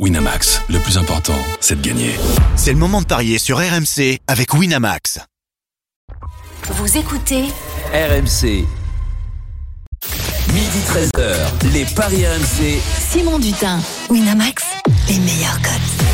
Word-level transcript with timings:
Winamax, 0.00 0.60
le 0.70 0.80
plus 0.80 0.98
important, 0.98 1.38
c'est 1.60 1.80
de 1.80 1.86
gagner. 1.86 2.16
C'est 2.56 2.72
le 2.72 2.78
moment 2.78 3.00
de 3.00 3.06
parier 3.06 3.38
sur 3.38 3.58
RMC 3.58 4.18
avec 4.26 4.52
Winamax. 4.52 5.20
Vous 6.64 6.98
écoutez 6.98 7.44
RMC. 7.92 8.66
Midi 10.52 10.78
13h, 10.88 11.72
les 11.72 11.84
Paris 11.84 12.26
RMC. 12.26 12.80
Simon 13.08 13.38
Dutin, 13.38 13.78
Winamax, 14.10 14.64
les 15.08 15.18
meilleurs 15.18 15.60
codes. 15.62 16.04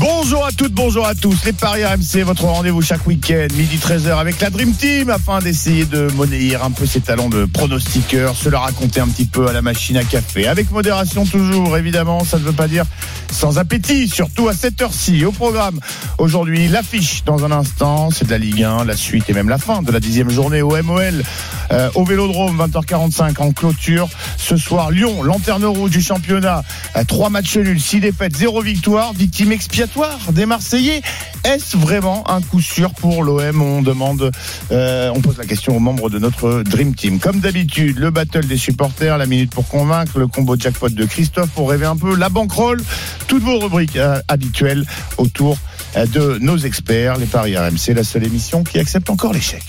Bonjour 0.00 0.44
à 0.44 0.52
toutes, 0.52 0.72
bonjour 0.72 1.06
à 1.06 1.14
tous. 1.14 1.44
Les 1.46 1.54
Paris 1.54 1.82
RMC, 1.82 2.22
votre 2.22 2.44
rendez-vous 2.44 2.82
chaque 2.82 3.06
week-end, 3.06 3.46
midi 3.54 3.78
13h 3.78 4.18
avec 4.18 4.38
la 4.38 4.50
Dream 4.50 4.72
Team 4.72 5.08
afin 5.08 5.38
d'essayer 5.38 5.86
de 5.86 6.08
monnayer 6.14 6.56
un 6.56 6.70
peu 6.70 6.84
ses 6.84 7.00
talents 7.00 7.30
de 7.30 7.46
pronostiqueur, 7.46 8.36
se 8.36 8.50
le 8.50 8.58
raconter 8.58 9.00
un 9.00 9.08
petit 9.08 9.24
peu 9.24 9.48
à 9.48 9.52
la 9.52 9.62
machine 9.62 9.96
à 9.96 10.04
café. 10.04 10.46
Avec 10.46 10.70
modération 10.70 11.24
toujours, 11.24 11.78
évidemment, 11.78 12.22
ça 12.22 12.38
ne 12.38 12.44
veut 12.44 12.52
pas 12.52 12.68
dire 12.68 12.84
sans 13.32 13.58
appétit, 13.58 14.08
surtout 14.08 14.48
à 14.48 14.52
cette 14.52 14.80
heure-ci. 14.82 15.24
Au 15.24 15.32
programme, 15.32 15.80
aujourd'hui, 16.18 16.68
l'affiche 16.68 17.24
dans 17.24 17.44
un 17.46 17.50
instant, 17.50 18.10
c'est 18.10 18.26
de 18.26 18.30
la 18.30 18.38
Ligue 18.38 18.64
1, 18.64 18.84
la 18.84 18.96
suite 18.96 19.30
et 19.30 19.32
même 19.32 19.48
la 19.48 19.58
fin 19.58 19.80
de 19.82 19.90
la 19.90 20.00
dixième 20.00 20.28
journée 20.28 20.60
au 20.60 20.80
MOL, 20.82 21.22
euh, 21.72 21.90
au 21.94 22.04
Vélodrome, 22.04 22.58
20h45 22.58 23.40
en 23.40 23.52
clôture. 23.52 24.08
Ce 24.36 24.56
soir, 24.56 24.90
Lyon, 24.90 25.22
lanterne 25.22 25.64
rouge 25.64 25.90
du 25.90 26.02
championnat, 26.02 26.62
euh, 27.08 27.14
trois 27.18 27.30
matchs 27.30 27.56
nuls, 27.56 27.80
six 27.80 28.00
défaites, 28.00 28.36
zéro 28.36 28.62
victoire, 28.62 29.12
victime 29.12 29.52
expiatoire 29.52 30.32
des 30.32 30.46
Marseillais. 30.46 31.02
Est-ce 31.44 31.76
vraiment 31.76 32.28
un 32.30 32.40
coup 32.40 32.60
sûr 32.60 32.92
pour 32.94 33.22
l'OM 33.22 33.62
On 33.62 33.82
demande, 33.82 34.30
euh, 34.70 35.10
on 35.14 35.20
pose 35.20 35.38
la 35.38 35.46
question 35.46 35.76
aux 35.76 35.80
membres 35.80 36.10
de 36.10 36.18
notre 36.18 36.62
Dream 36.62 36.94
Team. 36.94 37.18
Comme 37.18 37.40
d'habitude, 37.40 37.98
le 37.98 38.10
battle 38.10 38.46
des 38.46 38.56
supporters, 38.56 39.18
la 39.18 39.26
minute 39.26 39.50
pour 39.50 39.66
convaincre, 39.68 40.18
le 40.18 40.26
combo 40.26 40.56
jackpot 40.58 40.88
de 40.88 41.04
Christophe 41.04 41.50
pour 41.50 41.70
rêver 41.70 41.86
un 41.86 41.96
peu, 41.96 42.14
la 42.16 42.28
bankroll, 42.28 42.82
toutes 43.26 43.42
vos 43.42 43.58
rubriques 43.58 43.96
euh, 43.96 44.20
habituelles 44.28 44.84
autour 45.16 45.56
euh, 45.96 46.06
de 46.06 46.38
nos 46.40 46.58
experts, 46.58 47.16
les 47.16 47.26
Paris 47.26 47.56
RMC, 47.56 47.94
la 47.94 48.04
seule 48.04 48.24
émission 48.24 48.64
qui 48.64 48.78
accepte 48.78 49.10
encore 49.10 49.32
l'échec. 49.32 49.62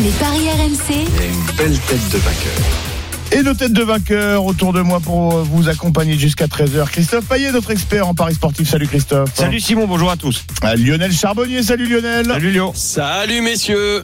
Les 0.00 0.10
Paris 0.10 0.48
RMC, 0.50 0.94
une 0.94 1.56
belle 1.56 1.78
tête 1.78 2.08
de 2.12 2.18
vainqueur. 2.18 2.85
Et 3.32 3.42
nos 3.42 3.54
têtes 3.54 3.72
de 3.72 3.82
vainqueurs 3.82 4.44
autour 4.44 4.72
de 4.72 4.80
moi 4.80 5.00
pour 5.00 5.42
vous 5.42 5.68
accompagner 5.68 6.16
jusqu'à 6.16 6.46
13h. 6.46 6.86
Christophe 6.88 7.26
Payet, 7.26 7.52
notre 7.52 7.70
expert 7.70 8.06
en 8.06 8.14
Paris 8.14 8.34
sportif. 8.34 8.68
Salut 8.68 8.86
Christophe. 8.86 9.30
Salut 9.34 9.60
Simon, 9.60 9.86
bonjour 9.86 10.10
à 10.10 10.16
tous. 10.16 10.44
Ah, 10.62 10.76
Lionel 10.76 11.12
Charbonnier, 11.12 11.62
salut 11.62 11.86
Lionel. 11.86 12.26
Salut 12.26 12.50
Lyon. 12.50 12.72
Salut 12.74 13.42
messieurs. 13.42 14.02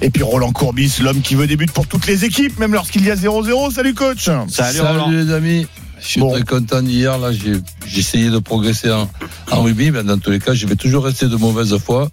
Et 0.00 0.10
puis 0.10 0.22
Roland 0.22 0.52
Courbis, 0.52 0.94
l'homme 1.00 1.20
qui 1.20 1.34
veut 1.36 1.46
des 1.46 1.56
buts 1.56 1.66
pour 1.66 1.86
toutes 1.86 2.06
les 2.06 2.24
équipes, 2.24 2.58
même 2.58 2.72
lorsqu'il 2.72 3.04
y 3.04 3.10
a 3.10 3.14
0-0. 3.14 3.72
Salut 3.72 3.94
coach. 3.94 4.28
Salut, 4.48 4.80
Roland. 4.80 5.10
les 5.10 5.32
amis. 5.32 5.66
Je 6.00 6.06
suis 6.08 6.20
Bon. 6.20 6.32
très 6.32 6.42
content 6.42 6.82
d'hier. 6.82 7.18
Là, 7.18 7.30
j'ai 7.30 7.52
j'ai 7.86 8.00
essayé 8.00 8.30
de 8.30 8.38
progresser 8.40 8.90
en, 8.90 9.08
en 9.52 9.62
rugby, 9.62 9.92
mais 9.92 10.02
dans 10.02 10.18
tous 10.18 10.30
les 10.30 10.40
cas, 10.40 10.54
je 10.54 10.66
vais 10.66 10.74
toujours 10.74 11.04
rester 11.04 11.26
de 11.28 11.36
mauvaise 11.36 11.76
foi. 11.78 12.08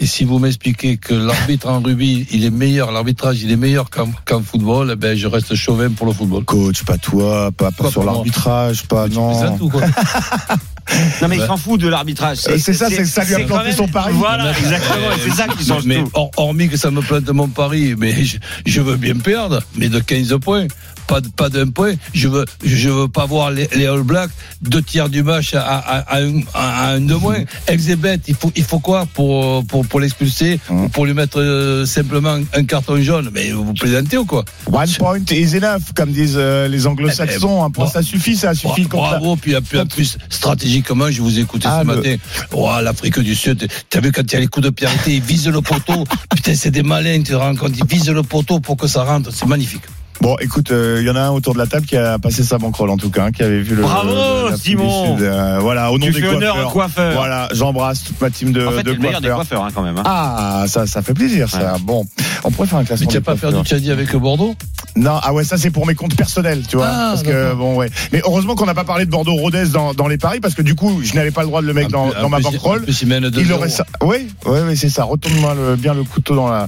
Et 0.00 0.06
si 0.06 0.24
vous 0.24 0.38
m'expliquez 0.38 0.96
que 0.96 1.12
l'arbitre 1.12 1.68
en 1.68 1.80
rugby, 1.80 2.26
il 2.30 2.44
est 2.44 2.50
meilleur, 2.50 2.92
l'arbitrage, 2.92 3.42
il 3.42 3.50
est 3.50 3.56
meilleur 3.56 3.90
qu'en 3.90 4.42
football, 4.42 4.90
eh 4.92 4.96
ben, 4.96 5.16
je 5.16 5.26
reste 5.26 5.54
chauvin 5.56 5.90
pour 5.90 6.06
le 6.06 6.12
football. 6.12 6.44
Coach, 6.44 6.84
pas 6.84 6.98
toi, 6.98 7.50
pas, 7.50 7.70
sur 7.90 8.04
l'arbitrage, 8.04 8.84
pas 8.86 9.08
non. 9.08 9.58
quoi 9.68 9.82
Non 11.20 11.28
mais 11.28 11.36
il 11.36 11.40
Ouais. 11.42 11.46
s'en 11.46 11.56
fout 11.58 11.78
de 11.80 11.86
l'arbitrage. 11.88 12.38
Euh, 12.48 12.56
c'est 12.58 12.72
ça, 12.72 12.88
c'est 12.88 12.96
que 12.98 13.04
ça 13.04 13.22
lui 13.24 13.34
a 13.34 13.40
planté 13.40 13.64
même- 13.68 13.76
son 13.76 13.88
pari. 13.88 14.14
Voilà, 14.14 14.56
exactement. 14.58 15.10
et 15.16 15.20
C'est 15.28 15.36
ça 15.36 15.46
qui 15.48 15.66
change 15.66 15.84
mais 15.84 16.02
tout. 16.02 16.10
hormis 16.38 16.68
que 16.70 16.78
ça 16.78 16.90
me 16.90 17.02
plante 17.02 17.28
mon 17.28 17.48
pari, 17.48 17.94
mais 17.98 18.24
je, 18.24 18.38
je 18.64 18.80
veux 18.80 18.96
bien 18.96 19.16
perdre, 19.16 19.60
mais 19.76 19.88
de 19.90 19.98
15 20.00 20.34
points. 20.40 20.66
Pas, 21.08 21.20
pas 21.36 21.48
d'un 21.48 21.68
point. 21.70 21.94
Je 22.12 22.28
veux, 22.28 22.44
je 22.62 22.88
veux 22.90 23.08
pas 23.08 23.24
voir 23.26 23.50
les, 23.50 23.66
les 23.74 23.86
All 23.86 24.02
Blacks 24.02 24.30
deux 24.62 24.82
tiers 24.82 25.08
du 25.08 25.22
match 25.22 25.54
à, 25.54 25.62
à, 25.62 25.98
à 26.16 26.20
un, 26.20 26.40
à 26.54 26.88
un 26.90 27.00
de 27.00 27.14
moins. 27.14 27.38
Exebet, 27.66 28.20
il 28.28 28.34
faut, 28.34 28.52
il 28.54 28.62
faut 28.62 28.78
quoi 28.78 29.06
pour, 29.14 29.64
pour, 29.66 29.86
pour 29.86 30.00
l'expulser 30.00 30.60
Hum. 30.70 30.84
ou 30.84 30.88
pour 30.90 31.06
lui 31.06 31.14
mettre 31.14 31.40
euh, 31.40 31.86
simplement 31.86 32.38
un 32.54 32.64
carton 32.64 33.00
jaune? 33.00 33.30
Mais 33.32 33.50
vous 33.52 33.72
plaisantez 33.74 34.18
ou 34.18 34.26
quoi? 34.26 34.44
One 34.70 34.88
point 34.98 35.20
is 35.30 35.56
enough, 35.56 35.92
comme 35.94 36.12
disent 36.12 36.34
euh, 36.36 36.68
les 36.68 36.86
anglo-saxons. 36.86 37.64
Un 37.64 37.70
point, 37.70 37.84
Bra- 37.86 37.92
ça 37.92 38.02
suffit, 38.02 38.36
ça 38.36 38.54
suffit. 38.54 38.82
Contre 38.86 39.08
Bravo, 39.10 39.36
puis, 39.36 39.54
puis 39.68 39.78
en 39.80 39.86
plus, 39.86 40.18
stratégiquement, 40.28 41.10
je 41.10 41.22
vous 41.22 41.38
ai 41.38 41.42
écouté 41.42 41.66
Ah, 41.70 41.80
ce 41.82 41.88
le- 41.88 41.96
matin. 41.96 42.16
Oh, 42.52 42.70
l'Afrique 42.82 43.18
du 43.20 43.34
Sud, 43.34 43.66
t'as 43.88 44.00
vu 44.00 44.12
quand 44.12 44.22
il 44.22 44.32
y 44.32 44.36
a 44.36 44.40
les 44.40 44.46
coups 44.48 44.66
de 44.66 44.70
pied 44.70 44.86
arrêtés, 44.86 45.14
ils 45.14 45.22
visent 45.22 45.48
le 45.48 45.62
poteau. 45.62 46.04
Putain, 46.34 46.54
c'est 46.54 46.70
des 46.70 46.82
malins, 46.82 47.18
tu 47.18 47.30
te 47.30 47.34
rends 47.34 47.54
compte, 47.56 47.72
ils 47.78 47.86
visent 47.86 48.10
le 48.10 48.22
poteau 48.22 48.60
pour 48.60 48.76
que 48.76 48.86
ça 48.86 49.04
rentre, 49.04 49.30
c'est 49.32 49.46
magnifique. 49.46 49.82
Bon, 50.20 50.36
écoute, 50.40 50.72
euh, 50.72 50.98
il 51.00 51.06
y 51.06 51.10
en 51.10 51.14
a 51.16 51.20
un 51.20 51.30
autour 51.30 51.54
de 51.54 51.58
la 51.58 51.66
table 51.66 51.86
qui 51.86 51.96
a 51.96 52.18
passé 52.18 52.42
sa 52.42 52.58
banquerolle 52.58 52.90
en 52.90 52.96
tout 52.96 53.08
cas, 53.08 53.26
hein, 53.26 53.30
qui 53.30 53.42
avait 53.44 53.60
vu 53.60 53.76
le. 53.76 53.82
Bravo, 53.82 54.50
le- 54.50 54.56
Simon. 54.56 55.16
Sud. 55.16 55.22
Euh, 55.24 55.58
voilà, 55.60 55.92
au 55.92 55.98
nom 55.98 56.06
Tu 56.06 56.12
des 56.12 56.20
fais 56.22 56.26
honneur 56.28 56.54
coiffeurs. 56.54 56.72
coiffeur. 56.72 57.12
Voilà, 57.14 57.48
j'embrasse 57.52 58.02
toute 58.02 58.20
ma 58.20 58.28
team 58.28 58.50
de, 58.52 58.66
En 58.66 58.72
fait, 58.72 58.82
de 58.82 58.90
le 58.92 58.96
des 58.98 59.08
coiffeurs. 59.10 59.34
coiffeurs 59.36 59.64
hein, 59.64 59.68
quand 59.72 59.82
même. 59.82 59.96
hein. 59.98 60.02
Ah, 60.04 60.64
ça, 60.66 60.86
ça 60.88 61.02
fait 61.02 61.14
plaisir, 61.14 61.48
ça. 61.48 61.76
Bon, 61.80 62.04
on 62.42 62.50
pourrait 62.50 62.66
faire 62.66 62.78
un 62.78 62.82
Mais 62.82 62.86
classement. 62.86 63.06
tu 63.08 63.14
n'as 63.14 63.20
des 63.20 63.24
pas 63.24 63.36
fait 63.36 63.52
du 63.52 63.62
Tchadi 63.62 63.92
avec 63.92 64.14
Bordeaux? 64.16 64.54
Non, 64.96 65.20
ah 65.22 65.32
ouais, 65.32 65.44
ça 65.44 65.56
c'est 65.56 65.70
pour 65.70 65.86
mes 65.86 65.94
comptes 65.94 66.16
personnels, 66.16 66.62
tu 66.68 66.76
vois. 66.76 66.88
Ah, 66.88 67.08
parce 67.10 67.22
que 67.22 67.54
bon, 67.54 67.76
ouais. 67.76 67.88
Mais 68.12 68.20
heureusement 68.24 68.56
qu'on 68.56 68.66
n'a 68.66 68.74
pas 68.74 68.82
parlé 68.84 69.04
de 69.06 69.10
Bordeaux-Rodez 69.10 69.66
dans, 69.72 69.94
dans 69.94 70.08
les 70.08 70.18
paris, 70.18 70.40
parce 70.40 70.54
que 70.54 70.62
du 70.62 70.74
coup, 70.74 71.00
je 71.04 71.14
n'avais 71.14 71.30
pas 71.30 71.42
le 71.42 71.46
droit 71.46 71.62
de 71.62 71.66
le 71.68 71.74
mettre 71.74 71.90
dans, 71.90 72.08
dans 72.10 72.28
ma 72.28 72.38
plus, 72.38 73.02
il 73.02 73.08
mène 73.08 73.28
2-0. 73.28 73.40
Il 73.40 73.52
aurait 73.52 73.68
ça. 73.68 73.86
Oui, 74.02 74.26
oui, 74.46 74.58
oui, 74.66 74.76
c'est 74.76 74.88
ça. 74.88 75.04
Retourne-moi 75.04 75.54
le- 75.54 75.76
bien 75.76 75.94
le 75.94 76.02
couteau 76.02 76.34
dans 76.34 76.48
la 76.48 76.66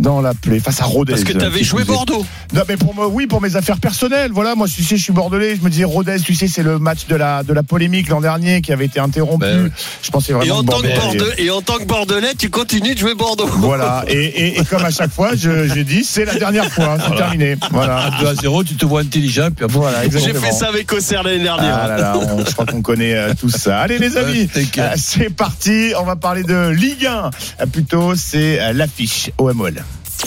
dans 0.00 0.20
la 0.20 0.34
plaie 0.34 0.58
face 0.60 0.80
à 0.80 0.84
Rodez. 0.84 1.12
Parce 1.12 1.24
que 1.24 1.32
t'avais 1.32 1.58
Qui 1.60 1.64
joué 1.64 1.84
plus 1.84 1.92
est. 1.92 1.96
Bordeaux. 1.96 2.26
Non, 2.52 2.62
mais 2.68 2.76
pour 2.76 2.94
moi, 2.94 3.08
oui, 3.08 3.26
pour 3.26 3.40
mes 3.40 3.54
affaires 3.56 3.78
personnelles. 3.78 4.30
Voilà, 4.32 4.54
moi, 4.54 4.66
tu 4.66 4.82
sais, 4.82 4.96
je 4.96 5.02
suis 5.02 5.12
bordelais. 5.12 5.56
Je 5.56 5.62
me 5.62 5.70
disais, 5.70 5.84
Rodez, 5.84 6.16
tu 6.20 6.34
sais, 6.34 6.48
c'est 6.48 6.62
le 6.62 6.78
match 6.78 7.06
de 7.06 7.14
la 7.16 7.42
de 7.42 7.52
la 7.52 7.62
polémique 7.62 8.08
l'an 8.08 8.20
dernier 8.20 8.60
qui 8.62 8.72
avait 8.72 8.86
été 8.86 8.98
interrompu. 9.00 9.44
Ben 9.44 9.64
oui. 9.64 9.70
Je 10.02 10.10
pensais 10.10 10.32
vraiment 10.32 10.54
Et 10.54 10.58
en, 10.58 10.62
que 10.62 10.70
tant 10.70 10.80
que 10.80 10.86
Bordeaux- 10.88 11.00
Bordelais, 11.18 11.34
et 11.44 11.50
en 11.50 11.62
tant 11.62 11.78
que 11.78 11.84
Bordelais, 11.84 12.34
tu 12.38 12.50
continues 12.50 12.94
de 12.94 12.98
jouer 12.98 13.14
Bordeaux. 13.14 13.46
Voilà, 13.46 14.04
et, 14.08 14.14
et, 14.24 14.60
et 14.60 14.64
comme 14.64 14.84
à 14.84 14.90
chaque 14.90 15.12
fois, 15.12 15.30
je, 15.36 15.68
je 15.68 15.80
dis, 15.80 16.04
c'est 16.04 16.24
la 16.24 16.34
dernière 16.34 16.70
fois, 16.72 16.96
c'est 17.06 17.14
terminé. 17.16 17.56
Voilà. 17.70 17.98
À 18.06 18.20
2 18.20 18.26
à 18.26 18.34
0, 18.34 18.64
tu 18.64 18.74
te 18.76 18.84
vois 18.86 19.02
intelligent, 19.02 19.48
puis 19.54 19.64
après, 19.64 19.78
Voilà, 19.78 20.02
J'ai 20.08 20.32
fait 20.34 20.52
ça 20.52 20.68
avec 20.68 20.92
Auxerre 20.92 21.22
l'année 21.22 21.42
dernière. 21.42 21.78
Ah 21.82 21.88
là 21.88 21.96
là, 21.98 22.18
on- 22.18 22.44
je 22.44 22.50
crois 22.52 22.66
qu'on 22.66 22.82
connaît 22.82 23.14
euh, 23.14 23.32
tout 23.38 23.50
ça. 23.50 23.80
Allez 23.80 23.98
les 23.98 24.16
amis, 24.16 24.48
euh, 24.78 24.90
c'est 24.96 25.30
parti. 25.30 25.92
On 26.00 26.04
va 26.04 26.16
parler 26.16 26.42
de 26.42 26.70
Ligue 26.70 27.06
1. 27.06 27.30
Euh, 27.60 27.66
Plutôt, 27.66 28.14
c'est 28.16 28.60
euh, 28.60 28.72
l'affiche 28.72 29.30
OMOL. 29.38 29.82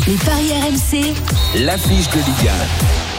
Les 0.08 0.16
Paris 0.18 0.52
RMC, 0.52 1.14
L'affiche 1.64 2.10
de 2.10 2.18
Liga. 2.18 3.13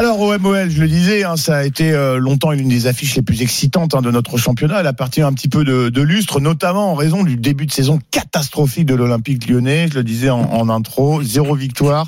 Alors 0.00 0.18
OMOL, 0.18 0.70
je 0.70 0.80
le 0.80 0.88
disais, 0.88 1.24
hein, 1.24 1.36
ça 1.36 1.58
a 1.58 1.64
été 1.64 1.92
euh, 1.92 2.16
longtemps 2.16 2.52
l'une 2.52 2.70
des 2.70 2.86
affiches 2.86 3.16
les 3.16 3.20
plus 3.20 3.42
excitantes 3.42 3.94
hein, 3.94 4.00
de 4.00 4.10
notre 4.10 4.38
championnat. 4.38 4.80
Elle 4.80 4.86
appartient 4.86 5.20
un 5.20 5.34
petit 5.34 5.50
peu 5.50 5.62
de, 5.62 5.90
de 5.90 6.00
lustre, 6.00 6.40
notamment 6.40 6.92
en 6.92 6.94
raison 6.94 7.22
du 7.22 7.36
début 7.36 7.66
de 7.66 7.70
saison 7.70 7.98
catastrophique 8.10 8.86
de 8.86 8.94
l'Olympique 8.94 9.46
lyonnais. 9.46 9.88
Je 9.90 9.96
le 9.96 10.02
disais 10.02 10.30
en, 10.30 10.40
en 10.40 10.70
intro, 10.70 11.22
zéro 11.22 11.54
victoire, 11.54 12.06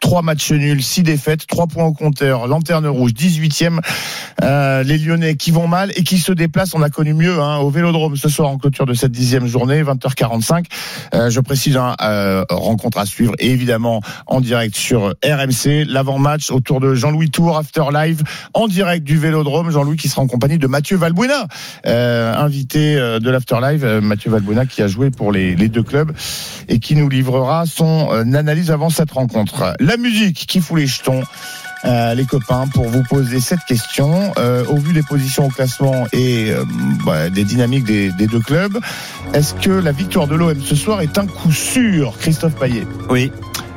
trois 0.00 0.22
matchs 0.22 0.52
nuls, 0.52 0.82
six 0.82 1.02
défaites, 1.02 1.46
trois 1.46 1.66
points 1.66 1.84
au 1.84 1.92
compteur, 1.92 2.46
lanterne 2.46 2.86
rouge, 2.86 3.10
18e. 3.12 3.80
Euh, 4.42 4.82
les 4.82 4.96
Lyonnais 4.98 5.36
qui 5.36 5.50
vont 5.50 5.68
mal 5.68 5.92
et 5.96 6.02
qui 6.02 6.18
se 6.18 6.32
déplacent, 6.32 6.74
on 6.74 6.82
a 6.82 6.90
connu 6.90 7.14
mieux 7.14 7.40
hein, 7.40 7.58
au 7.58 7.68
Vélodrome 7.70 8.16
ce 8.16 8.28
soir 8.28 8.48
en 8.48 8.56
clôture 8.56 8.86
de 8.86 8.94
cette 8.94 9.12
dixième 9.12 9.46
journée, 9.46 9.82
20h45. 9.82 10.64
Euh, 11.14 11.30
je 11.30 11.40
précise, 11.40 11.76
hein, 11.76 11.94
euh, 12.02 12.44
rencontre 12.48 12.98
à 12.98 13.06
suivre 13.06 13.34
et 13.38 13.50
évidemment 13.50 14.00
en 14.26 14.40
direct 14.40 14.76
sur 14.76 15.14
RMC, 15.24 15.84
l'avant-match 15.86 16.50
autour 16.50 16.80
de 16.80 16.94
Jean-Louis 16.94 17.30
Tour, 17.34 17.58
After 17.58 17.84
Live, 17.92 18.22
en 18.54 18.68
direct 18.68 19.04
du 19.04 19.18
Vélodrome. 19.18 19.70
Jean-Louis 19.70 19.96
qui 19.96 20.08
sera 20.08 20.22
en 20.22 20.28
compagnie 20.28 20.58
de 20.58 20.68
Mathieu 20.68 20.96
Valbuena, 20.96 21.46
euh, 21.86 22.32
invité 22.34 22.96
euh, 22.96 23.18
de 23.18 23.28
l'After 23.28 23.56
Live. 23.60 23.84
Euh, 23.84 24.00
Mathieu 24.00 24.30
Valbuena 24.30 24.66
qui 24.66 24.82
a 24.82 24.86
joué 24.88 25.10
pour 25.10 25.32
les, 25.32 25.56
les 25.56 25.68
deux 25.68 25.82
clubs 25.82 26.12
et 26.68 26.78
qui 26.78 26.94
nous 26.94 27.08
livrera 27.08 27.64
son 27.66 28.08
analyse 28.34 28.70
avant 28.70 28.88
cette 28.88 29.10
rencontre. 29.10 29.74
La 29.80 29.96
musique 29.96 30.46
qui 30.46 30.60
fout 30.60 30.78
les 30.78 30.86
jetons. 30.86 31.22
euh, 31.84 32.14
les 32.14 32.24
copains, 32.24 32.66
pour 32.72 32.88
vous 32.88 33.02
poser 33.02 33.40
cette 33.40 33.64
question. 33.66 34.32
Euh, 34.38 34.64
au 34.68 34.76
vu 34.76 34.92
des 34.94 35.02
positions 35.02 35.46
au 35.46 35.50
classement 35.50 36.06
et 36.12 36.50
euh, 36.50 36.64
bah, 37.04 37.28
des 37.30 37.44
dynamiques 37.44 37.84
des, 37.84 38.10
des 38.12 38.26
deux 38.26 38.40
clubs, 38.40 38.78
est-ce 39.34 39.54
que 39.54 39.70
la 39.70 39.92
victoire 39.92 40.26
de 40.26 40.34
l'OM 40.34 40.58
ce 40.62 40.76
soir 40.76 41.02
est 41.02 41.18
un 41.18 41.26
coup 41.26 41.52
sûr, 41.52 42.14
Christophe 42.18 42.54
Payet? 42.54 42.86
Oui. 43.10 43.30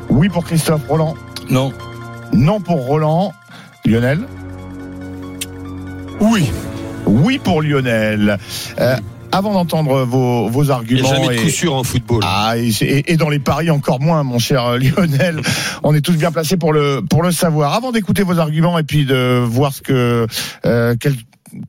Oui 0.09 0.29
pour 0.29 0.45
Christophe 0.45 0.87
Roland? 0.87 1.15
Non. 1.49 1.73
Non 2.31 2.61
pour 2.61 2.85
Roland. 2.85 3.33
Lionel 3.87 4.19
Oui. 6.19 6.51
Oui 7.05 7.39
pour 7.39 7.61
Lionel. 7.61 8.37
Euh, 8.81 8.95
avant 9.31 9.53
d'entendre 9.53 10.03
vos, 10.03 10.49
vos 10.49 10.63
Il 10.63 10.65
n'y 10.65 10.71
a 10.71 10.75
arguments. 10.75 11.07
jamais 11.07 11.37
de 11.37 11.41
coup 11.43 11.49
sûr 11.49 11.73
en 11.73 11.83
football. 11.85 12.21
ah, 12.25 12.57
et, 12.57 12.71
c'est- 12.73 12.85
et- 12.85 13.13
et 13.13 13.15
dans 13.17 13.29
les 13.29 13.39
paris 13.39 13.69
encore 13.69 14.01
moins, 14.01 14.23
mon 14.23 14.39
cher 14.39 14.65
euh, 14.65 14.77
Lionel. 14.77 15.41
On 15.83 15.93
est 15.95 16.01
tous 16.01 16.17
bien 16.17 16.31
placés 16.33 16.57
pour 16.57 16.73
le 16.73 17.01
pour 17.09 17.23
le 17.23 17.31
savoir. 17.31 17.73
Avant 17.75 17.93
d'écouter 17.93 18.23
vos 18.23 18.39
arguments 18.39 18.77
et 18.77 18.83
puis 18.83 19.05
de 19.05 19.41
voir 19.45 19.73
ce 19.73 19.81
que 19.81 20.27
euh, 20.65 20.95
quel 20.99 21.13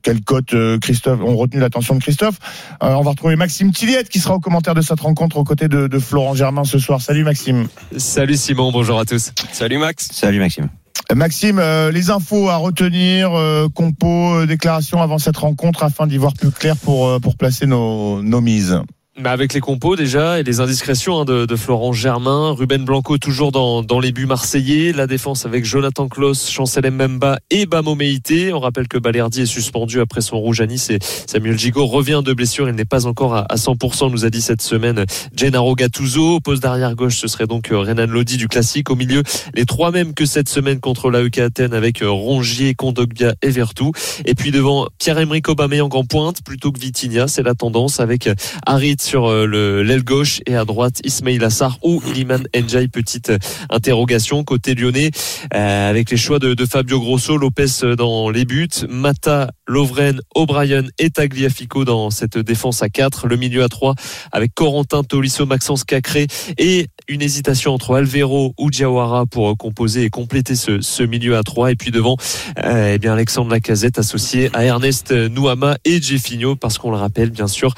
quelle 0.01 0.19
cote 0.21 0.53
Christophe 0.81 1.21
ont 1.21 1.37
retenu 1.37 1.61
l'attention 1.61 1.95
de 1.95 2.01
Christophe. 2.01 2.35
Euh, 2.83 2.95
on 2.95 3.01
va 3.01 3.11
retrouver 3.11 3.37
Maxime 3.37 3.71
Tilliette 3.71 4.09
qui 4.09 4.19
sera 4.19 4.35
au 4.35 4.39
commentaire 4.41 4.75
de 4.75 4.81
cette 4.81 4.99
rencontre 4.99 5.37
aux 5.37 5.45
côtés 5.45 5.69
de, 5.69 5.87
de 5.87 5.99
Florent 5.99 6.33
Germain 6.35 6.65
ce 6.65 6.79
soir. 6.79 6.99
Salut 7.01 7.23
Maxime. 7.23 7.67
Salut 7.95 8.35
Simon, 8.35 8.73
bonjour 8.73 8.99
à 8.99 9.05
tous. 9.05 9.31
Salut 9.53 9.77
Max. 9.77 10.09
Salut 10.11 10.39
Maxime. 10.39 10.67
Maxime, 11.15 11.57
euh, 11.57 11.91
les 11.91 12.11
infos 12.11 12.49
à 12.49 12.57
retenir, 12.57 13.33
euh, 13.33 13.67
compo, 13.67 14.35
euh, 14.35 14.45
déclaration 14.45 15.01
avant 15.01 15.17
cette 15.17 15.37
rencontre 15.37 15.83
afin 15.83 16.05
d'y 16.05 16.17
voir 16.17 16.33
plus 16.33 16.51
clair 16.51 16.75
pour, 16.77 17.07
euh, 17.07 17.19
pour 17.19 17.35
placer 17.35 17.65
nos, 17.65 18.21
nos 18.21 18.41
mises. 18.41 18.79
Avec 19.25 19.53
les 19.53 19.59
compos 19.59 19.97
déjà 19.97 20.39
et 20.39 20.43
les 20.43 20.61
indiscrétions 20.61 21.19
hein, 21.19 21.25
de, 21.25 21.45
de 21.45 21.55
Florent 21.57 21.91
Germain, 21.91 22.51
Ruben 22.51 22.85
Blanco 22.85 23.17
toujours 23.17 23.51
dans, 23.51 23.83
dans 23.83 23.99
les 23.99 24.13
buts 24.13 24.25
marseillais, 24.25 24.93
la 24.93 25.07
défense 25.07 25.45
avec 25.45 25.65
Jonathan 25.65 26.07
Klaus, 26.07 26.49
Chancel 26.49 26.89
Mbemba 26.89 27.39
et 27.49 27.65
Bamo 27.65 27.95
Meïté. 27.95 28.53
On 28.53 28.59
rappelle 28.59 28.87
que 28.87 28.97
Balerdi 28.97 29.41
est 29.41 29.45
suspendu 29.45 29.99
après 29.99 30.21
son 30.21 30.39
rouge 30.39 30.61
à 30.61 30.67
Nice 30.67 30.89
et 30.89 30.99
Samuel 31.27 31.59
Gigot 31.59 31.85
revient 31.85 32.21
de 32.23 32.31
blessure. 32.33 32.69
Il 32.69 32.75
n'est 32.75 32.85
pas 32.85 33.07
encore 33.07 33.35
à, 33.35 33.45
à 33.49 33.55
100%, 33.55 34.09
nous 34.09 34.23
a 34.23 34.29
dit 34.29 34.41
cette 34.41 34.61
semaine 34.61 35.05
Gennaro 35.35 35.75
Gattuso. 35.75 36.39
Poste 36.39 36.63
d'arrière 36.63 36.95
gauche, 36.95 37.17
ce 37.17 37.27
serait 37.27 37.47
donc 37.47 37.71
euh, 37.71 37.79
Renan 37.79 38.07
Lodi 38.07 38.37
du 38.37 38.47
classique. 38.47 38.89
Au 38.89 38.95
milieu, 38.95 39.23
les 39.53 39.65
trois 39.65 39.91
mêmes 39.91 40.13
que 40.13 40.25
cette 40.25 40.47
semaine 40.47 40.79
contre 40.79 41.11
l'AEK 41.11 41.39
Athènes 41.39 41.73
avec 41.73 42.01
euh, 42.01 42.09
Rongier, 42.09 42.73
Kondogbia 42.73 43.33
et 43.41 43.49
Vertou. 43.49 43.91
Et 44.25 44.33
puis 44.33 44.51
devant 44.51 44.87
Pierre-Emerick 44.97 45.49
Aubameyang 45.49 45.93
en 45.93 46.05
pointe 46.05 46.41
plutôt 46.43 46.71
que 46.71 46.79
Vitinha, 46.79 47.27
c'est 47.27 47.43
la 47.43 47.53
tendance 47.53 47.99
avec 47.99 48.27
euh, 48.27 48.35
Harit 48.65 49.08
sur 49.09 49.25
euh, 49.25 49.47
le 49.47 49.81
l'aile 49.81 50.03
gauche 50.03 50.39
et 50.45 50.55
à 50.55 50.65
droite 50.65 51.01
Ismail 51.03 51.43
Assar 51.43 51.79
ou 51.81 51.99
Iliman 52.05 52.43
Njai. 52.55 52.89
Petite 52.89 53.31
euh, 53.31 53.39
interrogation 53.71 54.43
côté 54.43 54.75
lyonnais 54.75 55.09
euh, 55.55 55.89
avec 55.89 56.11
les 56.11 56.17
choix 56.17 56.37
de, 56.37 56.55
Fabio 56.67 56.99
Grosso, 56.99 57.35
Lopez 57.35 57.95
dans 57.97 58.29
les 58.29 58.45
buts, 58.45 58.67
Mata, 58.87 59.49
Lovren, 59.67 60.21
O'Brien 60.35 60.83
et 60.99 61.09
Tagliafico 61.09 61.85
dans 61.85 62.11
cette 62.11 62.37
défense 62.37 62.83
à 62.83 62.89
4, 62.89 63.27
le 63.27 63.35
milieu 63.35 63.63
à 63.63 63.67
3 63.67 63.95
avec 64.31 64.53
Corentin 64.53 65.03
Tolisso, 65.03 65.47
Maxence 65.47 65.85
Cacré 65.85 66.27
et 66.59 66.85
une 67.07 67.23
hésitation 67.23 67.73
entre 67.73 67.95
Alvero 67.95 68.53
ou 68.59 68.69
Diawara 68.69 69.25
pour 69.25 69.57
composer 69.57 70.03
et 70.03 70.09
compléter 70.11 70.53
ce, 70.53 71.03
milieu 71.03 71.35
à 71.35 71.41
3 71.41 71.71
et 71.71 71.75
puis 71.75 71.89
devant 71.89 72.17
eh 72.63 72.99
bien 72.99 73.13
Alexandre 73.13 73.49
Lacazette 73.49 73.97
associé 73.97 74.51
à 74.53 74.65
Ernest 74.65 75.11
Nouama 75.11 75.77
et 75.83 75.99
Jeffinho 75.99 76.55
parce 76.55 76.77
qu'on 76.77 76.91
le 76.91 76.97
rappelle 76.97 77.31
bien 77.31 77.47
sûr 77.47 77.73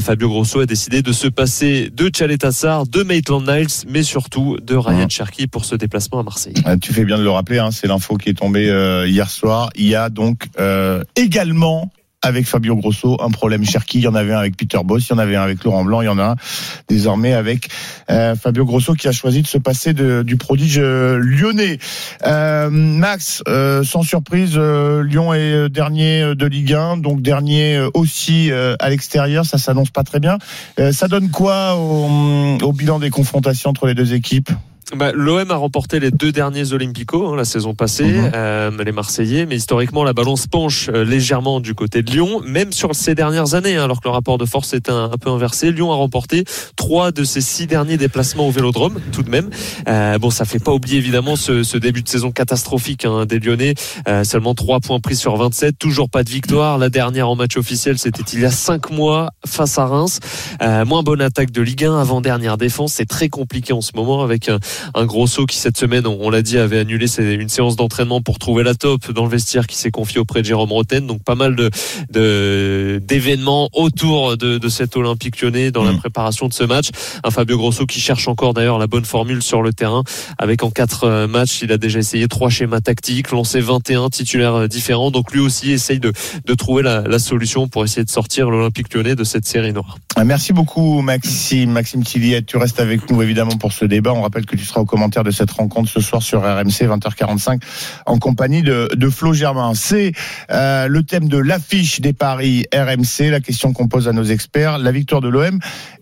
Fabio 0.00 0.28
Grosso 0.28 0.60
a 0.60 0.66
décidé 0.74 1.02
de 1.02 1.12
se 1.12 1.28
passer 1.28 1.88
de 1.88 2.08
Tchaletassar, 2.08 2.84
de 2.88 3.04
Maitland 3.04 3.46
Niles 3.48 3.68
mais 3.88 4.02
surtout 4.02 4.56
de 4.60 4.74
Ryan 4.74 5.02
Mhm. 5.04 5.10
Cherky 5.10 5.46
pour 5.46 5.64
ce 5.64 5.76
déplacement 5.76 6.18
à 6.18 6.24
Marseille. 6.24 6.54
Euh, 6.66 6.76
Tu 6.80 6.92
fais 6.92 7.04
bien 7.04 7.16
de 7.16 7.22
le 7.22 7.30
rappeler, 7.30 7.60
hein, 7.60 7.70
c'est 7.70 7.86
l'info 7.86 8.16
qui 8.16 8.30
est 8.30 8.34
tombée 8.34 8.68
euh, 8.68 9.06
hier 9.06 9.30
soir. 9.30 9.70
Il 9.76 9.86
y 9.86 9.94
a 9.94 10.08
donc 10.08 10.46
euh, 10.58 11.04
également 11.14 11.92
avec 12.24 12.46
Fabio 12.46 12.74
Grosso 12.74 13.16
un 13.20 13.30
problème 13.30 13.64
Cherki. 13.64 13.98
Il 13.98 14.04
y 14.04 14.08
en 14.08 14.14
avait 14.14 14.32
un 14.32 14.38
avec 14.38 14.56
Peter 14.56 14.78
Boss, 14.84 15.08
il 15.08 15.12
y 15.12 15.14
en 15.14 15.18
avait 15.18 15.36
un 15.36 15.42
avec 15.42 15.62
Laurent 15.62 15.84
Blanc, 15.84 16.00
il 16.00 16.06
y 16.06 16.08
en 16.08 16.18
a 16.18 16.24
un 16.24 16.36
désormais 16.88 17.34
avec 17.34 17.68
euh, 18.10 18.34
Fabio 18.34 18.64
Grosso 18.64 18.94
qui 18.94 19.08
a 19.08 19.12
choisi 19.12 19.42
de 19.42 19.46
se 19.46 19.58
passer 19.58 19.92
du 19.92 20.36
prodige 20.36 20.78
euh, 20.78 21.18
lyonnais. 21.18 21.78
Euh, 22.26 22.70
Max, 22.70 23.42
sans 23.84 24.02
surprise, 24.02 24.56
Lyon 24.56 25.34
est 25.34 25.68
dernier 25.68 26.34
de 26.34 26.46
Ligue 26.46 26.72
1, 26.72 26.96
donc 26.98 27.20
dernier 27.20 27.86
aussi 27.92 28.50
à 28.52 28.88
l'extérieur. 28.88 29.44
Ça 29.44 29.58
s'annonce 29.58 29.90
pas 29.90 30.02
très 30.02 30.20
bien. 30.20 30.38
Ça 30.92 31.08
donne 31.08 31.30
quoi 31.30 31.76
au, 31.76 32.58
au 32.62 32.72
bilan 32.72 32.98
des 32.98 33.10
confrontations 33.10 33.70
entre 33.70 33.86
les 33.86 33.94
deux 33.94 34.14
équipes? 34.14 34.50
Bah, 34.94 35.12
L'OM 35.14 35.50
a 35.50 35.56
remporté 35.56 35.98
les 35.98 36.10
deux 36.10 36.30
derniers 36.30 36.72
Olympicos 36.72 37.32
hein, 37.32 37.36
la 37.36 37.44
saison 37.46 37.74
passée, 37.74 38.04
Mhm. 38.04 38.30
euh, 38.34 38.84
les 38.84 38.92
Marseillais, 38.92 39.46
mais 39.46 39.56
historiquement 39.56 40.04
la 40.04 40.12
balance 40.12 40.46
penche 40.46 40.88
euh, 40.92 41.04
légèrement 41.04 41.58
du 41.60 41.74
côté 41.74 42.02
de 42.02 42.10
Lyon, 42.10 42.42
même 42.44 42.70
sur 42.70 42.94
ces 42.94 43.14
dernières 43.14 43.54
années, 43.54 43.76
hein, 43.76 43.84
alors 43.84 44.00
que 44.00 44.08
le 44.08 44.12
rapport 44.12 44.36
de 44.36 44.44
force 44.44 44.74
est 44.74 44.90
un, 44.90 45.04
un 45.10 45.16
peu 45.16 45.30
inversé. 45.30 45.72
Lyon 45.72 45.90
a 45.90 45.94
remporté 45.96 46.44
trois 46.76 47.12
de 47.12 47.24
ses 47.24 47.40
six 47.40 47.66
derniers 47.66 47.96
déplacements 47.96 48.46
au 48.46 48.50
Vélodrome, 48.50 49.00
tout 49.10 49.22
de 49.22 49.30
même. 49.30 49.48
Euh, 49.88 50.18
bon, 50.18 50.28
ça 50.30 50.44
fait 50.44 50.58
pas 50.62 50.72
oublier 50.72 50.98
évidemment 50.98 51.34
ce, 51.36 51.62
ce 51.62 51.78
début 51.78 52.02
de 52.02 52.08
saison 52.08 52.30
catastrophique 52.30 53.04
hein, 53.06 53.24
des 53.24 53.40
Lyonnais. 53.40 53.74
Euh, 54.06 54.22
seulement 54.22 54.54
trois 54.54 54.80
points 54.80 55.00
pris 55.00 55.16
sur 55.16 55.34
27, 55.36 55.78
toujours 55.78 56.10
pas 56.10 56.22
de 56.24 56.30
victoire. 56.30 56.76
La 56.78 56.90
dernière 56.90 57.28
en 57.30 57.36
match 57.36 57.56
officiel, 57.56 57.98
c'était 57.98 58.22
il 58.34 58.40
y 58.40 58.44
a 58.44 58.50
cinq 58.50 58.90
mois 58.90 59.30
face 59.46 59.78
à 59.78 59.86
Reims. 59.86 60.20
Euh, 60.62 60.84
moins 60.84 61.02
bonne 61.02 61.22
attaque 61.22 61.50
de 61.50 61.62
Ligue 61.62 61.84
1, 61.86 61.98
avant 61.98 62.20
dernière 62.20 62.58
défense. 62.58 62.92
C'est 62.92 63.06
très 63.08 63.28
compliqué 63.30 63.72
en 63.72 63.80
ce 63.80 63.92
moment 63.94 64.22
avec 64.22 64.48
un, 64.50 64.58
un 64.94 65.06
gros 65.06 65.26
saut 65.26 65.46
qui 65.46 65.56
cette 65.56 65.78
semaine, 65.78 66.06
on, 66.06 66.18
on 66.20 66.30
l'a 66.30 66.42
dit, 66.42 66.58
avait 66.58 66.78
annulé 66.78 67.06
une 67.18 67.48
séance 67.48 67.76
d'entraînement 67.76 68.20
pour 68.20 68.38
trouver 68.38 68.62
la 68.64 68.74
top 68.74 69.10
dans 69.12 69.24
le 69.24 69.30
vestiaire 69.30 69.66
qui 69.66 69.76
s'est 69.76 69.90
confié 69.90 70.20
auprès 70.20 70.40
de 70.40 70.46
Jérôme 70.46 70.72
Roten. 70.72 71.06
Donc 71.06 71.22
pas 71.22 71.34
mal 71.34 71.56
de 71.56 71.70
de- 72.10 73.00
d'événements 73.04 73.68
autour 73.72 74.36
de, 74.36 74.58
de 74.58 74.68
cet 74.68 74.96
Olympique 74.96 75.40
lyonnais 75.40 75.70
dans 75.70 75.84
la 75.84 75.92
Mhm. 75.92 75.98
préparation 75.98 76.48
de 76.48 76.52
ce 76.54 76.64
match. 76.64 76.88
Un 77.22 77.30
Fabio 77.30 77.56
Grosso 77.56 77.86
qui 77.86 78.00
cherche 78.00 78.28
encore 78.28 78.54
d'ailleurs 78.54 78.78
la 78.78 78.86
bonne 78.86 79.04
formule 79.04 79.42
sur 79.42 79.62
le 79.62 79.72
terrain 79.72 80.02
avec 80.38 80.62
en 80.62 80.70
quatre 80.70 81.04
euh, 81.04 81.26
matchs, 81.26 81.60
il 81.62 81.72
a 81.72 81.78
déjà 81.78 81.98
essayé 81.98 82.28
trois 82.28 82.50
schémas 82.50 82.80
tactiques, 82.80 83.30
lancé 83.30 83.60
21 83.60 84.08
titulaires 84.10 84.54
euh, 84.54 84.68
différents. 84.68 85.10
Donc 85.10 85.32
lui 85.32 85.40
aussi 85.40 85.70
essaye 85.72 85.98
de, 86.00 86.12
de 86.44 86.54
trouver 86.54 86.82
la, 86.82 87.02
la 87.02 87.18
solution 87.18 87.68
pour 87.68 87.84
essayer 87.84 88.04
de 88.04 88.10
sortir 88.10 88.50
l'Olympique 88.50 88.92
lyonnais 88.94 89.14
de 89.14 89.24
cette 89.24 89.46
série 89.46 89.72
noire. 89.72 89.98
Merci 90.24 90.52
beaucoup 90.52 91.02
Maxime, 91.02 91.70
Maxime 91.72 92.04
Tilliette. 92.04 92.46
Tu 92.46 92.56
restes 92.56 92.80
avec 92.80 93.10
nous 93.10 93.20
évidemment 93.22 93.56
pour 93.56 93.72
ce 93.72 93.84
débat. 93.84 94.12
On 94.12 94.22
rappelle 94.22 94.46
que 94.46 94.56
tu 94.56 94.63
seras 94.64 94.80
au 94.80 94.84
commentaire 94.84 95.24
de 95.24 95.30
cette 95.30 95.50
rencontre 95.50 95.90
ce 95.90 96.00
soir 96.00 96.22
sur 96.22 96.42
RMC 96.42 96.86
20h45 96.88 97.60
en 98.06 98.18
compagnie 98.18 98.62
de, 98.62 98.88
de 98.94 99.08
Flo 99.10 99.32
Germain. 99.32 99.72
C'est 99.74 100.12
euh, 100.50 100.88
le 100.88 101.02
thème 101.02 101.28
de 101.28 101.38
l'affiche 101.38 102.00
des 102.00 102.12
paris 102.12 102.66
RMC. 102.74 103.30
La 103.30 103.40
question 103.40 103.72
qu'on 103.72 103.88
pose 103.88 104.08
à 104.08 104.12
nos 104.12 104.24
experts, 104.24 104.78
la 104.78 104.92
victoire 104.92 105.20
de 105.20 105.28
l'OM, 105.28 105.58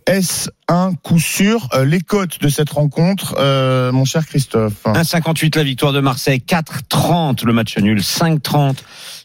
est-ce 0.07 0.51
un 0.69 0.95
coup 0.95 1.21
sûr 1.21 1.69
Euh, 1.75 1.85
Les 1.85 2.01
cotes 2.01 2.41
de 2.41 2.49
cette 2.49 2.71
rencontre, 2.71 3.35
euh, 3.39 3.93
mon 3.93 4.05
cher 4.05 4.27
Christophe? 4.27 4.85
1,58 4.85 5.57
la 5.57 5.65
victoire 5.65 5.93
de 5.93 6.01
Marseille, 6.01 6.43
4,30 6.47 7.45
le 7.45 7.53
match 7.53 7.77
nul, 7.79 8.01
5,30 8.01 8.79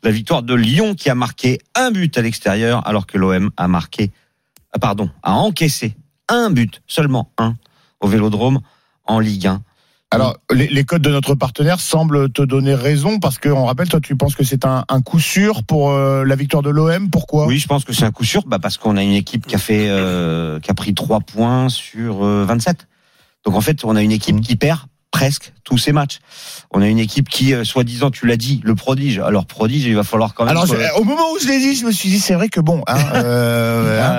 la 0.03 0.11
victoire 0.11 0.43
de 0.43 0.53
Lyon 0.53 0.93
qui 0.93 1.09
a 1.09 1.15
marqué 1.15 1.59
un 1.75 1.91
but 1.91 2.17
à 2.17 2.21
l'extérieur 2.21 2.85
alors 2.87 3.07
que 3.07 3.17
l'OM 3.17 3.49
a 3.57 3.67
marqué, 3.67 4.11
ah, 4.73 4.79
pardon, 4.79 5.09
a 5.23 5.33
encaissé 5.33 5.95
un 6.29 6.49
but, 6.49 6.81
seulement 6.87 7.31
un, 7.37 7.55
au 7.99 8.07
Vélodrome 8.07 8.59
en 9.07 9.19
Ligue 9.19 9.47
1. 9.47 9.61
Alors, 10.09 10.37
les, 10.53 10.67
les 10.67 10.83
codes 10.85 11.01
de 11.01 11.09
notre 11.09 11.35
partenaire 11.35 11.81
semblent 11.81 12.31
te 12.31 12.41
donner 12.41 12.73
raison 12.73 13.19
parce 13.19 13.39
que, 13.39 13.49
on 13.49 13.65
rappelle, 13.65 13.89
toi, 13.89 13.99
tu 13.99 14.15
penses 14.15 14.35
que 14.35 14.43
c'est 14.45 14.63
un, 14.65 14.85
un 14.87 15.01
coup 15.01 15.19
sûr 15.19 15.63
pour 15.63 15.91
euh, 15.91 16.23
la 16.23 16.35
victoire 16.37 16.63
de 16.63 16.69
l'OM. 16.69 17.09
Pourquoi? 17.09 17.45
Oui, 17.45 17.57
je 17.57 17.67
pense 17.67 17.83
que 17.83 17.91
c'est 17.91 18.05
un 18.05 18.11
coup 18.11 18.23
sûr, 18.23 18.43
bah 18.47 18.57
parce 18.57 18.77
qu'on 18.77 18.95
a 18.95 19.03
une 19.03 19.11
équipe 19.11 19.45
qui 19.45 19.55
a 19.55 19.57
fait, 19.57 19.87
euh, 19.89 20.61
qui 20.61 20.71
a 20.71 20.73
pris 20.73 20.93
3 20.93 21.19
points 21.19 21.67
sur 21.67 22.23
euh, 22.25 22.45
27. 22.45 22.87
Donc 23.45 23.55
en 23.55 23.61
fait, 23.61 23.83
on 23.83 23.97
a 23.97 24.01
une 24.01 24.13
équipe 24.13 24.35
Mhm. 24.37 24.41
qui 24.41 24.55
perd 24.55 24.79
presque 25.17 25.53
tous 25.63 25.77
ses 25.77 25.91
matchs. 25.91 26.19
On 26.71 26.81
a 26.81 26.87
une 26.87 26.99
équipe 26.99 27.27
qui, 27.27 27.53
euh, 27.53 27.63
soi-disant, 27.63 28.11
tu 28.11 28.25
l'as 28.27 28.37
dit, 28.37 28.61
le 28.63 28.75
prodige. 28.75 29.19
Alors 29.19 29.45
prodige, 29.45 29.85
il 29.85 29.95
va 29.95 30.03
falloir 30.03 30.33
quand 30.33 30.45
même. 30.45 30.55
Alors, 30.55 30.67
au 30.97 31.03
moment 31.03 31.31
où 31.33 31.39
je 31.41 31.47
l'ai 31.47 31.59
dit, 31.59 31.75
je 31.75 31.85
me 31.85 31.91
suis 31.91 32.09
dit, 32.09 32.19
c'est 32.19 32.35
vrai 32.35 32.49
que 32.49 32.59
bon, 32.59 32.83
hein, 32.87 32.97
euh, 33.15 34.01
hein, 34.03 34.15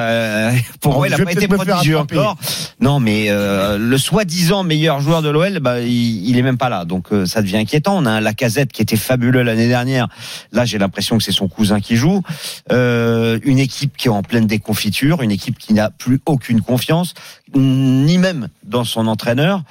Euh, 0.48 0.52
pour 0.80 0.94
moi, 0.94 1.08
il 1.08 1.10
n'a 1.10 1.24
pas 1.24 1.32
été 1.32 1.48
prodigieux 1.48 1.98
encore. 1.98 2.36
Non, 2.80 3.00
mais 3.00 3.26
euh, 3.28 3.78
le 3.78 3.98
soi-disant 3.98 4.62
meilleur 4.62 5.00
joueur 5.00 5.22
de 5.22 5.28
l'OL, 5.28 5.60
bah, 5.60 5.80
il, 5.80 6.28
il 6.28 6.36
est 6.36 6.42
même 6.42 6.58
pas 6.58 6.68
là. 6.68 6.84
Donc 6.84 7.08
ça 7.26 7.42
devient 7.42 7.58
inquiétant. 7.58 7.96
On 7.96 8.06
a 8.06 8.10
un 8.10 8.20
Lacazette 8.20 8.72
qui 8.72 8.82
était 8.82 8.96
fabuleux 8.96 9.42
l'année 9.42 9.68
dernière. 9.68 10.08
Là, 10.52 10.64
j'ai 10.64 10.78
l'impression 10.78 11.16
que 11.16 11.24
c'est 11.24 11.32
son 11.32 11.48
cousin 11.48 11.80
qui 11.80 11.96
joue. 11.96 12.22
Euh, 12.72 13.38
une 13.42 13.58
équipe 13.58 13.96
qui 13.96 14.08
est 14.08 14.10
en 14.10 14.22
pleine 14.22 14.46
déconfiture, 14.46 15.22
une 15.22 15.30
équipe 15.30 15.58
qui 15.58 15.74
n'a 15.74 15.90
plus 15.90 16.20
aucune 16.26 16.60
confiance, 16.60 17.14
ni 17.54 18.18
même 18.18 18.48
dans 18.64 18.84
son 18.84 19.06
entraîneur. 19.06 19.62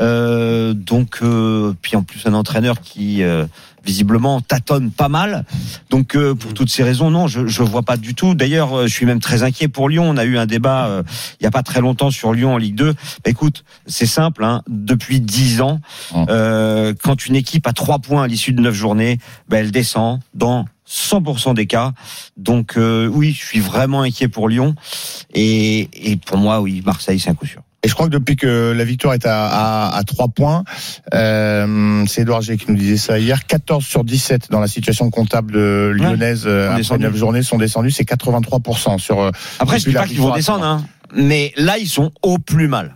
Euh, 0.00 0.74
donc, 0.74 1.18
euh, 1.22 1.74
puis 1.82 1.96
en 1.96 2.02
plus 2.02 2.26
un 2.26 2.34
entraîneur 2.34 2.80
qui 2.80 3.22
euh, 3.22 3.46
visiblement 3.86 4.40
tâtonne 4.40 4.90
pas 4.90 5.08
mal. 5.08 5.44
Donc 5.88 6.16
euh, 6.16 6.34
pour 6.34 6.52
toutes 6.52 6.70
ces 6.70 6.82
raisons, 6.82 7.10
non, 7.10 7.28
je 7.28 7.46
je 7.46 7.62
vois 7.62 7.82
pas 7.82 7.96
du 7.96 8.14
tout. 8.14 8.34
D'ailleurs, 8.34 8.74
euh, 8.74 8.86
je 8.86 8.92
suis 8.92 9.06
même 9.06 9.20
très 9.20 9.44
inquiet 9.44 9.68
pour 9.68 9.88
Lyon. 9.88 10.04
On 10.08 10.16
a 10.16 10.24
eu 10.24 10.36
un 10.36 10.46
débat 10.46 10.86
euh, 10.88 11.02
il 11.40 11.44
y 11.44 11.46
a 11.46 11.50
pas 11.50 11.62
très 11.62 11.80
longtemps 11.80 12.10
sur 12.10 12.32
Lyon 12.32 12.54
en 12.54 12.58
Ligue 12.58 12.74
2. 12.74 12.92
Bah, 12.92 12.98
écoute, 13.26 13.64
c'est 13.86 14.06
simple. 14.06 14.44
Hein, 14.44 14.62
depuis 14.68 15.20
dix 15.20 15.60
ans, 15.60 15.80
euh, 16.28 16.92
quand 17.02 17.26
une 17.26 17.36
équipe 17.36 17.66
a 17.66 17.72
trois 17.72 18.00
points 18.00 18.24
à 18.24 18.26
l'issue 18.26 18.52
de 18.52 18.60
neuf 18.60 18.74
journées, 18.74 19.18
bah, 19.48 19.58
elle 19.58 19.70
descend 19.70 20.20
dans 20.34 20.66
100% 20.88 21.54
des 21.54 21.66
cas. 21.66 21.92
Donc 22.36 22.76
euh, 22.76 23.06
oui, 23.06 23.32
je 23.32 23.44
suis 23.44 23.60
vraiment 23.60 24.02
inquiet 24.02 24.28
pour 24.28 24.48
Lyon. 24.48 24.74
Et, 25.34 26.10
et 26.12 26.16
pour 26.16 26.38
moi, 26.38 26.60
oui, 26.60 26.82
Marseille, 26.84 27.18
c'est 27.18 27.30
un 27.30 27.34
coup 27.34 27.46
sûr. 27.46 27.62
et 27.82 27.88
je 27.88 27.94
crois 27.94 28.06
que 28.06 28.12
depuis 28.12 28.36
que 28.36 28.72
la 28.76 28.84
victoire 28.84 29.14
est 29.14 29.26
à, 29.26 29.46
à, 29.46 29.96
à 29.96 30.02
3 30.04 30.28
points, 30.28 30.64
euh, 31.14 32.04
c'est 32.06 32.22
Edouard 32.22 32.42
G 32.42 32.56
qui 32.56 32.70
nous 32.70 32.76
disait 32.78 32.96
ça 32.96 33.18
hier, 33.18 33.46
14 33.46 33.84
sur 33.84 34.04
17 34.04 34.50
dans 34.50 34.60
la 34.60 34.66
situation 34.68 35.10
comptable 35.10 35.52
de 35.52 35.92
lyonnaise 35.94 36.44
euh, 36.46 36.66
après 36.68 36.78
descendus. 36.78 37.02
9 37.04 37.16
journées 37.16 37.42
sont 37.42 37.58
descendus, 37.58 37.90
c'est 37.90 38.08
83% 38.08 38.98
sur... 38.98 39.20
euh, 39.20 39.30
Après, 39.58 39.78
je 39.78 39.84
Depuis 39.84 39.92
dis 39.92 39.96
pas 39.98 40.06
qu'ils 40.06 40.20
vont 40.20 40.34
descendre, 40.34 40.64
hein, 40.64 40.84
mais 41.14 41.52
là, 41.56 41.78
ils 41.78 41.88
sont 41.88 42.10
au 42.22 42.38
plus 42.38 42.68
mal. 42.68 42.94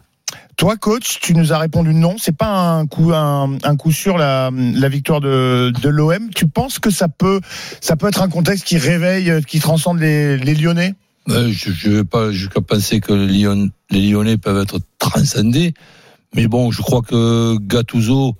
Toi, 0.57 0.77
coach, 0.77 1.21
tu 1.23 1.35
nous 1.35 1.55
as 1.55 1.59
répondu 1.59 1.95
non. 1.95 2.17
C'est 2.19 2.37
pas 2.37 2.49
un 2.75 2.87
coup, 2.87 3.13
un, 3.15 3.57
un 3.63 3.77
coup 3.77 3.93
sûr 3.93 4.19
la, 4.19 4.51
la 4.53 4.89
victoire 4.91 5.21
de, 5.23 5.73
de 5.81 5.89
l'OM. 5.89 6.29
Tu 6.35 6.47
penses 6.49 6.79
que 6.79 6.91
ça 6.91 7.09
peut, 7.09 7.41
ça 7.81 7.97
peut 7.97 8.09
être 8.09 8.21
un 8.21 8.29
contexte 8.29 8.65
qui 8.67 8.77
réveille, 8.77 9.43
qui 9.47 9.59
transcende 9.59 10.01
les, 10.01 10.37
les 10.37 10.55
Lyonnais? 10.55 10.95
Je 11.29 11.89
ne 11.89 11.97
vais 11.97 12.05
pas 12.05 12.33
jusqu'à 12.33 12.61
penser 12.61 13.01
que 13.01 13.13
les, 13.13 13.27
Lyon- 13.27 13.71
les 13.91 14.09
Lyonnais 14.09 14.37
peuvent 14.37 14.63
être 14.63 14.79
transcendés. 14.99 15.75
Mais 16.35 16.47
bon, 16.47 16.71
je 16.71 16.83
crois 16.83 17.03
que 17.03 17.57
Gattuso 17.59 18.37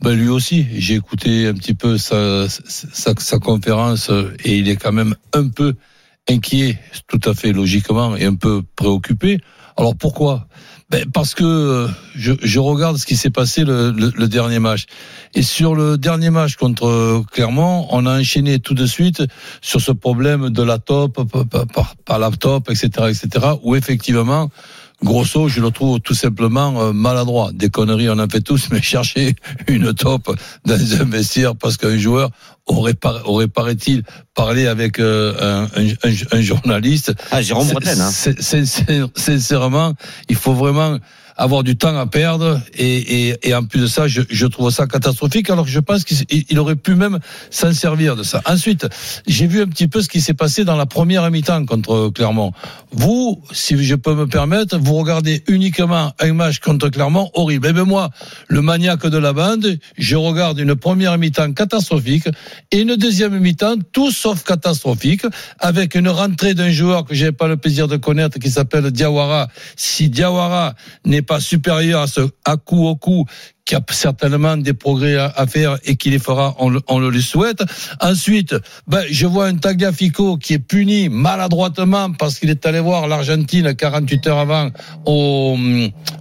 Ben 0.00 0.14
lui 0.14 0.28
aussi, 0.28 0.66
j'ai 0.76 0.94
écouté 0.94 1.46
un 1.46 1.54
petit 1.54 1.74
peu 1.74 1.96
sa 1.98 3.38
conférence 3.40 4.10
et 4.44 4.58
il 4.58 4.68
est 4.68 4.76
quand 4.76 4.92
même 4.92 5.14
un 5.32 5.48
peu 5.48 5.74
inquiet, 6.28 6.78
tout 7.06 7.20
à 7.24 7.34
fait 7.34 7.52
logiquement, 7.52 8.16
et 8.16 8.24
un 8.24 8.34
peu 8.34 8.62
préoccupé. 8.76 9.38
Alors 9.76 9.96
pourquoi? 9.96 10.46
Ben 10.90 11.04
Parce 11.12 11.34
que 11.34 11.88
je, 12.14 12.58
regarde 12.58 12.96
ce 12.98 13.06
qui 13.06 13.16
s'est 13.16 13.30
passé 13.30 13.64
le, 13.64 14.26
dernier 14.26 14.58
match. 14.58 14.86
Et 15.34 15.42
sur 15.42 15.74
le 15.74 15.96
dernier 15.96 16.30
match 16.30 16.56
contre 16.56 17.24
Clermont, 17.32 17.86
on 17.90 18.06
a 18.06 18.20
enchaîné 18.20 18.58
tout 18.58 18.74
de 18.74 18.86
suite 18.86 19.22
sur 19.60 19.80
ce 19.80 19.92
problème 19.92 20.50
de 20.50 20.62
la 20.62 20.78
top, 20.78 21.22
par, 21.72 21.96
par 22.04 22.18
la 22.18 22.30
top, 22.30 22.70
etc., 22.70 22.88
etc., 23.08 23.46
où 23.62 23.74
effectivement, 23.76 24.50
Grosso, 25.04 25.48
je 25.48 25.60
le 25.60 25.70
trouve 25.70 26.00
tout 26.00 26.14
simplement 26.14 26.80
euh, 26.80 26.92
maladroit. 26.92 27.50
Des 27.52 27.68
conneries, 27.68 28.08
on 28.08 28.18
en 28.18 28.28
fait 28.28 28.40
tous, 28.40 28.68
mais 28.72 28.80
chercher 28.82 29.36
une 29.68 29.92
top 29.92 30.34
dans 30.64 31.00
un 31.00 31.04
vestiaire 31.04 31.54
parce 31.54 31.76
qu'un 31.76 31.98
joueur 31.98 32.30
aurait, 32.66 32.94
aurait 33.24 33.48
paraît-il, 33.48 34.02
parlé 34.34 34.66
avec 34.66 34.98
euh, 34.98 35.66
un, 35.76 36.08
un, 36.08 36.14
un, 36.32 36.40
journaliste. 36.40 37.12
Ah, 37.30 37.42
Jérôme 37.42 37.68
Bretagne. 37.68 38.00
Hein. 38.00 38.10
Sincèrement, 39.14 39.92
il 40.30 40.36
faut 40.36 40.54
vraiment 40.54 40.98
avoir 41.36 41.64
du 41.64 41.76
temps 41.76 41.96
à 41.98 42.06
perdre 42.06 42.60
et, 42.74 43.28
et, 43.28 43.48
et 43.48 43.54
en 43.54 43.64
plus 43.64 43.80
de 43.80 43.86
ça, 43.86 44.06
je, 44.06 44.22
je, 44.28 44.46
trouve 44.46 44.70
ça 44.70 44.86
catastrophique 44.86 45.50
alors 45.50 45.64
que 45.64 45.70
je 45.70 45.80
pense 45.80 46.04
qu'il 46.04 46.58
aurait 46.58 46.76
pu 46.76 46.94
même 46.94 47.18
s'en 47.50 47.72
servir 47.72 48.16
de 48.16 48.22
ça. 48.22 48.40
Ensuite, 48.46 48.86
j'ai 49.26 49.46
vu 49.46 49.62
un 49.62 49.66
petit 49.66 49.88
peu 49.88 50.00
ce 50.00 50.08
qui 50.08 50.20
s'est 50.20 50.34
passé 50.34 50.64
dans 50.64 50.76
la 50.76 50.86
première 50.86 51.28
mi-temps 51.30 51.64
contre 51.66 52.10
Clermont. 52.14 52.52
Vous, 52.92 53.42
si 53.52 53.82
je 53.82 53.94
peux 53.96 54.14
me 54.14 54.26
permettre, 54.26 54.78
vous 54.78 54.94
regardez 54.94 55.42
uniquement 55.48 56.12
un 56.20 56.32
match 56.32 56.60
contre 56.60 56.88
Clermont 56.88 57.30
horrible. 57.34 57.66
Et 57.66 57.70
eh 57.70 57.72
bien 57.72 57.84
moi, 57.84 58.10
le 58.46 58.62
maniaque 58.62 59.06
de 59.06 59.18
la 59.18 59.32
bande, 59.32 59.78
je 59.98 60.16
regarde 60.16 60.58
une 60.58 60.76
première 60.76 61.18
mi-temps 61.18 61.52
catastrophique 61.52 62.28
et 62.70 62.80
une 62.80 62.94
deuxième 62.96 63.38
mi-temps 63.38 63.76
tout 63.92 64.12
sauf 64.12 64.44
catastrophique 64.44 65.22
avec 65.58 65.96
une 65.96 66.08
rentrée 66.08 66.54
d'un 66.54 66.70
joueur 66.70 67.04
que 67.04 67.14
j'ai 67.14 67.32
pas 67.32 67.48
le 67.48 67.56
plaisir 67.56 67.88
de 67.88 67.96
connaître 67.96 68.38
qui 68.38 68.50
s'appelle 68.50 68.90
Diawara. 68.90 69.48
Si 69.76 70.08
Diawara 70.08 70.74
n'est 71.04 71.23
pas 71.24 71.40
supérieur 71.40 72.02
à 72.02 72.06
ce 72.06 72.20
coup 72.64 73.26
qui 73.64 73.74
a 73.74 73.80
certainement 73.90 74.56
des 74.56 74.74
progrès 74.74 75.16
à, 75.16 75.46
faire 75.46 75.78
et 75.84 75.96
qui 75.96 76.10
les 76.10 76.18
fera, 76.18 76.54
on 76.58 76.98
le, 76.98 77.10
lui 77.10 77.22
souhaite. 77.22 77.62
Ensuite, 78.00 78.54
ben, 78.86 79.02
je 79.10 79.26
vois 79.26 79.46
un 79.46 79.56
Tagliafico 79.56 80.36
qui 80.36 80.54
est 80.54 80.58
puni 80.58 81.08
maladroitement 81.08 82.12
parce 82.12 82.38
qu'il 82.38 82.50
est 82.50 82.66
allé 82.66 82.80
voir 82.80 83.08
l'Argentine 83.08 83.74
48 83.74 84.26
heures 84.26 84.38
avant 84.38 84.70
au, 85.06 85.56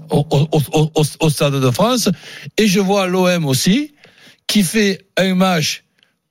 au, 0.09 0.25
au, 0.31 1.03
au, 1.19 1.29
Stade 1.29 1.59
de 1.59 1.71
France. 1.71 2.09
Et 2.57 2.67
je 2.67 2.79
vois 2.79 3.07
l'OM 3.07 3.45
aussi 3.45 3.93
qui 4.47 4.63
fait 4.63 5.05
un 5.17 5.35
match 5.35 5.83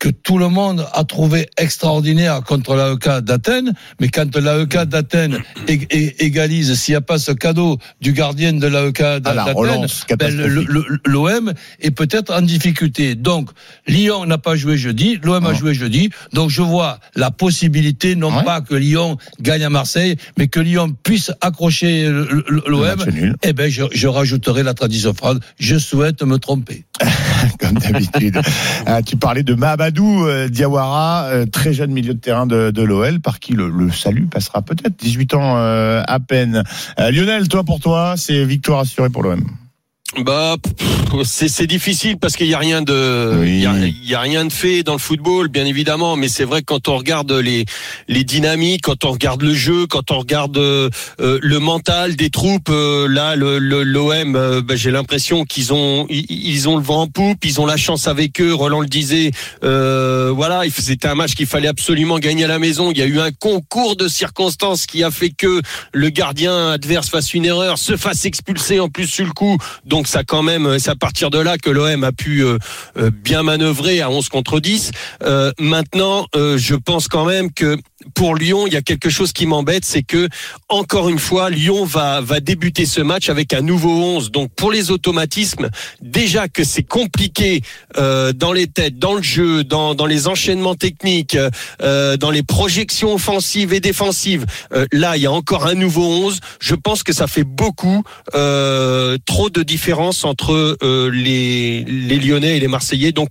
que 0.02 0.08
tout 0.08 0.36
le 0.36 0.48
monde 0.48 0.84
a 0.94 1.04
trouvé 1.04 1.48
extraordinaire 1.56 2.42
contre 2.42 2.74
l'AEK 2.74 3.22
d'Athènes, 3.22 3.72
mais 4.00 4.08
quand 4.08 4.34
l'AEK 4.36 4.88
d'Athènes 4.88 5.38
égalise, 5.68 6.74
s'il 6.74 6.94
n'y 6.94 6.96
a 6.96 7.00
pas 7.00 7.18
ce 7.18 7.30
cadeau 7.30 7.78
du 8.00 8.12
gardien 8.12 8.52
de 8.52 8.66
l'AEK 8.66 9.00
d'Athènes, 9.20 9.86
ben, 10.18 10.66
l'OM 11.06 11.52
est 11.80 11.92
peut-être 11.92 12.34
en 12.34 12.42
difficulté. 12.42 13.14
Donc, 13.14 13.50
Lyon 13.86 14.26
n'a 14.26 14.38
pas 14.38 14.56
joué 14.56 14.76
jeudi, 14.76 15.20
l'OM 15.22 15.46
a 15.46 15.54
joué 15.54 15.72
jeudi, 15.72 16.10
donc 16.32 16.50
je 16.50 16.62
vois 16.62 16.98
la 17.14 17.30
possibilité, 17.30 18.16
non 18.16 18.42
pas 18.42 18.60
que 18.60 18.74
Lyon 18.74 19.18
gagne 19.40 19.62
à 19.62 19.70
Marseille, 19.70 20.16
mais 20.36 20.48
que 20.48 20.58
Lyon 20.58 20.96
puisse 21.04 21.30
accrocher 21.40 22.08
l'OM. 22.66 23.04
Eh 23.44 23.52
ben, 23.52 23.70
je, 23.70 23.84
je 23.92 24.08
rajouterai 24.08 24.64
la 24.64 24.74
tradition 24.74 25.14
phrase, 25.14 25.38
je 25.60 25.78
souhaite 25.78 26.24
me 26.24 26.38
tromper. 26.38 26.86
Comme 27.60 27.78
d'habitude. 27.78 28.40
Ah, 28.84 29.00
tu 29.02 29.16
parlais 29.16 29.42
de 29.42 29.54
Mahabadou 29.54 29.91
euh, 30.00 30.48
Diawara, 30.48 31.24
euh, 31.26 31.46
très 31.46 31.72
jeune 31.72 31.90
milieu 31.90 32.14
de 32.14 32.18
terrain 32.18 32.46
de, 32.46 32.70
de 32.70 32.82
l'OL, 32.82 33.20
par 33.20 33.40
qui 33.40 33.52
le, 33.52 33.68
le, 33.68 33.90
salut 33.90 34.26
passera 34.26 34.62
peut-être. 34.62 34.96
18 34.98 35.34
ans 35.34 35.56
euh, 35.56 36.02
à 36.06 36.20
peine. 36.20 36.62
Lionel, 36.98 37.48
toi 37.48 37.64
pour 37.64 37.80
toi, 37.80 38.14
c'est 38.16 38.44
victoire 38.44 38.80
assurée 38.80 39.10
pour 39.10 39.22
l'OM. 39.22 39.44
Bah, 40.18 40.56
c'est 41.24 41.66
difficile 41.66 42.18
parce 42.18 42.36
qu'il 42.36 42.46
y 42.46 42.54
a 42.54 42.58
rien 42.58 42.82
de, 42.82 43.32
il 43.34 43.40
oui. 43.40 43.94
y, 44.04 44.10
y, 44.10 44.14
a, 44.14 44.20
rien 44.20 44.44
de 44.44 44.52
fait 44.52 44.82
dans 44.82 44.92
le 44.92 44.98
football, 44.98 45.48
bien 45.48 45.64
évidemment. 45.64 46.16
Mais 46.16 46.28
c'est 46.28 46.44
vrai 46.44 46.60
que 46.60 46.66
quand 46.66 46.88
on 46.88 46.98
regarde 46.98 47.32
les 47.32 47.64
les 48.08 48.24
dynamiques, 48.24 48.82
quand 48.82 49.04
on 49.04 49.12
regarde 49.12 49.42
le 49.42 49.54
jeu, 49.54 49.86
quand 49.86 50.10
on 50.10 50.18
regarde 50.18 50.58
euh, 50.58 50.90
le 51.18 51.58
mental 51.58 52.14
des 52.16 52.28
troupes, 52.28 52.68
euh, 52.68 53.08
là, 53.08 53.36
le 53.36 53.58
l'OM, 53.58 54.36
euh, 54.36 54.60
bah, 54.60 54.76
j'ai 54.76 54.90
l'impression 54.90 55.44
qu'ils 55.44 55.72
ont 55.72 56.06
ils, 56.10 56.68
ont 56.68 56.76
le 56.76 56.82
vent 56.82 57.02
en 57.02 57.06
poupe, 57.06 57.44
ils 57.44 57.60
ont 57.60 57.66
la 57.66 57.78
chance 57.78 58.06
avec 58.06 58.40
eux. 58.40 58.54
Roland 58.54 58.80
le 58.80 58.86
disait, 58.86 59.30
euh, 59.64 60.30
voilà, 60.34 60.62
c'était 60.76 61.08
un 61.08 61.14
match 61.14 61.34
qu'il 61.34 61.46
fallait 61.46 61.68
absolument 61.68 62.18
gagner 62.18 62.44
à 62.44 62.48
la 62.48 62.58
maison. 62.58 62.90
Il 62.90 62.98
y 62.98 63.02
a 63.02 63.06
eu 63.06 63.20
un 63.20 63.32
concours 63.32 63.96
de 63.96 64.08
circonstances 64.08 64.86
qui 64.86 65.02
a 65.04 65.10
fait 65.10 65.30
que 65.30 65.62
le 65.92 66.08
gardien 66.10 66.70
adverse 66.70 67.08
fasse 67.08 67.32
une 67.32 67.46
erreur, 67.46 67.78
se 67.78 67.96
fasse 67.96 68.24
expulser 68.24 68.78
en 68.78 68.88
plus 68.88 69.06
sur 69.06 69.24
le 69.24 69.32
coup. 69.32 69.56
Donc 69.84 70.01
donc 70.02 70.08
ça 70.08 70.24
quand 70.24 70.42
même, 70.42 70.80
c'est 70.80 70.90
à 70.90 70.96
partir 70.96 71.30
de 71.30 71.38
là 71.38 71.58
que 71.58 71.70
l'OM 71.70 72.02
a 72.02 72.10
pu 72.10 72.44
euh, 72.44 72.58
euh, 72.96 73.12
bien 73.12 73.44
manœuvrer 73.44 74.00
à 74.00 74.10
11 74.10 74.30
contre 74.30 74.58
10. 74.58 74.90
Euh, 75.22 75.52
maintenant, 75.60 76.26
euh, 76.34 76.58
je 76.58 76.74
pense 76.74 77.06
quand 77.06 77.24
même 77.24 77.52
que 77.52 77.76
pour 78.14 78.34
Lyon, 78.34 78.66
il 78.66 78.72
y 78.72 78.76
a 78.76 78.82
quelque 78.82 79.10
chose 79.10 79.32
qui 79.32 79.46
m'embête, 79.46 79.84
c'est 79.84 80.02
que 80.02 80.28
encore 80.68 81.08
une 81.08 81.18
fois, 81.18 81.50
Lyon 81.50 81.84
va 81.84 82.20
va 82.20 82.40
débuter 82.40 82.86
ce 82.86 83.00
match 83.00 83.28
avec 83.28 83.52
un 83.52 83.60
nouveau 83.60 83.90
11. 83.90 84.30
Donc 84.30 84.50
pour 84.54 84.70
les 84.70 84.90
automatismes, 84.90 85.68
déjà 86.00 86.48
que 86.48 86.64
c'est 86.64 86.82
compliqué 86.82 87.62
euh, 87.96 88.32
dans 88.32 88.52
les 88.52 88.66
têtes, 88.66 88.98
dans 88.98 89.14
le 89.14 89.22
jeu, 89.22 89.64
dans 89.64 89.94
dans 89.94 90.06
les 90.06 90.28
enchaînements 90.28 90.74
techniques, 90.74 91.36
euh, 91.82 92.16
dans 92.16 92.30
les 92.30 92.42
projections 92.42 93.14
offensives 93.14 93.72
et 93.72 93.80
défensives. 93.80 94.46
Euh, 94.72 94.86
là, 94.92 95.16
il 95.16 95.22
y 95.22 95.26
a 95.26 95.32
encore 95.32 95.66
un 95.66 95.74
nouveau 95.74 96.06
11. 96.06 96.40
Je 96.60 96.74
pense 96.74 97.02
que 97.02 97.12
ça 97.12 97.26
fait 97.26 97.44
beaucoup 97.44 98.02
trop 98.32 99.50
de 99.50 99.62
différence 99.62 100.24
entre 100.24 100.76
euh, 100.82 101.10
les, 101.10 101.84
les 101.84 102.18
Lyonnais 102.18 102.56
et 102.56 102.60
les 102.60 102.68
Marseillais. 102.68 103.12
Donc 103.12 103.30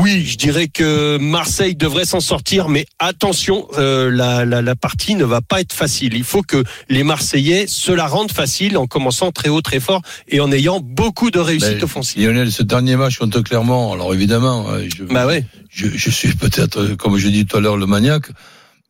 oui, 0.00 0.24
je 0.24 0.36
dirais 0.36 0.68
que 0.68 1.18
Marseille 1.18 1.74
devrait 1.74 2.04
s'en 2.04 2.20
sortir, 2.20 2.68
mais 2.68 2.86
attention, 2.98 3.66
euh, 3.78 4.10
la, 4.10 4.44
la, 4.44 4.62
la, 4.62 4.76
partie 4.76 5.14
ne 5.14 5.24
va 5.24 5.40
pas 5.40 5.60
être 5.60 5.72
facile. 5.72 6.14
Il 6.14 6.24
faut 6.24 6.42
que 6.42 6.62
les 6.88 7.02
Marseillais 7.02 7.66
se 7.66 7.92
la 7.92 8.06
rendent 8.06 8.32
facile 8.32 8.76
en 8.76 8.86
commençant 8.86 9.32
très 9.32 9.48
haut, 9.48 9.60
très 9.60 9.80
fort 9.80 10.02
et 10.28 10.40
en 10.40 10.52
ayant 10.52 10.80
beaucoup 10.80 11.30
de 11.30 11.38
réussite 11.38 11.78
ben, 11.78 11.84
offensive. 11.84 12.22
Lionel, 12.22 12.52
ce 12.52 12.62
dernier 12.62 12.96
match 12.96 13.18
contre 13.18 13.40
Clermont, 13.40 13.92
alors 13.92 14.14
évidemment, 14.14 14.66
je, 14.96 15.04
bah 15.04 15.26
ouais. 15.26 15.44
je, 15.70 15.88
je 15.88 16.10
suis 16.10 16.34
peut-être, 16.34 16.94
comme 16.96 17.16
je 17.18 17.28
dis 17.28 17.46
tout 17.46 17.56
à 17.56 17.60
l'heure, 17.60 17.76
le 17.76 17.86
maniaque. 17.86 18.30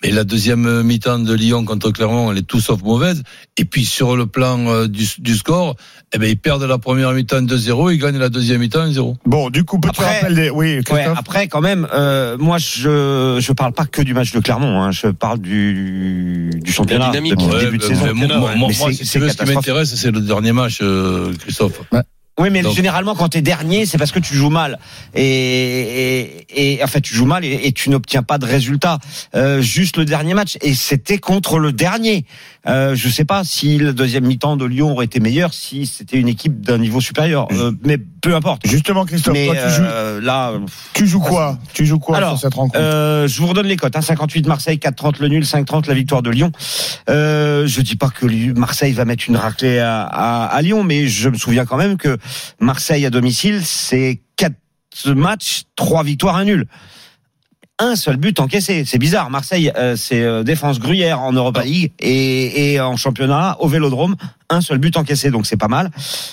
Mais 0.02 0.12
la 0.12 0.23
deuxième 0.23 0.83
mi-temps 0.83 1.19
de 1.19 1.35
Lyon 1.35 1.64
contre 1.64 1.90
Clermont, 1.90 2.31
elle 2.31 2.38
est 2.38 2.47
tout 2.47 2.61
sauf 2.61 2.83
mauvaise. 2.83 3.25
Et 3.57 3.64
puis 3.64 3.85
sur 3.85 4.17
le 4.17 4.26
plan 4.26 4.67
euh, 4.69 4.87
du, 4.87 5.05
du, 5.19 5.35
score, 5.35 5.75
eh 6.14 6.19
ben 6.19 6.28
ils 6.28 6.38
perdent 6.38 6.62
la 6.62 6.78
première 6.78 7.12
mi-temps 7.12 7.43
2-0, 7.43 7.93
ils 7.93 7.99
gagnent 7.99 8.19
la 8.19 8.28
deuxième 8.28 8.61
mi-temps 8.61 8.87
1-0. 8.87 9.17
Bon, 9.26 9.50
du 9.50 9.64
coup, 9.64 9.81
petit 9.81 10.00
rappel 10.00 10.37
des... 10.37 10.50
Oui, 10.50 10.81
ouais, 10.90 11.05
après, 11.05 11.49
quand 11.49 11.61
même, 11.61 11.88
euh, 11.93 12.38
moi, 12.38 12.59
je 12.59 13.38
je 13.40 13.52
parle 13.52 13.73
pas 13.73 13.87
que 13.87 14.02
du 14.02 14.14
match 14.14 14.33
de 14.33 14.38
Clermont. 14.38 14.83
Hein, 14.83 14.93
je 14.93 15.09
parle 15.09 15.40
du, 15.40 16.50
du 16.55 16.73
championnat 16.73 17.11
depuis 17.11 17.31
le 17.31 17.55
ouais, 17.55 17.64
début 17.64 17.78
de 17.78 17.83
saison. 17.83 18.14
Moi, 18.14 18.28
moi, 18.37 18.55
moi 18.57 18.93
si 18.93 19.05
ce 19.05 19.19
qui 19.19 19.52
m'intéresse, 19.52 19.95
c'est 19.97 20.12
le 20.12 20.21
dernier 20.21 20.52
match, 20.52 20.78
euh, 20.81 21.33
Christophe. 21.40 21.81
Ouais. 21.90 22.02
Oui, 22.38 22.50
mais 22.50 22.62
Donc. 22.62 22.75
généralement, 22.75 23.14
quand 23.14 23.30
tu 23.30 23.38
es 23.38 23.42
dernier, 23.42 23.85
c'est 23.85 23.99
parce 23.99 24.12
que 24.12 24.21
tu 24.21 24.35
joues 24.35 24.50
mal. 24.50 24.78
Et, 25.14 26.47
et, 26.50 26.75
et 26.75 26.85
en 26.85 26.87
fait, 26.87 27.00
tu 27.00 27.14
joues 27.14 27.26
mal 27.26 27.45
et, 27.45 27.61
et 27.64 27.73
tu 27.73 27.90
n'obtiens 27.90 28.23
pas 28.23 28.38
de 28.38 28.47
résultat. 28.47 28.99
Euh, 29.35 29.61
juste 29.61 29.97
le 29.97 30.04
dernier 30.04 30.35
match. 30.35 30.57
Et 30.61 30.75
c'était 30.75 31.18
contre 31.18 31.59
le 31.59 31.73
dernier. 31.73 32.25
Euh, 32.68 32.94
je 32.94 33.08
sais 33.08 33.25
pas 33.25 33.44
si 33.44 33.78
le 33.78 33.92
deuxième 33.92 34.26
mi-temps 34.26 34.56
de 34.56 34.64
Lyon 34.64 34.92
aurait 34.92 35.06
été 35.06 35.20
meilleur 35.20 35.54
si 35.54 35.87
c'était 35.87 36.18
une 36.18 36.28
équipe 36.28 36.60
d'un 36.60 36.78
niveau 36.78 37.00
supérieur. 37.00 37.48
Euh, 37.52 37.72
mais 37.82 37.96
peu 37.98 38.34
importe. 38.34 38.66
Justement, 38.66 39.04
Christophe, 39.04 39.32
mais 39.34 39.46
toi, 39.46 39.54
tu 39.56 39.70
joues, 39.75 39.82
euh, 39.84 40.20
là, 40.20 40.52
tu 40.92 41.06
joues 41.06 41.20
quoi? 41.20 41.58
Tu 41.72 41.87
joues 41.87 41.98
quoi 41.98 42.16
Alors, 42.18 42.30
sur 42.32 42.40
cette 42.40 42.54
rencontre? 42.54 42.78
euh, 42.78 43.26
Je 43.26 43.40
vous 43.40 43.46
redonne 43.46 43.66
les 43.66 43.76
cotes. 43.76 43.96
Hein, 43.96 44.02
58 44.02 44.46
Marseille, 44.46 44.76
4-30 44.78 45.20
le 45.20 45.28
nul, 45.28 45.44
5-30 45.44 45.88
la 45.88 45.94
victoire 45.94 46.22
de 46.22 46.30
Lyon. 46.30 46.52
Euh, 47.08 47.66
je 47.66 47.80
dis 47.80 47.96
pas 47.96 48.10
que 48.10 48.26
Marseille 48.58 48.92
va 48.92 49.04
mettre 49.04 49.25
une 49.28 49.37
raclée 49.37 49.78
à, 49.78 50.02
à, 50.02 50.44
à 50.46 50.62
Lyon, 50.62 50.84
mais 50.84 51.06
je 51.06 51.28
me 51.28 51.37
souviens 51.37 51.64
quand 51.64 51.76
même 51.76 51.96
que 51.96 52.18
Marseille 52.60 53.06
à 53.06 53.10
domicile, 53.10 53.60
c'est 53.64 54.20
4 54.37 54.54
matchs, 55.14 55.62
3 55.76 56.02
victoires, 56.02 56.37
1 56.37 56.44
nul 56.44 56.66
un 57.78 57.97
seul 57.97 58.16
but 58.16 58.40
encaissé. 58.40 58.85
C'est 58.85 58.99
bizarre. 58.99 59.30
Marseille, 59.30 59.73
euh, 59.76 59.97
c'est 59.97 60.23
euh, 60.23 60.42
défense 60.42 60.78
gruyère 60.80 61.20
en 61.20 61.32
Europa 61.32 61.64
League 61.64 61.92
et, 62.00 62.80
en 62.80 62.97
championnat 62.97 63.56
au 63.61 63.68
Vélodrome, 63.68 64.16
un 64.50 64.61
seul 64.61 64.78
but 64.78 64.97
encaissé, 64.97 65.30
donc 65.30 65.47
c'est 65.47 65.56
pas 65.56 65.68
mal. 65.68 65.90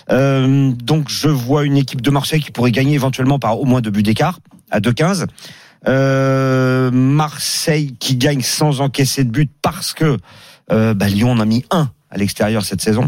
Euh, 0.09 0.71
donc 0.71 1.09
je 1.09 1.27
vois 1.27 1.65
une 1.65 1.77
équipe 1.77 2.01
de 2.01 2.09
Marseille 2.09 2.41
qui 2.41 2.51
pourrait 2.51 2.71
gagner 2.71 2.95
éventuellement 2.95 3.39
par 3.39 3.59
au 3.59 3.65
moins 3.65 3.81
deux 3.81 3.91
buts 3.91 4.03
d'écart 4.03 4.39
à 4.71 4.79
2-15. 4.79 5.27
Euh, 5.87 6.89
Marseille 6.91 7.95
qui 7.99 8.15
gagne 8.15 8.41
sans 8.41 8.81
encaisser 8.81 9.23
de 9.23 9.29
but 9.29 9.51
parce 9.61 9.93
que 9.93 10.17
bah, 10.69 11.07
Lyon 11.07 11.31
en 11.31 11.39
a 11.39 11.45
mis 11.45 11.63
un 11.69 11.91
à 12.09 12.17
l'extérieur 12.17 12.63
cette 12.65 12.81
saison. 12.81 13.07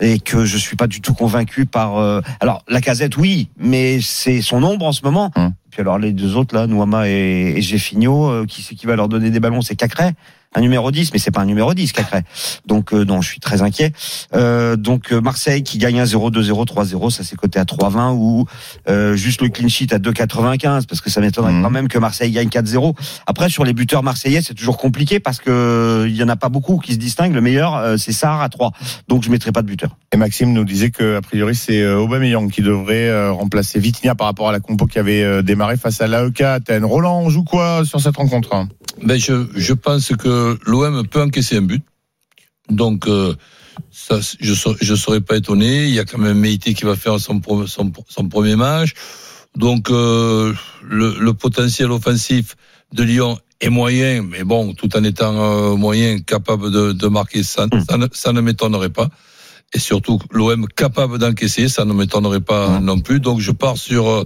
Et 0.00 0.18
que 0.18 0.44
je 0.44 0.56
suis 0.58 0.76
pas 0.76 0.86
du 0.86 1.00
tout 1.00 1.14
convaincu 1.14 1.66
par. 1.66 1.96
euh, 1.98 2.20
alors 2.40 2.62
la 2.68 2.80
casette, 2.80 3.16
oui, 3.16 3.48
mais 3.58 4.00
c'est 4.00 4.42
son 4.42 4.62
ombre 4.62 4.86
en 4.86 4.92
ce 4.92 5.02
moment. 5.02 5.30
Hum. 5.36 5.52
Puis 5.70 5.80
alors 5.82 5.98
les 5.98 6.12
deux 6.12 6.36
autres 6.36 6.54
là, 6.54 6.66
Nouama 6.66 7.08
et, 7.08 7.54
et 7.56 7.62
Géfinho, 7.62 8.28
euh, 8.30 8.44
qui 8.46 8.62
c'est 8.62 8.74
qui 8.74 8.86
va 8.86 8.96
leur 8.96 9.08
donner 9.08 9.30
des 9.30 9.40
ballons 9.40 9.60
C'est 9.60 9.76
Cacré, 9.76 10.10
un 10.54 10.60
numéro 10.60 10.90
10, 10.90 11.12
mais 11.12 11.18
c'est 11.18 11.30
pas 11.30 11.40
un 11.42 11.46
numéro 11.46 11.74
10 11.74 11.92
Cacré. 11.92 12.22
Donc 12.66 12.92
euh, 12.94 13.04
non, 13.04 13.20
je 13.20 13.28
suis 13.30 13.40
très 13.40 13.62
inquiet. 13.62 13.92
Euh, 14.34 14.76
donc 14.76 15.12
euh, 15.12 15.20
Marseille 15.20 15.62
qui 15.62 15.78
gagne 15.78 16.00
1-0, 16.02 16.30
2-0, 16.32 16.66
3-0, 16.66 17.10
ça 17.10 17.24
c'est 17.24 17.36
coté 17.36 17.58
à 17.58 17.64
3-20 17.64 18.12
ou 18.14 18.46
euh, 18.88 19.16
juste 19.16 19.42
le 19.42 19.48
clean 19.48 19.68
sheet 19.68 19.92
à 19.92 19.98
2,95 19.98 20.86
parce 20.86 21.00
que 21.00 21.10
ça 21.10 21.20
m'étonnerait 21.20 21.52
Mhm. 21.52 21.62
quand 21.62 21.70
même 21.70 21.88
que 21.88 21.98
Marseille 21.98 22.30
gagne 22.30 22.48
4-0. 22.48 22.94
Après 23.26 23.48
sur 23.48 23.64
les 23.64 23.72
buteurs 23.72 24.02
marseillais, 24.02 24.42
c'est 24.42 24.54
toujours 24.54 24.78
compliqué 24.78 25.20
parce 25.20 25.38
que 25.38 25.50
euh, 25.50 26.08
il 26.08 26.16
y 26.16 26.22
en 26.22 26.28
a 26.28 26.36
pas 26.36 26.48
beaucoup 26.48 26.78
qui 26.78 26.92
se 26.94 26.98
distinguent. 26.98 27.34
Le 27.34 27.40
meilleur 27.40 27.76
euh, 27.76 27.96
c'est 27.96 28.12
Sarr 28.12 28.40
à 28.40 28.48
3. 28.48 28.72
Donc 29.08 29.22
je 29.24 29.30
mettrai 29.30 29.52
pas 29.52 29.62
de 29.62 29.66
buteur. 29.66 29.96
Et 30.12 30.16
Maxime 30.16 30.52
nous 30.52 30.64
disait 30.64 30.90
que 30.90 31.16
a 31.16 31.20
priori 31.20 31.54
c'est 31.54 31.82
euh, 31.82 31.98
Aubameyang 31.98 32.50
qui 32.50 32.62
devrait 32.62 33.28
remplacer 33.30 33.78
Vitinha 33.78 34.14
par 34.14 34.26
rapport 34.26 34.48
à 34.48 34.52
la 34.52 34.60
compo 34.60 34.86
qui 34.86 34.98
avait 34.98 35.22
euh, 35.22 35.42
démarré 35.42 35.76
face 35.76 36.00
à 36.00 36.06
l'AEK 36.06 36.40
Athènes. 36.40 36.84
Roland, 36.84 37.20
on 37.20 37.30
joue 37.30 37.44
quoi 37.44 37.84
sur 37.84 38.00
cette 38.00 38.16
rencontre 38.16 38.54
hein? 38.54 38.68
Ben 39.02 39.18
je, 39.18 39.46
je 39.54 39.72
pense 39.72 40.08
que 40.16 40.58
l'OM 40.66 41.06
peut 41.06 41.22
encaisser 41.22 41.56
un 41.58 41.62
but. 41.62 41.84
Donc, 42.70 43.06
euh, 43.06 43.34
ça, 43.90 44.18
je 44.40 44.52
ne 44.52 44.74
je 44.80 44.94
serais 44.94 45.20
pas 45.20 45.36
étonné. 45.36 45.84
Il 45.84 45.94
y 45.94 45.98
a 45.98 46.04
quand 46.04 46.18
même 46.18 46.38
Meïté 46.38 46.74
qui 46.74 46.84
va 46.84 46.96
faire 46.96 47.20
son, 47.20 47.40
son, 47.66 47.92
son 48.08 48.28
premier 48.28 48.56
match. 48.56 48.94
Donc, 49.54 49.90
euh, 49.90 50.52
le, 50.82 51.16
le 51.18 51.34
potentiel 51.34 51.90
offensif 51.90 52.56
de 52.92 53.02
Lyon 53.02 53.38
est 53.60 53.70
moyen, 53.70 54.22
mais 54.22 54.44
bon, 54.44 54.74
tout 54.74 54.94
en 54.96 55.04
étant 55.04 55.34
euh, 55.34 55.76
moyen, 55.76 56.18
capable 56.20 56.70
de, 56.70 56.92
de 56.92 57.06
marquer, 57.08 57.42
ça, 57.42 57.66
ça, 57.88 57.96
ne, 57.96 58.06
ça 58.12 58.32
ne 58.32 58.40
m'étonnerait 58.40 58.90
pas. 58.90 59.08
Et 59.72 59.78
surtout, 59.78 60.18
l'OM 60.30 60.66
capable 60.68 61.18
d'encaisser, 61.18 61.68
ça 61.68 61.84
ne 61.84 61.92
m'étonnerait 61.92 62.40
pas 62.40 62.80
non 62.80 63.00
plus. 63.00 63.20
Donc, 63.20 63.40
je 63.40 63.52
pars 63.52 63.76
sur 63.76 64.08
euh, 64.08 64.24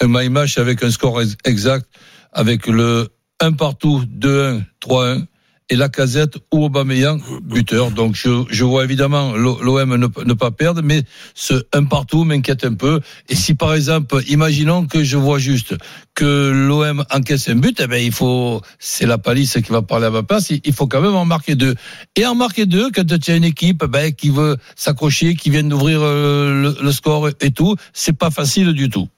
un 0.00 0.06
my 0.08 0.28
match 0.28 0.58
avec 0.58 0.82
un 0.82 0.90
score 0.90 1.22
ex- 1.22 1.36
exact, 1.44 1.86
avec 2.32 2.66
le 2.66 3.08
1 3.40 3.52
partout, 3.52 4.02
2-1, 4.18 4.64
3-1, 4.80 5.26
et 5.70 5.76
la 5.76 5.88
casette 5.88 6.36
ou 6.52 6.64
Aubameyang, 6.64 7.20
buteur. 7.42 7.90
Donc 7.90 8.14
je, 8.14 8.64
vois 8.64 8.84
évidemment 8.84 9.34
l'OM 9.34 9.96
ne, 9.96 10.32
pas 10.34 10.50
perdre, 10.50 10.82
mais 10.82 11.02
ce 11.34 11.64
1 11.72 11.84
partout 11.84 12.24
m'inquiète 12.24 12.64
un 12.64 12.74
peu. 12.74 13.00
Et 13.28 13.34
si 13.34 13.54
par 13.54 13.74
exemple, 13.74 14.20
imaginons 14.28 14.86
que 14.86 15.02
je 15.02 15.16
vois 15.16 15.38
juste 15.38 15.74
que 16.14 16.50
l'OM 16.50 17.04
encaisse 17.10 17.48
un 17.48 17.56
but, 17.56 17.80
eh 17.82 17.86
ben 17.86 18.02
il 18.02 18.12
faut, 18.12 18.60
c'est 18.78 19.06
la 19.06 19.16
palisse 19.16 19.58
qui 19.64 19.72
va 19.72 19.80
parler 19.80 20.06
à 20.06 20.10
ma 20.10 20.22
place, 20.22 20.50
il, 20.50 20.72
faut 20.72 20.86
quand 20.86 21.00
même 21.00 21.14
en 21.14 21.24
marquer 21.24 21.54
deux. 21.54 21.74
Et 22.14 22.26
en 22.26 22.34
marquer 22.34 22.66
deux, 22.66 22.90
quand 22.90 23.06
tu 23.18 23.30
as 23.30 23.36
une 23.36 23.44
équipe 23.44 23.84
ben, 23.84 24.12
qui 24.12 24.28
veut 24.28 24.58
s'accrocher, 24.76 25.34
qui 25.34 25.48
vient 25.48 25.64
d'ouvrir 25.64 26.00
euh, 26.02 26.62
le, 26.62 26.76
le 26.84 26.92
score 26.92 27.30
et 27.40 27.50
tout, 27.52 27.74
c'est 27.94 28.16
pas 28.16 28.30
facile 28.30 28.74
du 28.74 28.90
tout. 28.90 29.08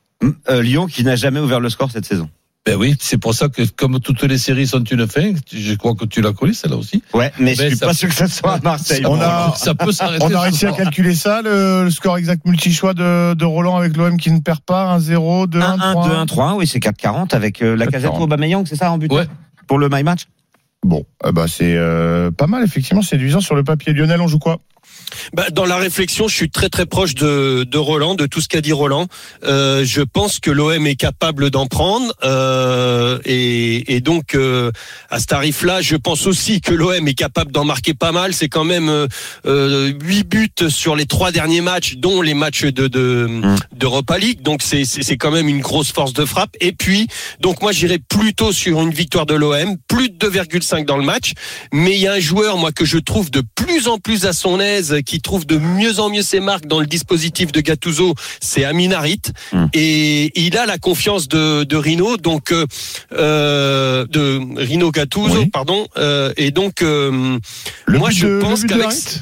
Euh, 0.49 0.63
Lyon 0.63 0.87
qui 0.87 1.05
n'a 1.05 1.17
jamais 1.17 1.41
ouvert 1.41 1.61
le 1.61 1.69
score 1.71 1.91
cette 1.91 2.07
saison. 2.07 2.31
Ben 2.67 2.75
oui, 2.77 2.97
c'est 2.99 3.17
pour 3.19 3.33
ça 3.33 3.49
que 3.49 3.63
comme 3.77 4.01
toutes 4.01 4.25
les 4.25 4.39
séries 4.39 4.67
sont 4.67 4.83
une 4.83 5.07
fin, 5.07 5.31
je 5.53 5.75
crois 5.75 5.95
que 5.95 6.05
tu 6.05 6.21
la 6.21 6.33
connais 6.33 6.53
celle-là 6.53 6.77
aussi. 6.77 7.01
Ouais, 7.15 7.33
mais 7.39 7.55
je 7.55 7.63
Ben, 7.63 7.69
suis 7.69 7.79
ça- 7.79 7.87
pas 7.87 7.95
sûr 7.95 8.09
que 8.09 8.15
ça 8.17 8.27
soit 8.27 8.55
à 8.55 8.59
Marseille. 8.61 9.05
On 9.07 9.21
a- 9.21 9.55
ça 9.57 9.75
peut 9.77 9.93
s'arrêter. 9.93 10.25
On 10.25 10.35
a 10.35 10.41
réussi 10.41 10.67
à 10.67 10.73
calculer 10.73 11.15
ça, 11.15 11.43
le, 11.43 11.85
le 11.85 11.91
score 11.91 12.19
exact 12.19 12.45
multi-choix 12.45 12.93
de, 12.93 13.35
de 13.35 13.45
Roland 13.45 13.77
avec 13.77 13.97
l'OM 13.97 14.17
qui 14.19 14.33
ne 14.33 14.41
perd 14.41 14.61
pas, 14.61 14.99
1-0, 14.99 15.47
2-1, 15.47 15.61
1 15.63 15.81
1 15.81 15.95
2 16.09 16.15
1 16.15 16.27
3 16.27 16.27
3 16.27 16.55
oui, 16.57 16.67
c'est 16.67 16.81
4-40 16.81 17.35
avec 17.37 17.63
euh, 17.63 17.77
la 17.77 17.87
casette 17.87 18.11
4-40. 18.11 18.19
ou 18.19 18.23
Aubameyang, 18.25 18.67
c'est 18.67 18.77
ça 18.77 18.91
en 18.91 18.99
but 18.99 19.13
Ouais. 19.13 19.27
Pour 19.69 19.79
le 19.79 19.89
my 19.89 20.03
match? 20.03 20.23
Bon, 20.85 21.05
ben, 21.33 21.47
c'est 21.47 21.75
euh, 21.77 22.31
pas 22.33 22.47
mal, 22.49 22.63
effectivement, 22.65 23.03
séduisant 23.03 23.41
sur 23.41 23.55
le 23.55 23.63
papier. 23.65 23.93
Lionel, 23.93 24.21
on 24.21 24.29
joue 24.29 24.39
quoi? 24.39 24.59
Bah, 25.33 25.47
dans 25.51 25.65
la 25.65 25.77
réflexion, 25.77 26.29
je 26.29 26.35
suis 26.35 26.51
très 26.51 26.69
très 26.69 26.87
proche 26.87 27.15
de, 27.15 27.65
de 27.65 27.79
Roland, 27.79 28.15
de 28.15 28.27
tout 28.27 28.41
ce 28.41 28.49
qu'a 28.49 28.61
dit 28.61 28.73
Roland. 28.73 29.07
Euh, 29.45 29.85
je 29.85 30.03
pense 30.03 30.41
que 30.41 30.51
l'OM 30.51 30.87
est 30.87 30.97
capable 30.97 31.51
d'en 31.51 31.67
prendre 31.67 32.13
euh, 32.25 33.19
et, 33.25 33.95
et 33.95 34.01
donc 34.01 34.35
euh, 34.35 34.71
à 35.11 35.21
ce 35.21 35.27
tarif-là, 35.27 35.81
je 35.83 35.97
pense 35.97 36.27
aussi 36.27 36.61
que 36.61 36.73
l'OM 36.73 37.07
est 37.07 37.15
capable 37.15 37.53
d'en 37.53 37.65
marquer 37.65 37.95
pas 37.95 38.13
mal. 38.13 38.35
C'est 38.35 38.49
quand 38.49 38.65
même 38.65 38.89
euh, 38.89 39.07
euh, 39.47 39.93
8 40.03 40.25
buts 40.29 40.69
sur 40.69 40.97
les 40.97 41.07
trois 41.07 41.31
derniers 41.33 41.61
matchs, 41.61 41.97
dont 41.97 42.23
les 42.23 42.35
matchs 42.35 42.65
de 42.65 42.89
de 42.89 43.27
Mm. 43.27 43.57
d'Europa 43.75 44.19
League. 44.19 44.43
Donc 44.43 44.63
c'est 44.63 44.85
c'est 44.85 45.03
c'est 45.03 45.17
quand 45.17 45.31
même 45.31 45.49
une 45.49 45.61
grosse 45.61 45.93
force 45.93 46.13
de 46.13 46.25
frappe. 46.25 46.57
Et 46.61 46.73
puis 46.73 47.09
donc 47.41 47.63
moi 47.63 47.73
j'irais 47.73 47.99
plutôt 47.99 48.53
sur 48.53 48.81
une 48.81 48.91
victoire 48.91 49.27
de 49.27 49.35
l'OM, 49.35 49.77
plus 49.89 50.11
de 50.11 50.29
2,5 50.29 50.85
dans 50.85 50.97
le 50.97 51.05
match. 51.05 51.33
Mais 51.73 51.93
il 51.93 52.01
y 52.01 52.07
a 52.07 52.15
un 52.15 52.21
joueur 52.21 52.57
moi 52.59 52.73
que 52.73 52.85
je 52.85 52.99
trouve 52.99 53.31
de 53.31 53.43
plus 53.55 53.89
en 53.89 53.99
plus 53.99 54.27
à 54.27 54.33
son 54.33 54.61
aise, 54.61 54.96
qui 55.03 55.21
trouve 55.21 55.47
de 55.47 55.59
mieux 55.59 56.01
en 56.01 56.09
mieux 56.11 56.23
ses 56.23 56.41
marques 56.41 56.67
dans 56.67 56.81
le 56.81 56.87
dispositif 56.87 57.53
de 57.53 57.61
Gattuso, 57.61 58.15
c'est 58.41 58.65
Amin 58.65 58.91
Harit. 58.93 59.21
Mm. 59.53 59.67
Et 59.75 60.33
il 60.47 60.57
a 60.57 60.67
la 60.67 60.79
confiance 60.79 61.29
de, 61.29 61.65
de 61.65 61.77
Rino, 61.77 62.17
donc 62.17 62.53
euh, 62.53 62.67
euh, 63.13 64.07
de 64.09 64.41
Rino 64.57 64.91
Gattuso, 64.91 65.39
Oui. 65.41 65.47
pardon. 65.47 65.87
Euh, 65.97 66.33
et 66.37 66.51
donc 66.51 66.83
euh, 66.83 67.39
Le 67.87 67.99
Moi, 67.99 68.11
je 68.11 68.27
de- 68.27 68.41
pense 68.41 68.65
qu'avec- 68.65 69.21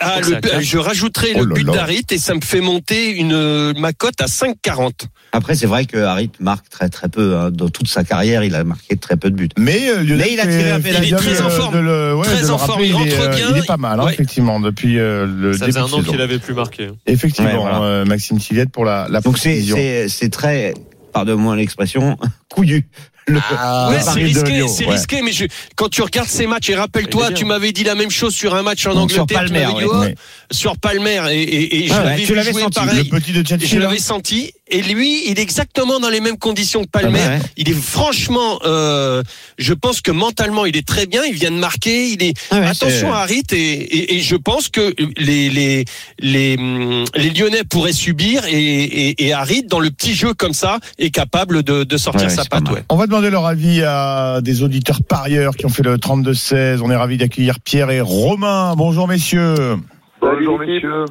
ah, 0.00 0.20
Je 0.60 0.76
le, 0.76 0.80
rajouterai 0.82 1.32
Oh 1.36 1.44
le 1.44 1.54
but 1.54 1.64
d'Harit 1.66 2.04
et 2.10 2.18
ça 2.18 2.34
me 2.34 2.40
fait 2.40 2.60
monter 2.60 3.10
une 3.16 3.72
ma 3.78 3.92
cote 3.92 4.20
à 4.20 4.26
5,40. 4.26 4.92
Après, 5.32 5.54
c'est 5.54 5.66
vrai 5.66 5.84
que 5.84 5.98
Harit 5.98 6.30
marque 6.40 6.68
très 6.68 6.88
très 6.88 7.08
peu. 7.08 7.36
hein. 7.36 7.50
Dans 7.50 7.68
toute 7.68 7.88
sa 7.88 8.04
carrière, 8.04 8.44
il 8.44 8.54
a 8.54 8.64
marqué 8.64 8.96
très 8.96 9.16
peu 9.16 9.30
de 9.30 9.36
buts. 9.36 9.48
Mais, 9.58 9.88
euh, 9.90 10.04
Mais 10.16 10.32
il 10.32 10.40
a 10.40 10.44
tiré 10.46 10.70
un 10.70 10.80
pénalty. 10.80 11.08
Il 11.08 11.14
est 11.14 11.16
très 11.16 11.42
en 11.42 11.50
forme. 11.50 11.74
de 11.74 11.78
le- 11.80 12.14
ouais, 12.16 12.24
Très 12.24 12.50
en 12.50 12.58
forme. 12.58 12.82
Il 12.84 12.94
rentre 12.94 13.06
est, 13.06 13.20
euh, 13.20 13.28
bien. 13.34 13.46
Il 13.50 13.58
est 13.62 13.66
pas 13.66 13.76
mal, 13.76 14.00
hein, 14.00 14.04
Ouais. 14.04 14.12
effectivement, 14.14 14.60
depuis 14.60 14.98
euh, 14.98 15.26
le 15.26 15.52
Ça 15.52 15.66
début 15.66 15.72
faisait 15.78 15.94
un 15.94 15.98
an 15.98 16.02
qu'il 16.02 16.20
avait 16.20 16.38
plus 16.38 16.54
marqué. 16.54 16.88
Effectivement, 17.06 17.50
Ouais, 17.50 17.56
voilà. 17.58 17.82
euh, 17.82 18.04
Maxime 18.04 18.38
Tillette 18.38 18.70
pour 18.70 18.84
la, 18.84 19.08
la 19.10 19.20
Donc 19.20 19.36
c'est 19.38 19.50
précision. 19.50 19.76
c'est 19.76 20.08
c'est 20.08 20.28
très 20.30 20.72
pardonne-moi 21.12 21.56
l'expression 21.56 22.16
couillu. 22.50 22.86
Le, 23.28 23.40
Ah, 23.58 23.88
Ouais, 23.90 23.98
c'est 24.02 24.10
risqué, 24.22 24.68
c'est 24.68 24.86
Ouais. 24.86 24.92
risqué, 24.92 25.22
mais 25.22 25.32
je, 25.32 25.46
quand 25.74 25.88
tu 25.88 26.02
regardes 26.02 26.28
ces 26.28 26.46
matchs, 26.46 26.70
et 26.70 26.74
rappelle-toi, 26.76 27.32
tu 27.32 27.44
m'avais 27.44 27.72
dit 27.72 27.82
la 27.84 27.94
même 27.96 28.10
chose 28.10 28.34
sur 28.34 28.54
un 28.54 28.62
match 28.62 28.86
en 28.86 28.94
Donc, 28.94 29.10
sur 29.10 29.22
Angleterre, 29.22 29.44
tu 29.46 29.52
Palmer, 29.52 29.78
dit, 29.80 29.84
oh, 29.88 29.96
Ouais. 29.98 30.14
sur 30.52 30.76
Palmer, 30.78 31.22
et, 31.32 31.42
et, 31.42 31.84
et 31.84 31.88
je 31.88 31.92
Ah 31.92 32.04
l'avais 32.04 32.52
senti. 32.52 32.78
pareil. 32.80 33.08
Le 33.10 33.18
petit 33.20 33.32
de 33.32 33.66
Je 33.66 33.78
l'avais 33.78 33.98
senti, 33.98 34.52
et 34.68 34.82
lui, 34.82 35.28
il 35.28 35.38
est 35.38 35.42
exactement 35.42 35.98
dans 36.00 36.08
les 36.08 36.20
mêmes 36.20 36.38
conditions 36.38 36.84
que 36.84 36.88
Palmer. 36.90 37.20
Ah 37.24 37.28
ouais. 37.30 37.38
Il 37.56 37.68
est 37.68 37.74
franchement, 37.80 38.60
euh, 38.64 39.22
je 39.58 39.72
pense 39.74 40.00
que 40.00 40.10
mentalement, 40.12 40.64
il 40.66 40.76
est 40.76 40.86
très 40.86 41.06
bien. 41.06 41.22
Il 41.24 41.34
vient 41.34 41.50
de 41.50 41.56
marquer. 41.56 42.08
Il 42.10 42.22
est 42.22 42.34
Ah 42.50 42.60
ouais, 42.60 42.66
attention 42.66 43.12
à 43.12 43.18
Harit 43.18 43.42
et, 43.52 43.56
et, 43.56 44.16
et 44.16 44.20
je 44.20 44.36
pense 44.36 44.68
que 44.68 44.94
les 45.18 45.50
les 45.50 45.84
les 46.20 46.56
hum, 46.58 47.04
les 47.14 47.30
Lyonnais 47.30 47.62
pourraient 47.64 47.92
subir 47.92 48.44
et, 48.46 48.52
et, 48.52 49.26
et 49.26 49.32
Harit 49.32 49.62
dans 49.64 49.80
le 49.80 49.90
petit 49.90 50.14
jeu 50.14 50.34
comme 50.34 50.52
ça 50.54 50.78
est 50.98 51.10
capable 51.10 51.62
de, 51.62 51.84
de 51.84 51.96
sortir 51.96 52.28
Ouais, 52.28 52.34
sa 52.34 52.44
patte. 52.44 52.64
On 52.88 52.96
va 52.96 53.06
demander 53.16 53.30
leur 53.30 53.46
avis 53.46 53.82
à 53.82 54.40
des 54.42 54.62
auditeurs 54.62 55.02
parieurs 55.02 55.56
qui 55.56 55.64
ont 55.64 55.70
fait 55.70 55.82
le 55.82 55.96
32-16. 55.96 56.80
On 56.82 56.90
est 56.90 56.96
ravis 56.96 57.16
d'accueillir 57.16 57.60
Pierre 57.60 57.88
et 57.90 58.02
Romain. 58.02 58.74
Bonjour 58.76 59.08
messieurs. 59.08 59.76
Bonjour 60.20 60.58
messieurs. 60.58 61.06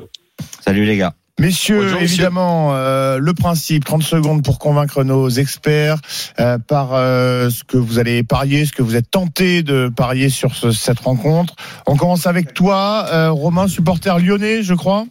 Salut 0.61 0.85
les 0.85 0.97
gars. 0.97 1.13
Messieurs, 1.39 1.81
Bonjour, 1.81 2.01
évidemment, 2.01 2.75
euh, 2.75 3.17
le 3.17 3.33
principe, 3.33 3.85
30 3.85 4.03
secondes 4.03 4.43
pour 4.43 4.59
convaincre 4.59 5.03
nos 5.03 5.29
experts 5.29 5.97
euh, 6.39 6.59
par 6.59 6.93
euh, 6.93 7.49
ce 7.49 7.63
que 7.63 7.77
vous 7.77 7.97
allez 7.97 8.21
parier, 8.21 8.65
ce 8.65 8.71
que 8.71 8.83
vous 8.83 8.95
êtes 8.95 9.09
tenté 9.09 9.63
de 9.63 9.89
parier 9.89 10.29
sur 10.29 10.53
ce- 10.55 10.71
cette 10.71 10.99
rencontre. 10.99 11.55
On 11.87 11.95
commence 11.97 12.27
avec 12.27 12.53
toi, 12.53 13.07
euh, 13.11 13.31
Romain, 13.31 13.67
supporter 13.67 14.19
lyonnais, 14.19 14.61
je 14.61 14.75
crois. 14.75 15.05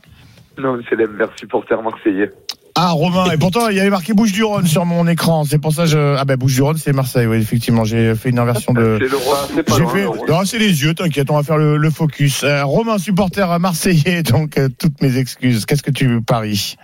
Non, 0.59 0.79
c'est 0.89 0.95
l'inverse, 0.97 1.33
supporter 1.41 1.83
marseillais. 1.83 2.31
Ah, 2.77 2.91
Romain, 2.91 3.31
et 3.31 3.39
pourtant, 3.39 3.69
il 3.69 3.77
y 3.77 3.81
avait 3.81 3.91
marqué 3.91 4.15
Bouche-du-Rhône 4.15 4.67
sur 4.67 4.85
mon 4.85 5.07
écran. 5.07 5.45
C'est 5.45 5.61
pour 5.61 5.73
ça 5.73 5.85
que 5.85 5.91
je... 5.91 6.17
Ah 6.19 6.25
ben, 6.25 6.37
Bouche-du-Rhône, 6.37 6.77
c'est 6.77 6.93
Marseille, 6.93 7.27
oui, 7.27 7.37
effectivement. 7.37 7.85
J'ai 7.85 8.17
fait 8.17 8.31
une 8.31 8.41
inversion 8.41 8.73
de... 8.73 8.99
C'est 9.01 9.09
le 9.09 9.17
roi, 9.17 9.47
c'est 9.55 9.63
pas 9.63 9.75
fait... 9.77 10.03
le. 10.03 10.29
Non, 10.29 10.45
c'est 10.45 10.59
les 10.59 10.83
yeux, 10.83 10.93
t'inquiète, 10.93 11.31
on 11.31 11.37
va 11.37 11.45
faire 11.45 11.57
le, 11.57 11.77
le 11.77 11.91
focus. 11.91 12.43
Euh, 12.43 12.65
Romain, 12.65 12.99
supporter 12.99 13.61
marseillais, 13.61 14.23
donc 14.25 14.59
euh, 14.59 14.69
toutes 14.77 15.01
mes 15.03 15.19
excuses. 15.19 15.67
Qu'est-ce 15.67 15.85
que 15.85 15.93
tu 15.93 16.21
paries? 16.21 16.75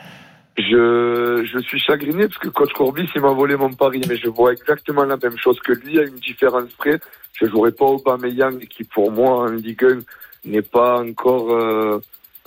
Je, 0.59 1.49
je 1.53 1.59
suis 1.61 1.81
chagriné 1.81 2.29
parce 2.29 2.39
que 2.39 2.49
coach 2.49 2.73
Courbis, 2.73 3.09
il 3.15 3.23
m'a 3.23 3.33
volé 3.33 3.57
mon 3.57 3.73
pari, 3.73 4.01
mais 4.09 4.17
je 4.17 4.29
vois 4.29 4.53
exactement 4.53 5.05
la 5.05 5.17
même 5.17 5.39
chose 5.39 5.59
que 5.61 5.73
lui, 5.73 5.99
à 5.99 6.03
une 6.03 6.17
différence 6.17 6.71
près. 6.79 7.01
Je 7.33 7.47
jouerai 7.47 7.73
pas 7.73 7.87
Aubameyang, 7.87 8.59
qui 8.67 8.85
pour 8.85 9.11
moi, 9.11 9.45
en 9.45 9.53
Ligue 9.53 9.85
1, 9.85 10.51
n'est 10.51 10.63
pas 10.63 11.03
encore, 11.03 11.51
euh, 11.51 12.01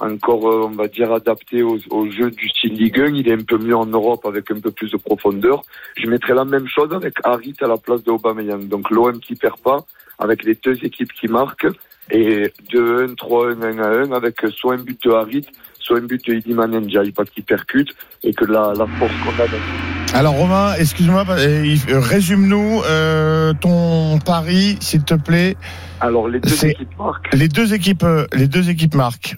encore, 0.04 0.50
euh, 0.50 0.68
on 0.68 0.76
va 0.76 0.88
dire, 0.88 1.12
adapté 1.13 1.62
au, 1.62 1.78
au 1.89 2.10
jeu 2.10 2.30
du 2.32 2.50
style 2.50 2.74
Ligue 2.74 3.00
1. 3.00 3.06
Il 3.16 3.28
est 3.28 3.34
un 3.34 3.44
peu 3.44 3.58
mieux 3.58 3.76
en 3.76 3.86
Europe 3.86 4.26
avec 4.26 4.52
un 4.52 4.60
peu 4.60 4.72
plus 4.72 4.92
de 4.92 4.98
profondeur. 4.98 5.63
Je 5.98 6.08
mettrai 6.08 6.34
la 6.34 6.46
même 6.46 6.68
chose 6.68 6.92
avec 6.94 7.13
Harit 7.24 7.56
à 7.62 7.68
la 7.68 7.78
place 7.78 8.04
de 8.04 8.12
Aubameyang. 8.12 8.68
Donc 8.68 8.89
l'OM 8.89 9.20
qui 9.20 9.36
perd 9.36 9.60
pas, 9.60 9.86
avec 10.20 10.44
les 10.44 10.56
deux 10.56 10.78
équipes 10.84 11.12
qui 11.13 11.28
marquent, 11.28 11.68
et 12.12 12.52
2-1, 12.72 13.16
3-1, 13.16 14.08
1-1, 14.10 14.13
avec 14.16 14.36
soit 14.56 14.76
un 14.76 14.78
but 14.78 15.02
de 15.06 15.12
Harit, 15.12 15.46
soit 15.80 16.00
un 16.00 16.02
but 16.02 16.26
de 16.28 16.34
Iliman 16.34 16.68
Ndiaye, 16.68 17.12
parce 17.12 17.30
qu'il 17.30 17.44
percute, 17.44 17.89
et 18.24 18.34
que 18.34 18.46
la, 18.46 18.74
la 18.76 18.86
force 18.86 19.13
qu'on 19.24 19.44
a 19.44 19.48
dans 19.48 20.18
Alors 20.18 20.34
Romain, 20.36 20.74
excuse-moi, 20.78 21.24
euh, 21.30 21.76
euh, 21.89 22.00
résume-nous 22.00 22.82
euh, 22.86 23.54
ton 23.60 24.20
pari, 24.20 24.78
s'il 24.82 25.04
te 25.04 25.13
plaît. 25.13 25.56
Alors 26.02 26.28
les 26.28 26.39
deux 26.39 26.66
équipes 26.66 26.98
marquent. 26.98 27.34
Les 27.34 27.48
deux 27.48 27.74
équipes, 27.74 28.06
les 28.34 28.48
deux 28.48 28.70
équipes 28.70 28.96
marquent. 28.96 29.38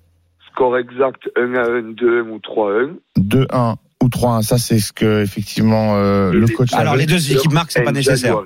Score 0.55 0.77
exact 0.77 1.29
1 1.35 1.53
à 1.55 1.69
1, 1.69 1.81
2 1.93 2.21
1 2.21 2.29
ou 2.29 2.39
3 2.39 2.71
à 2.71 2.77
1. 2.83 2.89
2-1 3.19 3.75
ou 4.03 4.07
3-1, 4.07 4.41
ça 4.41 4.57
c'est 4.57 4.79
ce 4.79 4.93
que 4.93 5.21
effectivement 5.21 5.95
euh, 5.95 6.31
le 6.31 6.47
coach. 6.47 6.73
Alors 6.73 6.95
les 6.95 7.05
deux 7.05 7.31
équipes 7.31 7.51
marquent, 7.51 7.71
c'est 7.71 7.83
pas 7.83 7.91
nécessaire. 7.91 8.41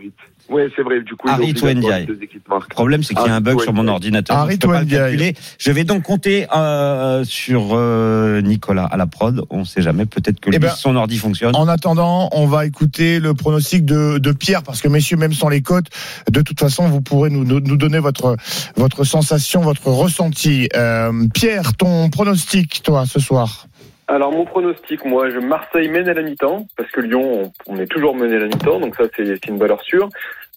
Ou 0.50 0.58
Harit. 0.58 0.66
Ouais, 0.66 0.72
c'est 0.76 0.82
vrai. 0.84 1.02
Du 1.02 1.16
coup, 1.16 1.28
Ndiaye. 1.28 2.08
marquent. 2.50 2.70
Le 2.70 2.74
problème, 2.76 3.04
c'est 3.04 3.14
qu'il 3.14 3.26
y 3.26 3.30
a 3.30 3.36
un 3.36 3.42
bug 3.42 3.62
sur 3.62 3.74
mon 3.74 3.88
ordinateur. 3.88 4.38
Donc 4.38 4.52
je 4.52 4.58
peux 4.58 4.68
ou 4.68 4.72
pas 4.72 4.80
le 4.80 4.86
Ndiaye. 4.86 5.00
calculer. 5.02 5.34
Je 5.58 5.72
vais 5.72 5.84
donc 5.84 6.04
compter 6.04 6.48
euh, 6.56 7.24
sur 7.24 7.70
euh, 7.74 8.42
Nicolas 8.42 8.86
à 8.86 8.98
la 8.98 9.08
prod. 9.08 9.46
On 9.50 9.66
sait 9.66 9.82
jamais. 9.82 10.06
Peut-être 10.06 10.40
que 10.40 10.50
Eh 10.50 10.54
lui, 10.54 10.60
ben, 10.60 10.70
son 10.70 10.96
ordi 10.96 11.18
fonctionne. 11.18 11.56
En 11.56 11.68
attendant, 11.68 12.30
on 12.32 12.46
va 12.48 12.66
écouter 12.66 13.20
le 13.20 13.34
pronostic 13.34 13.86
de, 13.86 14.18
de 14.18 14.32
Pierre, 14.32 14.64
parce 14.64 14.82
que 14.82 14.88
messieurs, 14.88 15.18
même 15.18 15.34
sans 15.34 15.50
les 15.50 15.62
cotes, 15.62 15.88
de 16.32 16.42
toute 16.42 16.60
façon, 16.60 16.88
vous 16.88 17.02
pourrez 17.02 17.30
nous, 17.30 17.44
nous 17.46 17.60
nous 17.60 17.78
donner 17.78 18.00
votre, 18.00 18.36
votre 18.76 19.04
sensation, 19.04 19.62
votre 19.62 19.88
ressenti. 19.88 20.70
Euh, 20.76 21.12
Pierre, 21.34 21.76
ton 21.78 22.10
pronostic, 22.10 22.82
toi, 22.84 23.06
ce 23.06 23.20
soir? 23.20 23.68
Alors 24.08 24.32
mon 24.32 24.44
pronostic, 24.44 25.06
moi, 25.06 25.30
je 25.30 25.38
Marseille 25.38 25.88
mène 25.88 26.10
à 26.10 26.14
la 26.16 26.24
mi-temps 26.24 26.66
parce 26.76 26.90
que 26.90 27.00
Lyon, 27.00 27.52
on, 27.68 27.76
on 27.76 27.78
est 27.80 27.86
toujours 27.86 28.16
mené 28.16 28.38
à 28.38 28.40
la 28.40 28.48
mi-temps, 28.48 28.80
donc 28.80 28.96
ça 28.96 29.04
c'est 29.16 29.24
c'est 29.26 29.46
une 29.48 29.60
valeur 29.60 29.84
sûre. 29.84 30.10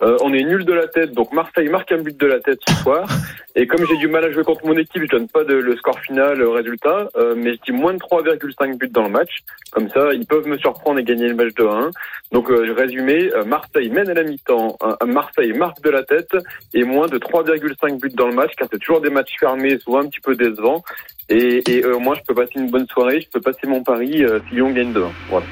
Euh, 0.03 0.17
on 0.23 0.33
est 0.33 0.43
nul 0.43 0.65
de 0.65 0.73
la 0.73 0.89
tête, 0.89 1.13
donc 1.13 1.33
Marseille 1.33 1.69
marque 1.69 1.93
un 1.93 2.03
but 2.03 2.19
de 2.19 2.27
la 2.27 2.41
tête 2.41 2.59
ce 2.67 2.75
soir. 2.83 3.07
Et 3.55 3.67
comme 3.67 3.87
j'ai 3.87 3.97
du 3.99 4.09
mal 4.09 4.25
à 4.25 4.33
jouer 4.33 4.45
contre 4.45 4.67
mon 4.67 4.77
équipe, 4.77 5.03
je 5.03 5.09
donne 5.09 5.29
pas 5.29 5.45
de, 5.45 5.55
le 5.55 5.77
score 5.77 5.99
final, 6.01 6.39
le 6.39 6.49
résultat, 6.49 7.09
euh, 7.17 7.35
mais 7.37 7.53
je 7.55 7.61
dis 7.71 7.73
moins 7.73 7.93
de 7.93 7.99
3,5 7.99 8.79
buts 8.79 8.89
dans 8.89 9.03
le 9.03 9.11
match. 9.11 9.41
Comme 9.71 9.89
ça, 9.91 10.13
ils 10.15 10.27
peuvent 10.27 10.47
me 10.47 10.57
surprendre 10.57 10.99
et 10.99 11.05
gagner 11.05 11.29
le 11.29 11.35
match 11.35 11.55
de 11.55 11.65
1. 11.65 11.91
Donc 12.33 12.51
euh, 12.51 12.75
résumé, 12.77 13.31
euh, 13.35 13.45
Marseille 13.45 13.91
mène 13.91 14.09
à 14.09 14.15
la 14.15 14.23
mi-temps, 14.23 14.77
euh, 14.83 15.07
Marseille 15.07 15.53
marque 15.53 15.83
de 15.83 15.91
la 15.91 16.03
tête 16.03 16.35
et 16.73 16.85
moins 16.85 17.09
de 17.09 17.19
3,5 17.19 18.01
buts 18.01 18.09
dans 18.15 18.29
le 18.29 18.35
match, 18.35 18.53
car 18.57 18.69
c'est 18.73 18.79
toujours 18.79 19.03
des 19.03 19.11
matchs 19.11 19.37
fermés, 19.39 19.79
souvent 19.79 20.01
un 20.01 20.07
petit 20.07 20.21
peu 20.21 20.35
décevants. 20.35 20.83
Et, 21.29 21.63
et 21.71 21.85
euh, 21.85 21.99
moi, 21.99 22.15
je 22.15 22.23
peux 22.27 22.35
passer 22.35 22.53
une 22.57 22.71
bonne 22.71 22.87
soirée, 22.89 23.21
je 23.21 23.29
peux 23.29 23.41
passer 23.41 23.67
mon 23.67 23.83
pari 23.83 24.25
euh, 24.25 24.41
si 24.49 24.57
Lyon 24.57 24.71
gagne 24.71 24.93
2 24.93 25.05
Voilà. 25.31 25.47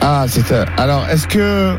Ah, 0.00 0.26
c'est 0.28 0.52
euh, 0.52 0.64
alors 0.76 1.06
est-ce 1.08 1.26
que 1.26 1.74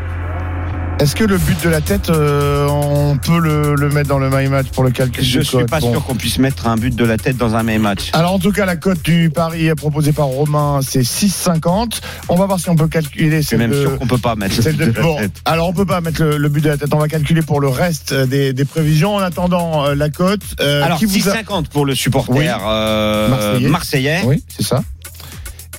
est-ce 0.99 1.15
que 1.15 1.23
le 1.23 1.37
but 1.37 1.63
de 1.63 1.69
la 1.69 1.79
tête, 1.79 2.09
euh, 2.09 2.67
on 2.67 3.17
peut 3.17 3.37
le, 3.39 3.75
le 3.75 3.89
mettre 3.89 4.09
dans 4.09 4.17
le 4.17 4.29
my 4.31 4.47
match 4.47 4.67
pour 4.69 4.83
le 4.83 4.89
calcul 4.89 5.23
Je 5.23 5.39
des 5.39 5.45
suis 5.45 5.63
pas 5.65 5.79
Bon. 5.79 5.91
sûr 5.91 6.03
qu'on 6.03 6.15
puisse 6.15 6.39
mettre 6.39 6.65
un 6.67 6.75
but 6.75 6.95
de 6.95 7.05
la 7.05 7.17
tête 7.17 7.37
dans 7.37 7.55
un 7.55 7.61
même 7.61 7.83
match. 7.83 8.09
Alors 8.13 8.33
en 8.33 8.39
tout 8.39 8.51
cas, 8.51 8.65
la 8.65 8.77
cote 8.77 9.03
du 9.03 9.29
pari 9.29 9.69
proposée 9.75 10.11
par 10.11 10.25
Romain, 10.25 10.79
c'est 10.81 11.01
6,50. 11.01 11.99
On 12.29 12.35
va 12.35 12.47
voir 12.47 12.59
si 12.59 12.69
on 12.71 12.75
peut 12.75 12.87
calculer 12.87 13.43
celle 13.43 13.59
même 13.59 13.71
de, 13.71 13.81
sûr 13.81 13.99
qu'on 13.99 14.07
peut 14.07 14.17
pas 14.17 14.35
mettre 14.35 14.55
le 14.57 14.71
but 14.71 14.77
de- 14.85 14.91
de 14.91 14.95
la 14.97 15.01
bon, 15.03 15.17
tête. 15.17 15.33
alors 15.45 15.69
on 15.69 15.73
peut 15.73 15.85
pas 15.85 16.01
mettre 16.01 16.23
le, 16.23 16.37
le 16.37 16.49
but 16.49 16.63
de 16.63 16.69
la 16.69 16.77
tête. 16.77 16.89
On 16.91 16.97
va 16.97 17.07
calculer 17.07 17.43
pour 17.43 17.61
le 17.61 17.67
reste 17.67 18.11
euh, 18.13 18.25
des, 18.25 18.53
des 18.53 18.65
prévisions. 18.65 19.15
En 19.15 19.19
attendant 19.19 19.85
euh, 19.85 19.93
la 19.95 20.09
cote, 20.09 20.41
euh, 20.61 20.83
Alors 20.83 20.97
qui 20.97 21.05
vous 21.05 21.29
a- 21.29 21.33
6,50 21.33 21.67
pour 21.67 21.85
le 21.85 21.93
supporter 21.93 22.33
Oui. 22.33 22.45
euh, 22.47 23.29
Marseillais. 23.29 23.69
marseillais. 23.69 24.21
Oui, 24.25 24.43
c'est 24.49 24.63
ça. 24.65 24.81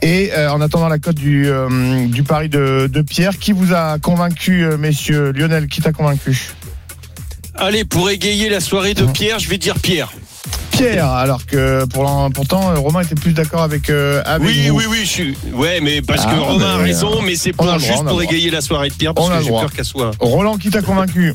Et 0.03 0.31
euh, 0.33 0.51
en 0.53 0.61
attendant 0.61 0.89
la 0.89 0.99
cote 0.99 1.17
du, 1.17 1.49
euh, 1.49 2.07
du 2.07 2.23
pari 2.23 2.49
de, 2.49 2.89
de 2.93 3.03
Pierre, 3.03 3.39
qui 3.39 3.53
vous 3.53 3.73
a 3.75 3.99
convaincu, 3.99 4.65
euh, 4.65 4.77
messieurs 4.77 5.33
Lionel, 5.33 5.67
qui 5.67 5.81
t'a 5.81 5.93
convaincu? 5.93 6.53
Allez, 7.57 7.85
pour 7.85 8.09
égayer 8.09 8.49
la 8.49 8.61
soirée 8.61 8.95
de 8.95 9.05
Pierre, 9.07 9.41
je 9.41 9.49
vais 9.49 9.59
dire 9.59 9.75
Pierre. 9.81 10.13
Pierre, 10.71 11.11
alors 11.11 11.45
que 11.45 11.85
pour 11.87 12.31
pourtant 12.33 12.73
Romain 12.81 13.01
était 13.01 13.17
plus 13.17 13.33
d'accord 13.33 13.63
avec, 13.63 13.91
avec 13.91 14.47
Oui, 14.47 14.69
vous. 14.69 14.77
oui, 14.77 14.85
oui, 14.89 14.99
je 15.03 15.09
suis. 15.09 15.37
Ouais, 15.53 15.81
mais 15.83 16.01
parce 16.01 16.23
Ah, 16.25 16.33
que 16.33 16.39
Romain 16.39 16.75
a 16.75 16.77
raison, 16.77 17.21
mais 17.23 17.35
c'est 17.35 17.51
droit, 17.51 17.79
juste 17.79 17.95
pour 17.95 18.05
droit. 18.05 18.23
égayer 18.23 18.51
la 18.53 18.61
soirée 18.61 18.89
de 18.91 18.95
Pierre, 18.95 19.13
parce 19.13 19.29
On 19.29 19.37
que 19.39 19.43
j'ai 19.43 19.51
peur 19.51 19.73
qu'elle 19.73 19.85
soit. 19.85 20.13
Roland, 20.21 20.57
qui 20.57 20.71
t'a 20.71 20.81
convaincu? 20.83 21.33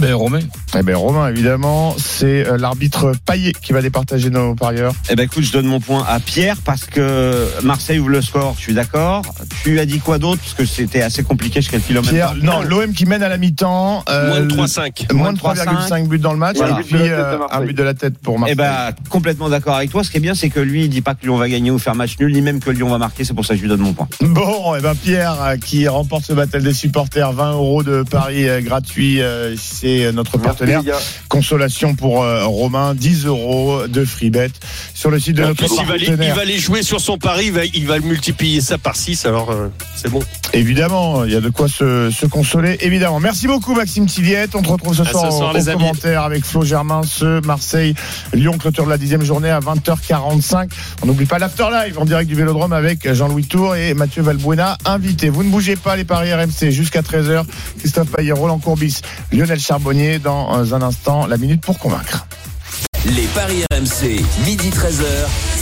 Ben, 0.00 0.14
Romain. 0.14 0.38
Eh 0.78 0.82
bien, 0.84 0.96
Romain, 0.96 1.28
évidemment, 1.28 1.96
c'est 1.98 2.46
euh, 2.46 2.56
l'arbitre 2.56 3.12
Paillet 3.26 3.52
qui 3.52 3.72
va 3.72 3.82
départager 3.82 4.30
nos 4.30 4.54
parieurs. 4.54 4.92
Eh 5.10 5.16
ben 5.16 5.24
écoute, 5.24 5.42
je 5.42 5.50
donne 5.52 5.66
mon 5.66 5.80
point 5.80 6.04
à 6.08 6.20
Pierre 6.20 6.56
parce 6.64 6.84
que 6.84 7.48
Marseille 7.64 7.98
ouvre 7.98 8.10
le 8.10 8.22
score, 8.22 8.54
je 8.56 8.62
suis 8.62 8.74
d'accord. 8.74 9.22
Tu 9.64 9.80
as 9.80 9.86
dit 9.86 9.98
quoi 9.98 10.18
d'autre? 10.18 10.40
Parce 10.40 10.54
que 10.54 10.64
c'était 10.66 11.02
assez 11.02 11.24
compliqué, 11.24 11.62
je 11.62 11.70
calcule 11.70 11.98
en 11.98 12.02
même 12.02 12.10
Pierre, 12.10 12.34
non, 12.40 12.62
l'OM 12.62 12.92
qui 12.92 13.06
mène 13.06 13.22
à 13.24 13.28
la 13.28 13.38
mi-temps. 13.38 14.04
euh, 14.08 14.28
Moins 14.28 14.40
de 14.42 14.54
3-5. 14.54 15.12
Moins 15.14 15.32
de 15.32 15.40
Moins 15.42 15.54
de 15.54 15.58
3,5 15.60 16.06
buts 16.06 16.18
dans 16.20 16.32
le 16.32 16.38
match. 16.38 16.56
Voilà. 16.58 16.78
Et 16.80 16.84
puis 16.84 16.96
euh, 17.00 17.38
un 17.50 17.60
but 17.62 17.76
de 17.76 17.82
la 17.82 17.94
tête 17.94 18.18
pour 18.18 18.36
Eh 18.36 18.38
Marseille. 18.38 18.54
ben, 18.56 18.90
complètement 19.10 19.48
d'accord 19.48 19.74
avec 19.74 19.90
toi. 19.90 20.04
Ce 20.04 20.10
qui 20.10 20.18
est 20.18 20.20
bien, 20.20 20.34
c'est 20.34 20.50
que 20.50 20.60
lui, 20.60 20.84
il 20.84 20.90
dit 20.90 21.00
pas 21.00 21.14
que 21.14 21.24
Lyon 21.24 21.38
va 21.38 21.48
gagner 21.48 21.70
ou 21.72 21.78
faire 21.78 21.96
match 21.96 22.16
nul, 22.20 22.32
ni 22.32 22.40
même 22.42 22.60
que 22.60 22.70
Lyon 22.70 22.88
va 22.90 22.98
marquer. 22.98 23.24
C'est 23.24 23.34
pour 23.34 23.44
ça 23.44 23.54
que 23.54 23.56
je 23.58 23.62
lui 23.62 23.68
donne 23.68 23.80
mon 23.80 23.94
point. 23.94 24.08
Bon, 24.20 24.76
et 24.76 24.80
ben 24.80 24.94
Pierre 24.94 25.54
qui 25.64 25.88
remporte 25.88 26.24
ce 26.26 26.34
battle 26.34 26.62
des 26.62 26.74
supporters, 26.74 27.32
20 27.32 27.52
euros 27.54 27.82
de 27.82 28.04
paris 28.08 28.48
euh, 28.48 28.60
gratuit, 28.60 29.22
euh, 29.22 29.56
c'est 29.56 29.87
euh, 29.88 30.12
notre 30.12 30.38
partenaire. 30.38 30.82
Consolation 31.28 31.94
pour 31.94 32.22
euh, 32.22 32.44
Romain, 32.44 32.94
10 32.94 33.26
euros 33.26 33.86
de 33.86 34.04
free 34.04 34.30
bet 34.30 34.50
sur 34.94 35.10
le 35.10 35.20
site 35.20 35.36
de 35.36 35.42
notre 35.42 35.66
plus, 35.66 35.76
il 35.80 35.86
va, 35.86 35.94
aller, 35.94 36.02
il 36.02 36.08
partenaire. 36.08 36.34
va 36.34 36.42
aller 36.42 36.58
jouer 36.58 36.82
sur 36.82 37.00
son 37.00 37.18
pari, 37.18 37.46
il 37.46 37.52
va, 37.52 37.64
il 37.64 37.86
va 37.86 37.98
multiplier 38.00 38.60
ça 38.60 38.78
par 38.78 38.96
6, 38.96 39.26
alors 39.26 39.50
euh, 39.50 39.68
c'est 39.94 40.10
bon. 40.10 40.20
Évidemment, 40.54 41.24
il 41.24 41.32
y 41.32 41.36
a 41.36 41.40
de 41.40 41.50
quoi 41.50 41.68
se, 41.68 42.10
se 42.10 42.26
consoler, 42.26 42.78
évidemment. 42.80 43.20
Merci 43.20 43.46
beaucoup 43.46 43.74
Maxime 43.74 44.06
Tiviette. 44.06 44.54
On 44.54 44.62
te 44.62 44.68
retrouve 44.68 44.94
ce 44.96 45.02
À 45.02 45.04
soir, 45.04 45.32
soir, 45.32 45.54
au- 45.54 45.62
commentaires 45.72 46.22
avec 46.22 46.44
Flo 46.44 46.62
Germain, 46.64 47.02
ce 47.04 47.44
Marseille, 47.46 47.94
Lyon, 48.32 48.56
clôture 48.58 48.84
de 48.86 48.90
la 48.90 48.98
dixième 48.98 49.22
journée 49.22 49.50
à 49.50 49.60
20h45. 49.60 50.70
On 51.02 51.06
n'oublie 51.06 51.26
pas 51.26 51.38
l'afterlive 51.38 51.98
en 51.98 52.04
direct 52.06 52.28
du 52.28 52.34
Vélodrome 52.34 52.72
avec 52.72 53.12
Jean-Louis 53.12 53.44
Tour 53.46 53.76
et 53.76 53.92
Mathieu 53.94 54.22
Valbuena, 54.22 54.78
invité. 54.86 55.28
Vous 55.28 55.44
ne 55.44 55.50
bougez 55.50 55.76
pas 55.76 55.96
les 55.96 56.04
paris 56.04 56.32
RMC 56.32 56.70
jusqu'à 56.70 57.02
13h. 57.02 57.44
Christophe 57.78 58.08
Payet, 58.10 58.32
Roland 58.32 58.58
Courbis, 58.58 59.00
Lionel 59.32 59.60
Charbonnier 59.60 60.18
dans 60.18 60.74
un 60.74 60.82
instant, 60.82 61.26
la 61.26 61.36
minute 61.36 61.60
pour 61.60 61.78
convaincre. 61.78 62.26
Les 63.04 63.26
paris 63.34 63.62
RMC, 63.72 64.22
midi 64.46 64.70
13h. 64.70 65.04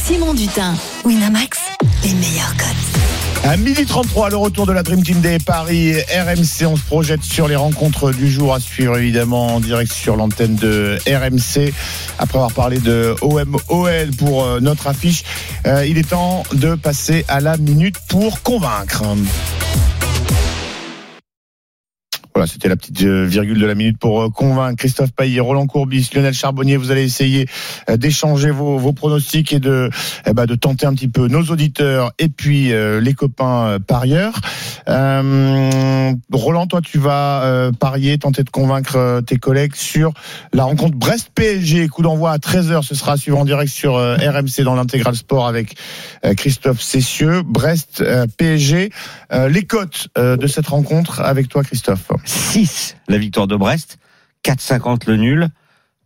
Simon 0.06 0.32
Dutin, 0.32 0.74
Winamax, 1.04 1.58
les 2.04 2.14
meilleurs 2.14 2.56
cotes. 2.56 3.15
À 3.44 3.56
midi 3.56 3.86
33, 3.86 4.30
le 4.30 4.36
retour 4.36 4.66
de 4.66 4.72
la 4.72 4.82
Dream 4.82 5.02
Team 5.02 5.20
des 5.20 5.38
Paris 5.38 5.94
RMC. 5.94 6.66
On 6.66 6.76
se 6.76 6.84
projette 6.84 7.22
sur 7.22 7.46
les 7.46 7.56
rencontres 7.56 8.10
du 8.10 8.30
jour 8.30 8.54
à 8.54 8.60
suivre 8.60 8.98
évidemment 8.98 9.54
en 9.54 9.60
direct 9.60 9.92
sur 9.92 10.16
l'antenne 10.16 10.56
de 10.56 10.98
RMC. 11.06 11.72
Après 12.18 12.38
avoir 12.38 12.52
parlé 12.52 12.78
de 12.78 13.14
OM-OL 13.20 14.10
pour 14.18 14.44
euh, 14.44 14.60
notre 14.60 14.88
affiche, 14.88 15.22
euh, 15.66 15.86
il 15.86 15.98
est 15.98 16.10
temps 16.10 16.42
de 16.52 16.74
passer 16.74 17.24
à 17.28 17.40
la 17.40 17.56
minute 17.56 17.96
pour 18.08 18.42
convaincre. 18.42 19.04
Voilà, 22.36 22.46
c'était 22.46 22.68
la 22.68 22.76
petite 22.76 23.02
euh, 23.02 23.24
virgule 23.24 23.58
de 23.58 23.64
la 23.64 23.74
minute 23.74 23.98
pour 23.98 24.20
euh, 24.20 24.28
convaincre 24.28 24.76
Christophe 24.76 25.10
Payet, 25.12 25.40
Roland 25.40 25.66
Courbis, 25.66 26.10
Lionel 26.14 26.34
Charbonnier. 26.34 26.76
Vous 26.76 26.90
allez 26.90 27.02
essayer 27.02 27.46
euh, 27.88 27.96
d'échanger 27.96 28.50
vos, 28.50 28.76
vos 28.76 28.92
pronostics 28.92 29.54
et 29.54 29.58
de, 29.58 29.88
eh 30.26 30.34
ben, 30.34 30.44
de 30.44 30.54
tenter 30.54 30.84
un 30.84 30.92
petit 30.92 31.08
peu 31.08 31.28
nos 31.28 31.44
auditeurs 31.44 32.12
et 32.18 32.28
puis 32.28 32.74
euh, 32.74 33.00
les 33.00 33.14
copains 33.14 33.78
parieurs. 33.86 34.38
Euh, 34.86 36.12
Roland, 36.30 36.66
toi, 36.66 36.82
tu 36.82 36.98
vas 36.98 37.42
euh, 37.44 37.72
parier, 37.72 38.18
tenter 38.18 38.42
de 38.42 38.50
convaincre 38.50 39.22
tes 39.26 39.38
collègues 39.38 39.74
sur 39.74 40.12
la 40.52 40.64
rencontre 40.64 40.94
Brest-PSG. 40.94 41.88
Coup 41.88 42.02
d'envoi 42.02 42.32
à 42.32 42.36
13h. 42.36 42.82
Ce 42.82 42.94
sera 42.94 43.16
suivre 43.16 43.38
en 43.38 43.46
direct 43.46 43.72
sur 43.72 43.94
RMC 43.94 44.62
dans 44.62 44.74
l'intégral 44.74 45.16
sport 45.16 45.46
avec 45.46 45.74
Christophe 46.36 46.82
Cessieux. 46.82 47.40
Brest-PSG. 47.46 48.90
Les 49.48 49.62
cotes 49.62 50.08
de 50.16 50.46
cette 50.46 50.66
rencontre 50.66 51.22
avec 51.22 51.48
toi, 51.48 51.64
Christophe. 51.64 52.10
6 52.26 52.96
la 53.08 53.18
victoire 53.18 53.46
de 53.46 53.56
Brest, 53.56 53.98
4,50 54.44 55.06
le 55.06 55.16
nul. 55.16 55.48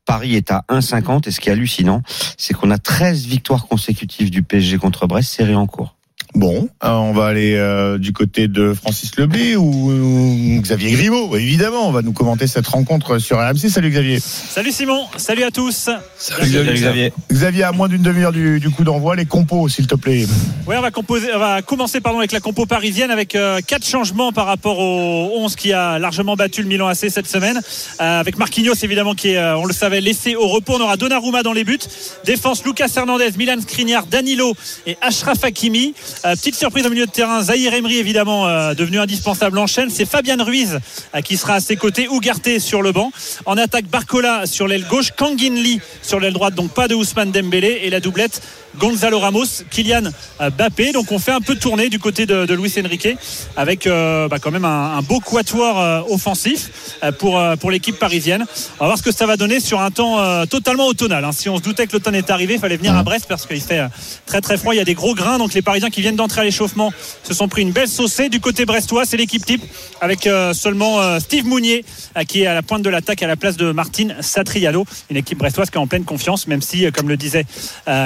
Paris 0.06 0.34
est 0.34 0.50
à 0.50 0.64
1,50 0.68 1.28
et 1.28 1.30
ce 1.30 1.40
qui 1.40 1.50
est 1.50 1.52
hallucinant, 1.52 2.02
c'est 2.36 2.54
qu'on 2.54 2.70
a 2.70 2.78
13 2.78 3.26
victoires 3.26 3.66
consécutives 3.66 4.30
du 4.30 4.42
PSG 4.42 4.78
contre 4.78 5.06
Brest, 5.06 5.30
série 5.30 5.54
en 5.54 5.66
cours. 5.66 5.96
Bon, 6.34 6.68
euh, 6.84 6.88
on 6.88 7.12
va 7.12 7.26
aller 7.26 7.54
euh, 7.56 7.98
du 7.98 8.12
côté 8.12 8.46
de 8.46 8.72
Francis 8.72 9.16
Leblé 9.16 9.56
ou, 9.56 9.90
ou 9.90 10.60
Xavier 10.60 10.92
Grimaud. 10.92 11.36
Évidemment, 11.36 11.88
on 11.88 11.92
va 11.92 12.02
nous 12.02 12.12
commenter 12.12 12.46
cette 12.46 12.66
rencontre 12.68 13.18
sur 13.18 13.38
RMC. 13.38 13.68
Salut 13.68 13.90
Xavier. 13.90 14.20
Salut 14.20 14.70
Simon, 14.70 15.06
salut 15.16 15.42
à 15.42 15.50
tous. 15.50 15.90
Salut 16.16 16.72
Xavier. 16.74 17.12
Xavier, 17.32 17.64
à 17.64 17.72
moins 17.72 17.88
d'une 17.88 18.02
demi-heure 18.02 18.32
du, 18.32 18.60
du 18.60 18.70
coup 18.70 18.84
d'envoi, 18.84 19.16
les 19.16 19.26
compos, 19.26 19.68
s'il 19.68 19.86
te 19.86 19.96
plaît. 19.96 20.26
Ouais, 20.66 20.76
on 20.76 20.82
va, 20.82 20.90
composer, 20.90 21.34
on 21.34 21.38
va 21.38 21.62
commencer 21.62 22.00
pardon, 22.00 22.18
avec 22.18 22.32
la 22.32 22.40
compo 22.40 22.64
parisienne 22.64 23.10
avec 23.10 23.34
euh, 23.34 23.60
quatre 23.66 23.86
changements 23.86 24.32
par 24.32 24.46
rapport 24.46 24.78
au 24.78 25.30
11 25.42 25.56
qui 25.56 25.72
a 25.72 25.98
largement 25.98 26.36
battu 26.36 26.62
le 26.62 26.68
Milan 26.68 26.86
AC 26.86 27.10
cette 27.10 27.26
semaine. 27.26 27.60
Euh, 28.00 28.20
avec 28.20 28.38
Marquinhos 28.38 28.74
évidemment 28.82 29.14
qui 29.14 29.30
est, 29.30 29.36
euh, 29.36 29.56
on 29.56 29.64
le 29.64 29.72
savait, 29.72 30.00
laissé 30.00 30.36
au 30.36 30.46
repos. 30.46 30.74
On 30.76 30.80
aura 30.80 30.96
Donnarumma 30.96 31.42
dans 31.42 31.52
les 31.52 31.64
buts. 31.64 31.78
Défense 32.24 32.64
Lucas 32.64 32.90
Hernandez, 32.96 33.30
Milan 33.36 33.60
Skriniar, 33.60 34.06
Danilo 34.06 34.54
et 34.86 34.96
Ashraf 35.00 35.42
Hakimi. 35.42 35.94
Euh, 36.26 36.36
petite 36.36 36.54
surprise 36.54 36.86
au 36.86 36.90
milieu 36.90 37.06
de 37.06 37.10
terrain, 37.10 37.42
Zahir 37.42 37.72
Emery 37.72 37.96
évidemment 37.96 38.46
euh, 38.46 38.74
devenu 38.74 38.98
indispensable 38.98 39.58
en 39.58 39.66
chaîne. 39.66 39.88
C'est 39.88 40.04
Fabian 40.04 40.44
Ruiz 40.44 40.78
euh, 41.14 41.20
qui 41.22 41.38
sera 41.38 41.54
à 41.54 41.60
ses 41.60 41.76
côtés, 41.76 42.08
Ougarté 42.08 42.58
sur 42.58 42.82
le 42.82 42.92
banc. 42.92 43.10
En 43.46 43.56
attaque 43.56 43.86
Barcola 43.86 44.44
sur 44.44 44.68
l'aile 44.68 44.86
gauche, 44.86 45.12
Kangin 45.16 45.54
Lee 45.54 45.80
sur 46.02 46.20
l'aile 46.20 46.34
droite, 46.34 46.54
donc 46.54 46.72
pas 46.72 46.88
de 46.88 46.94
Ousmane 46.94 47.30
Dembélé 47.30 47.80
et 47.84 47.90
la 47.90 48.00
doublette 48.00 48.42
Gonzalo 48.78 49.18
Ramos, 49.18 49.64
Kylian 49.70 50.04
euh, 50.40 50.50
Mbappé. 50.50 50.92
Donc 50.92 51.12
on 51.12 51.18
fait 51.18 51.32
un 51.32 51.40
peu 51.40 51.56
tourner 51.56 51.88
du 51.88 51.98
côté 51.98 52.26
de, 52.26 52.54
Luis 52.54 52.72
Enrique 52.84 53.08
avec 53.56 53.86
euh, 53.86 54.28
bah, 54.28 54.38
quand 54.40 54.50
même 54.50 54.64
un, 54.64 55.00
beau 55.02 55.20
quatuor 55.20 55.80
euh, 55.80 56.02
offensif 56.08 56.96
pour, 57.18 57.40
l'équipe 57.70 57.98
parisienne. 57.98 58.44
On 58.78 58.84
va 58.84 58.86
voir 58.86 58.98
ce 58.98 59.02
que 59.02 59.12
ça 59.12 59.26
va 59.26 59.36
donner 59.36 59.60
sur 59.60 59.80
un 59.80 59.90
temps 59.90 60.18
totalement 60.46 60.86
automnal. 60.86 61.24
hein. 61.24 61.32
Si 61.32 61.48
on 61.48 61.56
se 61.56 61.62
doutait 61.62 61.86
que 61.86 61.92
l'automne 61.92 62.14
est 62.14 62.30
arrivé, 62.30 62.54
il 62.54 62.60
fallait 62.60 62.76
venir 62.76 62.96
à 62.96 63.02
Brest 63.02 63.26
parce 63.28 63.46
qu'il 63.46 63.60
fait 63.60 63.80
très 64.26 64.40
très 64.40 64.56
froid. 64.56 64.74
Il 64.74 64.78
y 64.78 64.80
a 64.80 64.84
des 64.84 64.94
gros 64.94 65.14
grains. 65.14 65.38
Donc 65.38 65.54
les 65.54 65.62
Parisiens 65.62 65.90
qui 65.90 66.00
viennent 66.00 66.16
d'entrer 66.16 66.40
à 66.40 66.44
l'échauffement 66.44 66.92
se 67.22 67.32
sont 67.32 67.48
pris 67.48 67.62
une 67.62 67.70
belle 67.70 67.88
saucée. 67.88 68.28
Du 68.28 68.40
côté 68.40 68.64
brestois, 68.64 69.04
c'est 69.04 69.16
l'équipe 69.16 69.44
type 69.44 69.62
avec 70.00 70.28
seulement 70.52 71.20
Steve 71.20 71.46
Mounier 71.46 71.84
qui 72.26 72.42
est 72.42 72.46
à 72.46 72.54
la 72.54 72.62
pointe 72.62 72.82
de 72.82 72.90
l'attaque 72.90 73.22
à 73.22 73.28
la 73.28 73.36
place 73.36 73.56
de 73.56 73.72
Martine 73.72 74.16
Satrialo. 74.20 74.84
Une 75.10 75.16
équipe 75.16 75.38
brestoise 75.38 75.70
qui 75.70 75.76
est 75.76 75.80
en 75.80 75.86
pleine 75.86 76.04
confiance, 76.04 76.46
même 76.46 76.62
si, 76.62 76.90
comme 76.92 77.08
le 77.08 77.16
disait 77.16 77.46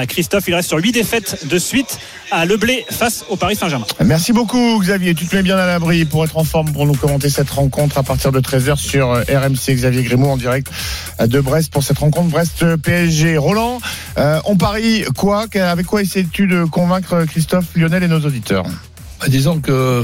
Christophe, 0.07 0.45
il 0.47 0.54
reste 0.55 0.69
sur 0.69 0.77
8 0.77 0.91
défaites 0.91 1.47
de 1.47 1.57
suite 1.59 1.99
à 2.31 2.45
Leblé 2.45 2.85
face 2.89 3.23
au 3.29 3.35
Paris 3.35 3.55
Saint-Germain. 3.55 3.85
Merci 4.03 4.33
beaucoup 4.33 4.79
Xavier, 4.81 5.13
tu 5.13 5.25
te 5.27 5.35
mets 5.35 5.43
bien 5.43 5.57
à 5.57 5.65
l'abri 5.67 6.05
pour 6.05 6.23
être 6.25 6.37
en 6.37 6.43
forme 6.43 6.71
pour 6.71 6.85
nous 6.85 6.95
commenter 6.95 7.29
cette 7.29 7.49
rencontre 7.49 7.97
à 7.97 8.03
partir 8.03 8.31
de 8.31 8.39
13h 8.39 8.77
sur 8.77 9.11
euh, 9.11 9.21
RMC 9.29 9.73
Xavier 9.75 10.03
Grimaud 10.03 10.29
en 10.29 10.37
direct 10.37 10.67
euh, 11.19 11.27
de 11.27 11.39
Brest 11.39 11.71
pour 11.71 11.83
cette 11.83 11.99
rencontre 11.99 12.29
Brest-PSG. 12.29 13.37
Roland, 13.37 13.79
euh, 14.17 14.39
on 14.45 14.57
parie 14.57 15.03
quoi? 15.15 15.45
Avec 15.53 15.85
quoi 15.85 16.01
essaies-tu 16.01 16.47
de 16.47 16.63
convaincre 16.65 17.25
Christophe, 17.25 17.65
Lionel 17.75 18.03
et 18.03 18.07
nos 18.07 18.19
auditeurs? 18.21 18.65
Bah, 19.19 19.27
disons 19.29 19.59
que 19.61 20.03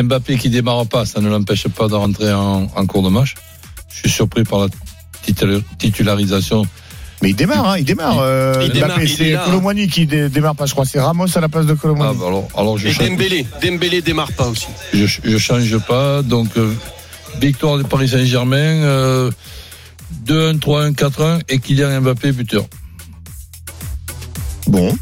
Mbappé 0.00 0.36
qui 0.38 0.50
démarre 0.50 0.86
pas, 0.86 1.04
ça 1.06 1.20
ne 1.20 1.28
l'empêche 1.28 1.66
pas 1.68 1.88
de 1.88 1.94
rentrer 1.94 2.32
en, 2.32 2.68
en 2.74 2.86
cours 2.86 3.02
de 3.02 3.08
match. 3.08 3.34
Je 3.90 4.00
suis 4.00 4.10
surpris 4.10 4.44
par 4.44 4.60
la 4.60 4.66
titul- 5.26 5.62
titularisation. 5.78 6.66
Mais 7.22 7.30
il 7.30 7.34
démarre, 7.36 7.68
hein, 7.70 7.78
il 7.78 7.84
démarre. 7.84 8.18
euh, 8.20 8.62
Il 8.64 8.70
démarre, 8.72 8.98
c'est 9.06 9.34
hein. 9.34 9.40
Colomwani 9.44 9.88
qui 9.88 10.06
dé- 10.06 10.28
démarre 10.28 10.54
pas, 10.54 10.66
je 10.66 10.72
crois. 10.72 10.84
C'est 10.84 11.00
Ramos 11.00 11.26
à 11.36 11.40
la 11.40 11.48
place 11.48 11.66
de 11.66 11.72
Ah, 11.72 11.80
Colomwani. 11.80 12.16
bah 12.16 12.26
alors, 12.28 12.48
alors 12.56 12.78
je, 12.78 12.86
Et 12.88 12.92
change, 12.92 13.08
Dembélé, 13.08 13.44
Dembélé 13.62 14.02
démarre 14.02 14.30
pas 14.32 14.46
aussi. 14.46 14.66
je, 14.94 15.04
je 15.24 15.38
change 15.38 15.76
pas. 15.78 16.22
Donc, 16.22 16.48
euh, 16.56 16.72
victoire 17.40 17.76
du 17.78 17.84
Paris 17.84 18.08
Saint-Germain, 18.08 18.56
euh, 18.56 19.30
2-1, 20.26 20.58
3-1, 20.60 20.92
4-1 20.94 21.40
et 21.48 21.58
Kylian 21.58 22.00
Mbappé 22.02 22.30
buteur. 22.32 22.66
Bon. 24.68 24.96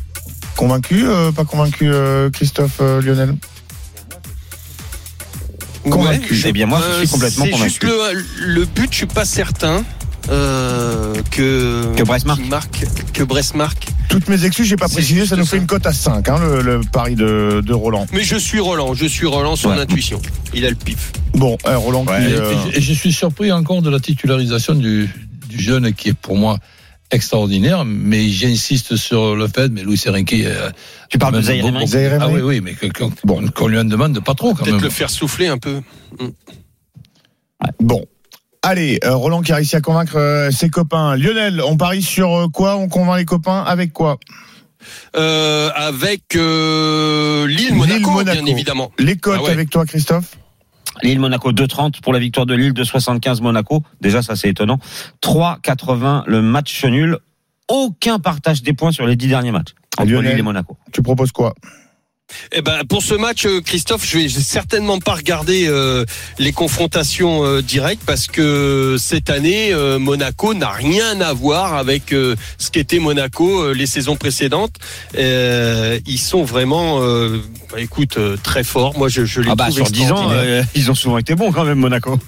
Convaincu, 0.57 1.07
euh, 1.07 1.33
pas 1.33 1.44
convaincu, 1.44 1.87
euh, 1.92 2.31
Christophe, 2.31 2.79
euh, 2.81 3.02
Lionel? 3.02 3.35
Convaincu. 5.90 6.33
Ouais, 6.35 6.40
Eh 6.46 6.52
bien, 6.52 6.66
moi, 6.66 6.81
je 6.94 6.98
suis 7.00 7.09
complètement 7.09 7.44
convaincu. 7.44 7.64
juste 7.68 7.85
le, 7.85 8.24
le 8.46 8.64
but, 8.64 8.88
je 8.90 8.96
suis 8.96 9.07
pas 9.07 9.24
certain 9.24 9.85
euh, 10.30 11.14
que 11.30 11.94
Que 11.96 12.02
Brest 12.02 12.26
marque. 12.26 12.40
qu'il 12.40 12.50
marque, 12.50 12.84
que 13.12 13.22
Brest 13.22 13.54
marque. 13.54 13.86
Toutes 14.08 14.28
mes 14.28 14.44
excuses, 14.44 14.66
j'ai 14.66 14.76
pas 14.76 14.88
précisé, 14.88 15.26
ça 15.26 15.36
nous 15.36 15.44
ça. 15.44 15.50
fait 15.52 15.56
une 15.58 15.66
cote 15.66 15.86
à 15.86 15.92
5, 15.92 16.28
hein, 16.28 16.38
le, 16.40 16.62
le 16.62 16.80
pari 16.80 17.14
de, 17.16 17.60
de 17.64 17.72
Roland. 17.74 18.06
Mais 18.12 18.22
je 18.22 18.36
suis 18.36 18.60
Roland, 18.60 18.94
je 18.94 19.06
suis 19.06 19.26
Roland 19.26 19.56
son 19.56 19.70
Ouais. 19.70 19.78
intuition. 19.80 20.20
Il 20.54 20.64
a 20.64 20.70
le 20.70 20.76
pif. 20.76 21.12
Bon, 21.34 21.58
euh, 21.66 21.76
Roland 21.76 22.04
qui, 22.06 22.12
Et, 22.12 22.34
euh, 22.36 22.54
et 22.72 22.80
je 22.80 22.92
suis 22.92 23.12
surpris 23.12 23.50
encore 23.52 23.82
de 23.82 23.90
la 23.90 24.00
titularisation 24.00 24.74
du, 24.74 25.08
du 25.48 25.60
jeune 25.60 25.92
qui 25.92 26.10
est 26.10 26.14
pour 26.14 26.36
moi 26.36 26.58
extraordinaire, 27.10 27.84
mais 27.84 28.28
j'insiste 28.28 28.96
sur 28.96 29.36
le 29.36 29.46
fait, 29.48 29.68
mais 29.68 29.82
Louis 29.82 30.00
Enrique. 30.08 30.32
euh, 30.34 30.70
Tu 31.08 31.18
parles 31.18 31.34
de 31.36 31.40
Zaïre 31.42 32.18
Ah 32.20 32.28
oui, 32.28 32.40
oui, 32.42 32.60
mais 32.60 32.74
que- 32.74 32.86
qu'on 32.86 33.12
bon, 33.24 33.46
qu'on 33.48 33.68
lui 33.68 33.78
en 33.78 33.84
demande 33.84 34.18
pas 34.24 34.34
trop 34.34 34.54
quand 34.54 34.64
Peut-être 34.64 34.74
même. 34.76 34.82
le 34.84 34.90
faire 34.90 35.10
souffler 35.10 35.46
un 35.48 35.58
peu. 35.58 35.80
Bon. 37.80 38.04
Allez, 38.68 38.98
euh, 39.05 39.14
Roland 39.14 39.42
qui 39.42 39.52
a 39.52 39.55
réussi 39.57 39.76
à 39.76 39.81
convaincre 39.81 40.16
euh, 40.16 40.50
ses 40.50 40.68
copains. 40.70 41.14
Lionel, 41.16 41.62
on 41.64 41.76
parie 41.76 42.02
sur 42.02 42.35
euh, 42.35 42.48
quoi 42.48 42.76
On 42.76 42.88
convainc 42.88 43.16
les 43.18 43.24
copains 43.24 43.62
avec 43.62 43.92
quoi 43.92 44.18
Euh, 45.14 45.70
avec 45.76 46.35
euh, 46.35 47.46
Lille 47.46 47.76
Monaco, 47.76 48.24
bien 48.24 48.44
évidemment. 48.44 48.90
Les 48.98 49.16
cotes 49.16 49.37
Ah 49.38 49.42
ouais. 49.44 49.50
avec 49.52 49.70
toi, 49.70 49.87
Christophe 49.87 50.37
Lille 51.05 51.20
Monaco 51.20 51.52
2,30 51.52 52.00
pour 52.00 52.12
la 52.12 52.18
victoire 52.18 52.44
de 52.44 52.55
Lille, 52.55 52.72
2,75 52.72 53.40
Monaco. 53.40 53.85
Déjà, 54.00 54.20
ça 54.20 54.35
c'est 54.35 54.48
étonnant. 54.48 54.81
3,80 55.22 56.24
le 56.26 56.42
match 56.42 56.85
nul. 56.87 57.18
Aucun 57.68 58.18
partage 58.18 58.62
des 58.64 58.72
points 58.72 58.90
sur 58.90 59.07
les 59.07 59.14
dix 59.14 59.29
derniers 59.29 59.52
matchs 59.52 59.74
entre 59.96 60.11
Lionel. 60.11 60.31
Lille 60.33 60.40
et 60.40 60.42
Monaco. 60.42 60.76
Tu 60.92 61.02
proposes 61.02 61.31
quoi 61.31 61.55
Eh 62.52 62.60
ben 62.60 62.84
pour 62.88 63.02
ce 63.02 63.14
match, 63.14 63.46
euh, 63.46 63.60
Christophe, 63.60 64.04
je 64.04 64.18
vais 64.18 64.28
certainement 64.28 64.98
pas 64.98 65.14
regarder 65.14 65.66
euh, 65.68 66.04
les 66.38 66.52
confrontations 66.52 67.44
euh, 67.44 67.62
directes 67.62 68.02
parce 68.04 68.26
que 68.26 68.96
cette 68.98 69.30
année, 69.30 69.72
euh, 69.72 69.98
Monaco 69.98 70.54
n'a 70.54 70.70
rien 70.70 71.20
à 71.20 71.32
voir 71.32 71.74
avec 71.74 72.12
euh, 72.12 72.34
ce 72.58 72.70
qu'était 72.70 72.98
Monaco 72.98 73.62
euh, 73.62 73.72
les 73.72 73.86
saisons 73.86 74.16
précédentes. 74.16 74.74
Ils 75.14 76.18
sont 76.18 76.44
vraiment, 76.44 77.00
bah, 77.70 77.81
écoute, 77.81 78.16
euh, 78.18 78.37
très 78.42 78.64
forts. 78.64 78.96
Moi, 78.98 79.09
je, 79.09 79.24
je 79.24 79.40
les 79.40 79.50
Ah 79.50 79.55
bah 79.55 79.64
trouve 79.64 79.76
sur 79.76 79.90
10 79.90 80.12
ans, 80.12 80.29
euh, 80.31 80.62
ils 80.74 80.90
ont 80.90 80.94
souvent 80.94 81.18
été 81.18 81.35
bons 81.35 81.52
quand 81.52 81.64
même 81.64 81.79
Monaco. 81.79 82.18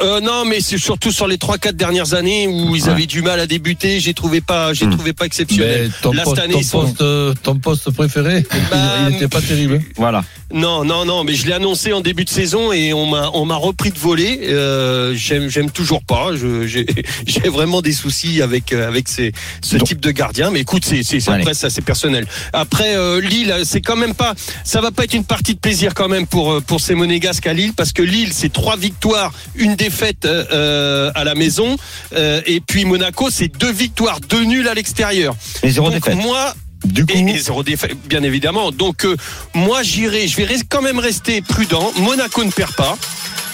Euh, 0.00 0.20
non, 0.20 0.46
mais 0.46 0.60
c'est 0.60 0.78
surtout 0.78 1.12
sur 1.12 1.26
les 1.26 1.36
trois 1.36 1.58
quatre 1.58 1.76
dernières 1.76 2.14
années 2.14 2.46
où 2.48 2.74
ils 2.74 2.84
Ouais. 2.84 2.88
avaient 2.88 3.04
du 3.06 3.20
mal 3.20 3.38
à 3.38 3.46
débuter. 3.46 4.00
J'ai 4.00 4.14
trouvé 4.14 4.40
pas, 4.40 4.72
j'ai 4.72 4.86
Hmm. 4.86 4.90
trouvé 4.96 5.12
pas 5.12 5.26
exceptionnel. 5.26 5.90
Ton, 6.00 6.12
Là, 6.12 6.22
poste, 6.24 6.36
cette 6.36 6.44
année, 6.46 6.54
ton, 6.54 6.60
ils 6.60 6.64
sont- 6.64 6.92
poste, 6.94 7.42
ton 7.42 7.54
poste 7.56 7.90
préféré, 7.90 8.46
Bah, 8.70 8.76
il 9.08 9.12
n'était 9.12 9.28
pas 9.28 9.42
terrible. 9.42 9.80
Voilà. 9.96 10.24
Non, 10.52 10.84
non, 10.84 11.04
non, 11.04 11.22
mais 11.22 11.34
je 11.34 11.46
l'ai 11.46 11.52
annoncé 11.52 11.92
en 11.92 12.00
début 12.00 12.24
de 12.24 12.30
saison 12.30 12.72
et 12.72 12.92
on 12.94 13.06
m'a, 13.06 13.30
on 13.34 13.44
m'a 13.44 13.54
repris 13.56 13.90
de 13.90 13.98
voler. 13.98 14.40
Euh, 14.48 15.14
j'aime, 15.14 15.48
j'aime 15.48 15.70
toujours 15.70 16.02
pas. 16.02 16.34
Je, 16.34 16.66
j'ai, 16.66 16.86
vraiment 17.50 17.82
des 17.82 17.92
soucis 17.92 18.40
avec, 18.42 18.72
avec 18.72 19.06
ces, 19.06 19.32
ce 19.62 19.76
Donc- 19.76 19.86
type 19.86 20.00
de 20.00 20.10
gardien. 20.10 20.50
Mais 20.50 20.60
écoute, 20.60 20.84
c'est, 20.84 21.02
c'est, 21.02 21.20
ça, 21.20 21.68
c'est 21.70 21.84
personnel. 21.84 22.26
Après 22.54 22.96
euh, 22.96 23.20
Lille, 23.20 23.54
c'est 23.64 23.82
quand 23.82 23.96
même 23.96 24.14
pas, 24.14 24.34
ça 24.64 24.79
va 24.80 24.90
pas 24.90 25.04
être 25.04 25.14
une 25.14 25.24
partie 25.24 25.54
de 25.54 25.58
plaisir 25.60 25.94
quand 25.94 26.08
même 26.08 26.26
pour 26.26 26.52
euh, 26.52 26.60
pour 26.60 26.80
ces 26.80 26.94
Monégasques 26.94 27.46
à 27.46 27.52
Lille 27.52 27.72
parce 27.76 27.92
que 27.92 28.02
Lille, 28.02 28.32
c'est 28.32 28.52
trois 28.52 28.76
victoires, 28.76 29.32
une 29.54 29.74
défaite 29.76 30.24
euh, 30.24 30.44
euh, 30.52 31.10
à 31.14 31.24
la 31.24 31.34
maison, 31.34 31.76
euh, 32.14 32.40
et 32.46 32.60
puis 32.60 32.84
Monaco, 32.84 33.30
c'est 33.30 33.48
deux 33.48 33.72
victoires, 33.72 34.20
deux 34.20 34.44
nuls 34.44 34.68
à 34.68 34.74
l'extérieur. 34.74 35.34
Et 35.62 35.70
zéro 35.70 35.90
Donc 35.90 36.02
défaite. 36.04 36.16
moi, 36.16 36.54
Du 36.84 37.04
coup, 37.04 37.12
et, 37.14 37.20
et 37.30 37.38
zéro 37.38 37.62
défaite, 37.62 37.96
bien 38.08 38.22
évidemment. 38.22 38.70
Donc, 38.72 39.04
euh, 39.04 39.14
moi, 39.54 39.82
j'irai, 39.82 40.26
je 40.28 40.36
vais 40.36 40.46
quand 40.68 40.80
même 40.82 40.98
rester 40.98 41.42
prudent. 41.42 41.92
Monaco 41.98 42.42
ne 42.44 42.50
perd 42.50 42.72
pas. 42.74 42.96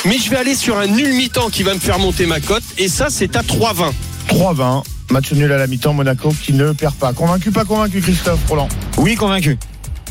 Mais 0.04 0.18
je 0.18 0.30
vais 0.30 0.36
aller 0.36 0.54
sur 0.54 0.78
un 0.78 0.86
nul 0.86 1.12
mi-temps 1.14 1.50
qui 1.50 1.64
va 1.64 1.74
me 1.74 1.80
faire 1.80 1.98
monter 1.98 2.26
ma 2.26 2.38
cote. 2.38 2.62
Et 2.78 2.88
ça, 2.88 3.06
c'est 3.10 3.34
à 3.34 3.42
3,20. 3.42 3.92
3-20. 4.28 4.84
Match 5.10 5.32
nul 5.32 5.50
à 5.52 5.56
la 5.58 5.66
mi-temps, 5.66 5.92
Monaco 5.94 6.32
qui 6.42 6.52
ne 6.52 6.70
perd 6.72 6.94
pas. 6.94 7.12
Convaincu, 7.12 7.50
pas 7.50 7.64
convaincu, 7.64 8.00
Christophe 8.00 8.38
Roland? 8.48 8.68
Oui, 8.98 9.16
convaincu. 9.16 9.58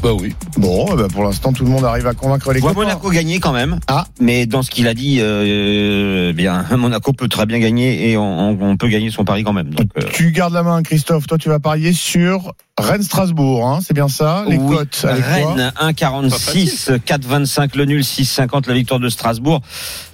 Bah 0.03 0.11
oui. 0.13 0.33
Bon, 0.57 0.85
eh 0.93 0.95
ben, 0.95 1.07
pour 1.07 1.23
l'instant, 1.23 1.51
tout 1.51 1.63
le 1.63 1.69
monde 1.71 1.83
arrive 1.85 2.05
à 2.05 2.13
convaincre 2.13 2.51
les 2.53 2.59
vois 2.59 2.73
copains. 2.73 2.83
Monaco 2.87 3.09
gagner 3.09 3.39
quand 3.39 3.53
même. 3.53 3.79
Ah. 3.87 4.05
Mais 4.19 4.45
dans 4.45 4.61
ce 4.61 4.69
qu'il 4.69 4.87
a 4.87 4.93
dit, 4.93 5.17
euh, 5.19 6.31
bien 6.33 6.63
Monaco 6.77 7.11
peut 7.13 7.27
très 7.27 7.45
bien 7.45 7.59
gagner 7.59 8.11
et 8.11 8.17
on, 8.17 8.23
on- 8.51 8.57
on 8.61 8.77
peut 8.77 8.87
gagner 8.89 9.09
son 9.09 9.25
pari 9.25 9.43
quand 9.43 9.53
même. 9.53 9.73
Donc, 9.73 9.87
euh, 9.97 10.01
Tu 10.13 10.31
gardes 10.31 10.53
la 10.53 10.63
main, 10.63 10.83
Christophe. 10.83 11.25
Toi, 11.27 11.37
tu 11.37 11.49
vas 11.49 11.59
parier 11.59 11.91
sur 11.93 12.53
Rennes-Strasbourg. 12.77 13.67
Hein, 13.67 13.79
c'est 13.85 13.93
bien 13.93 14.07
ça 14.09 14.43
Les 14.47 14.57
oui, 14.57 14.75
cotes 14.75 15.05
avec 15.09 15.23
Rennes 15.25 15.71
1,46, 15.81 16.99
4,25 16.99 17.75
le 17.77 17.85
nul, 17.85 18.01
6,50 18.01 18.67
la 18.67 18.73
victoire 18.73 18.99
de 18.99 19.09
Strasbourg. 19.09 19.61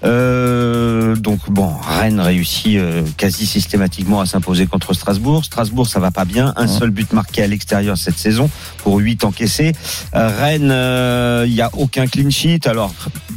Euh, 0.04 1.16
donc 1.16 1.40
bon, 1.50 1.74
Rennes 1.82 2.20
réussit 2.20 2.78
euh, 2.78 3.04
quasi 3.18 3.46
systématiquement 3.46 4.22
à 4.22 4.26
s'imposer 4.26 4.68
contre 4.68 4.94
Strasbourg. 4.94 5.44
Strasbourg, 5.46 5.88
ça 5.88 6.00
va 6.00 6.12
pas 6.12 6.26
bien. 6.26 6.54
Un 6.56 6.68
Ouais. 6.68 6.68
seul 6.68 6.92
but 6.92 7.12
marqué 7.14 7.42
à 7.44 7.48
l'extérieur 7.48 7.98
cette 7.98 8.18
saison 8.18 8.50
pour 8.84 8.98
8 8.98 9.24
encaissés. 9.24 9.71
Euh, 10.16 10.30
Rennes, 10.40 10.70
euh, 10.72 11.46
il 11.48 11.54
y 11.54 11.62
a 11.62 11.70
aucun 11.78 12.08
clean 12.08 12.30
sheet. 12.30 12.68
Alors 12.68 12.94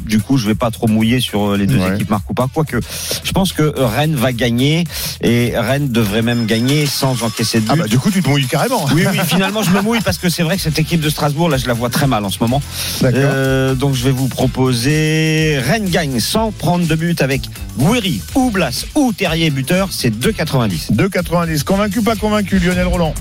du 0.07 0.21
coup, 0.21 0.37
je 0.37 0.47
vais 0.47 0.55
pas 0.55 0.71
trop 0.71 0.87
mouiller 0.87 1.21
sur 1.21 1.53
euh, 1.53 1.57
les 1.57 1.67
deux 1.67 1.79
Ouais. 1.79 1.95
équipes 1.95 2.11
marquent 2.11 2.31
ou 2.31 2.35
pas. 2.35 2.49
Quoique, 2.53 2.77
je 3.25 3.33
pense 3.33 3.53
que 3.53 3.63
euh, 3.63 3.87
Rennes 3.87 4.15
va 4.15 4.33
gagner 4.33 4.85
et 5.23 5.53
Rennes 5.57 5.89
devrait 5.89 6.23
même 6.23 6.47
gagner 6.47 6.87
sans 6.87 7.23
encaisser 7.23 7.61
de 7.61 7.65
but. 7.65 7.71
Ah 7.73 7.77
bah, 7.77 7.89
du 7.89 7.99
coup, 7.99 8.11
tu 8.11 8.23
te 8.23 8.29
mouilles 8.29 8.47
carrément. 8.47 8.85
Oui, 8.95 9.05
oui, 9.11 9.19
finalement, 9.27 9.63
je 9.63 9.71
me 9.71 9.81
mouille 9.81 10.01
parce 10.03 10.19
que 10.19 10.29
c'est 10.29 10.43
vrai 10.43 10.57
que 10.57 10.63
cette 10.63 10.79
équipe 10.79 11.01
de 11.01 11.09
Strasbourg, 11.09 11.49
là, 11.49 11.57
je 11.57 11.67
la 11.67 11.73
vois 11.73 11.89
très 11.91 12.07
mal 12.07 12.25
en 12.25 12.31
ce 12.31 12.39
moment. 12.41 12.61
D'accord. 13.01 13.21
Euh, 13.25 13.75
donc, 13.75 13.95
je 13.95 14.05
vais 14.05 14.11
vous 14.11 14.29
proposer 14.29 15.59
Rennes 15.65 15.89
gagne 15.89 16.21
sans 16.21 16.51
prendre 16.53 16.87
de 16.87 16.95
but 16.95 17.23
avec 17.23 17.43
Guiri, 17.79 18.21
ou 18.35 18.51
Blas, 18.51 18.85
ou 18.95 19.13
Terrier 19.13 19.51
buteur. 19.51 19.89
C'est 19.91 20.11
2,90. 20.11 20.93
2,90. 20.95 21.65
Convaincu, 21.65 22.03
pas 22.03 22.17
convaincu, 22.17 22.59
Lionel 22.59 22.87
Roland? 22.87 23.15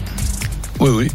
Oui, 0.80 0.90
oui. 0.90 1.08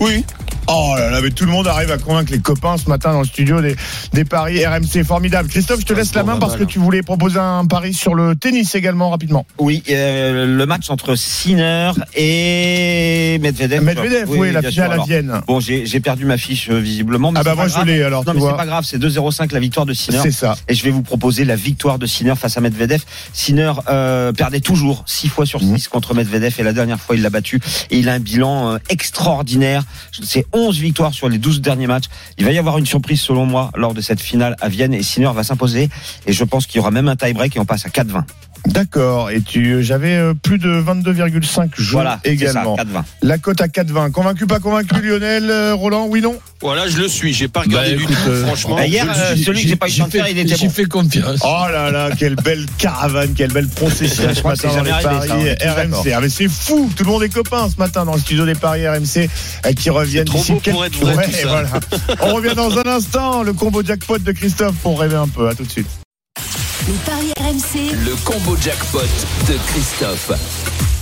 Oui. 0.00 0.24
Oh 0.68 0.94
là 0.96 1.10
là, 1.10 1.20
mais 1.22 1.30
tout 1.30 1.44
le 1.44 1.52
monde 1.52 1.68
arrive 1.68 1.90
à 1.92 1.98
convaincre 1.98 2.32
les 2.32 2.40
copains 2.40 2.76
ce 2.76 2.88
matin 2.88 3.12
dans 3.12 3.20
le 3.20 3.26
studio 3.26 3.60
des, 3.60 3.76
des 4.12 4.24
paris 4.24 4.64
RMC. 4.66 5.04
Formidable. 5.04 5.48
Christophe, 5.48 5.80
je 5.80 5.86
te 5.86 5.92
laisse 5.92 6.14
la 6.14 6.24
main 6.24 6.38
parce 6.38 6.56
que 6.56 6.64
tu 6.64 6.78
voulais 6.78 7.02
proposer 7.02 7.38
un 7.38 7.64
pari 7.66 7.94
sur 7.94 8.14
le 8.14 8.34
tennis 8.34 8.74
également 8.74 9.10
rapidement. 9.10 9.46
Oui, 9.58 9.82
euh, 9.90 10.44
le 10.56 10.66
match 10.66 10.90
entre 10.90 11.14
Sinner 11.14 11.92
et 12.14 13.38
Medvedev. 13.40 13.82
Medvedev, 13.82 14.28
oui, 14.30 14.50
la 14.52 14.62
finale 14.62 14.90
à 14.90 14.94
Alors, 14.94 15.06
Vienne. 15.06 15.40
Bon, 15.46 15.60
j'ai 15.60 16.00
perdu 16.00 16.24
ma 16.24 16.36
fiche 16.36 16.68
euh, 16.70 16.78
visiblement. 16.78 17.30
Mais 17.32 17.40
Ah 17.40 17.44
bah 17.44 17.54
moi 17.54 17.68
je 17.68 17.80
l'ai 17.84 18.02
alors, 18.02 18.24
Non, 18.24 18.34
mais 18.34 18.40
c'est 18.40 18.56
pas 18.56 18.66
grave, 18.66 18.84
c'est 18.84 18.98
2-0-5 18.98 19.52
la 19.52 19.60
victoire 19.60 19.86
de 19.86 19.92
Sinner. 19.92 20.18
C'est 20.22 20.32
ça. 20.32 20.56
Et 20.68 20.74
je 20.74 20.82
vais 20.82 20.90
vous 20.90 21.02
proposer 21.02 21.44
la 21.44 21.56
victoire 21.56 21.98
de 21.98 22.06
Sinner 22.06 22.34
face 22.36 22.56
à 22.56 22.60
Medvedev. 22.60 23.02
Sinner 23.32 23.72
euh, 23.88 24.32
perdait 24.32 24.60
toujours 24.60 25.04
6 25.06 25.28
fois 25.28 25.46
sur 25.46 25.60
6 25.60 25.66
Mhm. 25.66 25.78
contre 25.90 26.14
Medvedev 26.14 26.54
et 26.58 26.62
la 26.62 26.72
dernière 26.72 26.98
fois 27.00 27.14
il 27.16 27.22
l'a 27.22 27.30
battu. 27.30 27.60
Et 27.90 27.98
il 27.98 28.08
a 28.08 28.14
un 28.14 28.18
bilan 28.20 28.72
euh, 28.74 28.78
extraordinaire. 28.88 29.82
C'est 30.22 30.46
11 30.56 30.78
victoires 30.78 31.12
sur 31.12 31.28
les 31.28 31.38
12 31.38 31.60
derniers 31.60 31.86
matchs. 31.86 32.06
Il 32.38 32.44
va 32.44 32.52
y 32.52 32.58
avoir 32.58 32.78
une 32.78 32.86
surprise 32.86 33.20
selon 33.20 33.44
moi 33.44 33.70
lors 33.76 33.92
de 33.92 34.00
cette 34.00 34.20
finale 34.20 34.56
à 34.60 34.68
Vienne 34.68 34.94
et 34.94 35.02
Sinner 35.02 35.30
va 35.34 35.44
s'imposer. 35.44 35.90
Et 36.26 36.32
je 36.32 36.44
pense 36.44 36.66
qu'il 36.66 36.76
y 36.76 36.80
aura 36.80 36.90
même 36.90 37.08
un 37.08 37.16
tie-break 37.16 37.56
et 37.56 37.60
on 37.60 37.66
passe 37.66 37.84
à 37.84 37.90
4-20. 37.90 38.24
D'accord. 38.66 39.30
Et 39.30 39.40
tu, 39.42 39.82
j'avais 39.82 40.16
euh, 40.16 40.34
plus 40.34 40.58
de 40.58 40.68
22,5 40.68 41.70
jeux 41.78 41.92
Voilà, 41.92 42.20
ça, 42.24 42.30
également. 42.30 42.76
4-20. 42.76 42.84
La 43.22 43.38
cote 43.38 43.60
à 43.60 43.66
4,20. 43.68 44.10
Convaincu, 44.10 44.46
pas 44.46 44.58
convaincu, 44.60 45.00
Lionel, 45.00 45.48
euh, 45.50 45.74
Roland, 45.74 46.06
oui, 46.08 46.20
non? 46.20 46.36
Voilà, 46.60 46.88
je 46.88 46.96
le 46.98 47.08
suis. 47.08 47.32
J'ai 47.32 47.48
pas 47.48 47.60
regardé 47.62 47.92
Bah, 47.92 47.96
du 47.96 48.06
tout, 48.06 48.12
euh, 48.28 48.44
franchement. 48.46 48.76
Bah, 48.76 48.86
hier, 48.86 49.06
Je 49.14 49.20
euh, 49.20 49.44
celui 49.44 49.62
que 49.62 49.68
j'ai 49.68 49.76
pas 49.76 49.88
eu 49.88 49.90
de 50.00 50.04
faire, 50.10 50.28
il 50.28 50.38
était 50.38 50.56
bon. 50.56 50.70
fais 50.70 50.84
confiance. 50.86 51.40
Oh 51.44 51.64
là 51.70 51.90
là, 51.90 52.10
quelle 52.18 52.36
belle 52.36 52.66
caravane, 52.78 53.34
quelle 53.34 53.52
belle 53.52 53.68
procession 53.68 54.24
Je 54.28 54.34
ce 54.34 54.42
matin 54.42 54.68
c'est 54.70 54.76
dans 54.76 54.82
les 54.82 54.90
paris 54.90 55.28
ça, 55.28 55.34
tous 55.36 56.02
RMC. 56.02 56.12
Ah 56.14 56.20
mais 56.20 56.28
c'est 56.28 56.48
fou, 56.48 56.90
tout 56.96 57.04
le 57.04 57.10
monde 57.10 57.22
est 57.22 57.28
copain 57.32 57.68
ce 57.70 57.78
matin 57.78 58.04
dans 58.04 58.14
le 58.14 58.20
studio 58.20 58.46
des 58.46 58.54
paris 58.54 58.86
RMC 58.88 59.28
qui 59.76 59.90
reviennent 59.90 60.24
trop 60.24 60.38
d'ici 60.38 60.52
beau 60.52 60.60
pour 60.60 60.82
quelques- 60.82 60.86
être 60.94 61.00
vrai, 61.00 61.16
Ouais, 61.16 61.24
tout 61.26 61.32
ça. 61.32 61.48
voilà. 61.48 61.68
On 62.22 62.34
revient 62.34 62.54
dans 62.56 62.76
un 62.78 62.86
instant, 62.86 63.42
le 63.42 63.52
combo 63.52 63.82
jackpot 63.84 64.18
de 64.18 64.32
Christophe 64.32 64.76
pour 64.76 64.98
rêver 65.00 65.16
un 65.16 65.28
peu. 65.28 65.48
À 65.48 65.54
tout 65.54 65.64
de 65.64 65.70
suite. 65.70 65.86
Les 66.88 66.94
paris 67.04 67.32
RMC. 67.40 67.96
Le 68.04 68.14
combo 68.24 68.56
jackpot 68.56 69.00
de 69.48 69.54
Christophe. 69.66 70.95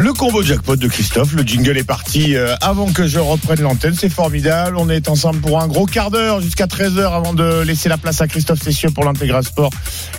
Le 0.00 0.14
combo 0.14 0.42
jackpot 0.42 0.76
de 0.76 0.88
Christophe, 0.88 1.34
le 1.34 1.42
jingle 1.42 1.76
est 1.76 1.84
parti 1.84 2.34
euh, 2.34 2.54
avant 2.62 2.90
que 2.90 3.06
je 3.06 3.18
reprenne 3.18 3.60
l'antenne, 3.60 3.92
c'est 3.94 4.08
formidable. 4.08 4.76
On 4.78 4.88
est 4.88 5.10
ensemble 5.10 5.40
pour 5.40 5.60
un 5.60 5.68
gros 5.68 5.84
quart 5.84 6.10
d'heure 6.10 6.40
jusqu'à 6.40 6.64
13h 6.64 7.12
avant 7.12 7.34
de 7.34 7.60
laisser 7.60 7.90
la 7.90 7.98
place 7.98 8.22
à 8.22 8.26
Christophe 8.26 8.62
Cessieux 8.62 8.88
pour 8.90 9.04
l'intégral 9.04 9.44
sport, 9.44 9.70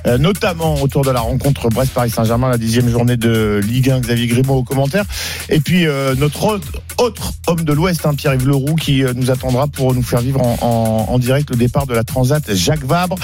euh, 0.06 0.20
notamment 0.20 0.80
autour 0.84 1.04
de 1.04 1.10
la 1.10 1.22
rencontre 1.22 1.70
Brest-Paris 1.70 2.12
Saint-Germain, 2.12 2.50
la 2.50 2.60
dixième 2.60 2.90
journée 2.90 3.18
de 3.18 3.60
Ligue 3.64 3.90
1, 3.90 4.02
Xavier 4.02 4.28
Grimaud 4.28 4.58
au 4.58 4.64
commentaire. 4.64 5.06
Et 5.50 5.60
puis 5.60 5.88
euh, 5.88 6.14
notre 6.16 6.60
autre, 7.00 7.34
homme 7.48 7.64
de 7.64 7.74
l'Ouest, 7.74 8.06
hein, 8.06 8.14
Pierre-Yves 8.14 8.48
Leroux, 8.48 8.76
qui 8.76 9.04
nous 9.16 9.32
attendra 9.32 9.66
pour 9.66 9.96
nous 9.96 10.04
faire 10.04 10.22
vivre 10.22 10.42
en, 10.42 11.18
direct 11.18 11.50
le 11.50 11.56
départ 11.56 11.88
de 11.88 11.96
la 11.96 12.04
Transat 12.04 12.54
Jacques 12.54 12.86
Vabre, 12.86 13.16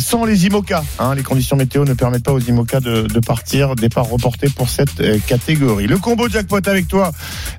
sans 0.00 0.24
les 0.24 0.46
IMOCA. 0.46 0.82
hein. 0.98 1.14
les 1.14 1.22
conditions 1.22 1.56
météo 1.56 1.84
ne 1.84 1.94
permettent 1.94 2.24
pas 2.24 2.32
aux 2.32 2.40
IMOCA 2.40 2.80
de, 2.80 3.02
de 3.02 3.20
partir. 3.20 3.76
Départ 3.76 4.08
reporté 4.08 4.48
pour 4.48 4.68
cette 4.68 5.00
Le 5.30 5.96
combo 5.98 6.28
jackpot 6.28 6.60
avec 6.66 6.88
toi, 6.88 7.12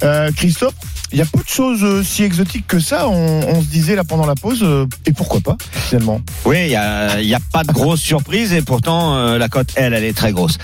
euh, 0.04 0.32
Christophe. 0.36 0.74
Il 1.12 1.18
y 1.18 1.22
a 1.22 1.26
peu 1.26 1.40
de 1.40 1.50
choses 1.50 1.84
euh, 1.84 2.04
si 2.04 2.24
exotiques 2.24 2.68
que 2.68 2.80
ça. 2.80 3.10
On, 3.10 3.62
se 3.62 3.68
disait 3.68 3.96
là 3.96 4.04
pendant 4.04 4.26
la 4.26 4.36
pause. 4.36 4.62
euh, 4.62 4.86
et 5.06 5.12
pourquoi 5.12 5.40
pas 5.42 5.58
finalement 5.72 6.22
Oui, 6.46 6.58
il 6.66 6.72
y 6.72 6.76
a, 6.76 7.20
y 7.22 7.34
a 7.34 7.40
pas 7.52 7.64
de 7.64 7.72
grosse 7.72 8.00
surprise 8.00 8.54
et 8.54 8.62
pourtant 8.62 9.16
euh, 9.16 9.38
la 9.38 9.50
cote, 9.50 9.72
elle, 9.76 9.94
elle 9.94 10.04
est 10.04 10.16
très 10.16 10.32
grosse. 10.32 10.58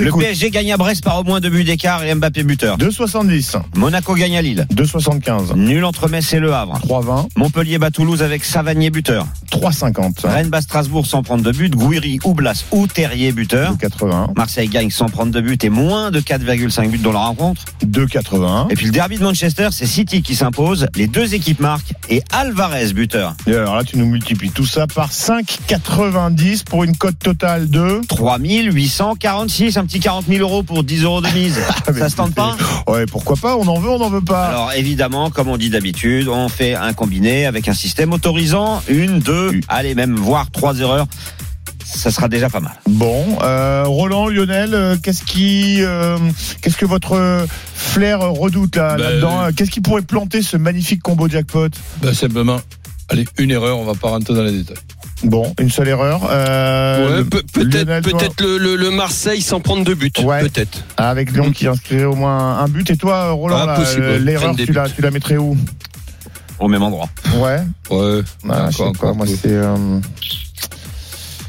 Le. 0.00 0.10
PSG 0.10 0.50
gagne 0.50 0.72
à 0.72 0.76
Brest 0.76 1.04
par 1.04 1.20
au 1.20 1.24
moins 1.24 1.40
deux 1.40 1.50
buts 1.50 1.62
d'écart 1.62 2.02
et 2.04 2.14
Mbappé 2.14 2.42
buteur. 2.42 2.78
2,70, 2.78 3.56
Monaco 3.76 4.14
gagne 4.14 4.36
à 4.36 4.42
Lille. 4.42 4.66
2,75, 4.74 5.56
Nul 5.56 5.84
entre 5.84 6.08
Metz 6.08 6.32
et 6.32 6.40
Le 6.40 6.54
Havre. 6.54 6.80
3,20, 6.86 7.28
Montpellier 7.36 7.78
bat 7.78 7.90
Toulouse 7.90 8.22
avec 8.22 8.44
Savanier 8.44 8.90
buteur. 8.90 9.26
3,50, 9.50 10.26
Rennes 10.26 10.48
bat 10.48 10.62
Strasbourg 10.62 11.06
sans 11.06 11.22
prendre 11.22 11.44
de 11.44 11.52
but. 11.52 11.74
Gouiri 11.74 12.18
ou 12.24 12.34
Blas 12.34 12.64
ou 12.72 12.86
Terrier 12.86 13.32
buteur. 13.32 13.74
2,80, 13.74 14.32
Marseille 14.36 14.68
gagne 14.68 14.90
sans 14.90 15.06
prendre 15.06 15.32
de 15.32 15.40
but 15.40 15.62
et 15.64 15.70
moins 15.70 16.10
de 16.10 16.20
4,5 16.20 16.88
buts 16.88 16.98
dans 16.98 17.12
la 17.12 17.20
rencontre. 17.20 17.62
2,81. 17.84 18.70
Et 18.70 18.74
puis 18.74 18.86
le 18.86 18.92
derby 18.92 19.18
de 19.18 19.22
Manchester, 19.22 19.68
c'est 19.70 19.86
City 19.86 20.22
qui 20.22 20.34
s'impose. 20.34 20.88
Les 20.96 21.06
deux 21.06 21.34
équipes 21.34 21.60
marquent 21.60 21.92
et 22.08 22.22
Alvarez 22.32 22.92
buteur. 22.94 23.34
Et 23.46 23.54
alors 23.54 23.76
là, 23.76 23.84
tu 23.84 23.98
nous 23.98 24.06
multiplies 24.06 24.50
tout 24.50 24.66
ça 24.66 24.86
par 24.86 25.10
5,90 25.10 26.64
pour 26.64 26.84
une 26.84 26.96
cote 26.96 27.18
totale 27.18 27.68
de. 27.68 28.00
3846, 28.08 29.73
un 29.78 29.84
petit 29.86 30.00
40 30.00 30.26
000 30.28 30.40
euros 30.40 30.62
pour 30.62 30.84
10 30.84 31.02
euros 31.04 31.20
de 31.20 31.28
mise. 31.28 31.58
Ah, 31.86 31.92
Ça 31.92 32.08
se 32.08 32.16
tente 32.16 32.34
pas 32.34 32.56
Ouais, 32.86 33.04
pourquoi 33.06 33.36
pas 33.36 33.56
On 33.56 33.66
en 33.66 33.78
veut, 33.78 33.90
on 33.90 33.98
n'en 33.98 34.08
veut 34.10 34.20
pas. 34.22 34.46
Alors 34.46 34.72
évidemment, 34.72 35.30
comme 35.30 35.48
on 35.48 35.56
dit 35.56 35.70
d'habitude, 35.70 36.28
on 36.28 36.48
fait 36.48 36.74
un 36.74 36.92
combiné 36.94 37.46
avec 37.46 37.68
un 37.68 37.74
système 37.74 38.12
autorisant 38.12 38.82
une, 38.88 39.18
deux, 39.18 39.60
allez 39.68 39.94
même 39.94 40.16
voire 40.16 40.50
trois 40.50 40.78
erreurs. 40.78 41.06
Ça 41.84 42.10
sera 42.10 42.28
déjà 42.28 42.48
pas 42.48 42.60
mal. 42.60 42.72
Bon, 42.88 43.38
euh, 43.42 43.84
Roland, 43.86 44.28
Lionel, 44.28 44.74
euh, 44.74 44.96
qu'est-ce 45.02 45.22
qui, 45.22 45.76
euh, 45.82 46.16
qu'est-ce 46.62 46.76
que 46.78 46.86
votre 46.86 47.46
flair 47.74 48.20
redoute 48.20 48.76
là, 48.76 48.96
Ben, 48.96 49.02
là-dedans 49.02 49.42
euh, 49.44 49.50
Qu'est-ce 49.54 49.70
qui 49.70 49.80
pourrait 49.80 50.02
planter 50.02 50.42
ce 50.42 50.56
magnifique 50.56 51.02
combo 51.02 51.28
jackpot? 51.28 51.68
Ben, 52.02 52.14
simplement, 52.14 52.60
allez, 53.10 53.26
une 53.38 53.50
erreur, 53.50 53.78
on 53.78 53.84
va 53.84 53.94
pas 53.94 54.08
rentrer 54.08 54.34
dans 54.34 54.42
les 54.42 54.52
détails. 54.52 54.76
Bon, 55.24 55.52
une 55.58 55.70
seule 55.70 55.88
erreur. 55.88 56.20
Euh, 56.30 57.22
Ouais, 57.22 57.24
peut-être 57.24 58.40
le, 58.42 58.58
le- 58.58 58.76
le 58.76 58.90
Marseille 58.90 59.40
sans 59.42 59.60
prendre 59.60 59.84
de 59.84 59.94
but. 59.94 60.18
Ouais. 60.20 60.40
Peut-être. 60.40 60.84
Avec 60.96 61.32
Lyon 61.32 61.50
qui 61.50 61.66
inscrit 61.66 62.04
au 62.04 62.14
moins 62.14 62.58
un 62.58 62.68
but. 62.68 62.90
Et 62.90 62.96
toi, 62.96 63.30
Roland, 63.32 63.56
Ah, 63.68 63.78
l'erreur, 64.20 64.54
tu 64.56 64.72
la, 64.72 64.84
buts. 64.84 64.92
tu 64.96 65.02
la 65.02 65.10
mettrais 65.10 65.36
où? 65.38 65.56
Au 66.60 66.68
même 66.68 66.82
endroit. 66.82 67.08
Ouais. 67.36 67.58
Ouais, 67.90 68.20
Ah, 68.48 68.68
je 68.70 68.76
sais 68.76 68.82
encore, 68.82 68.92
pas, 68.92 69.06
encore. 69.08 69.16
moi 69.16 69.26
c'est. 69.26 69.40
euh, 69.46 69.98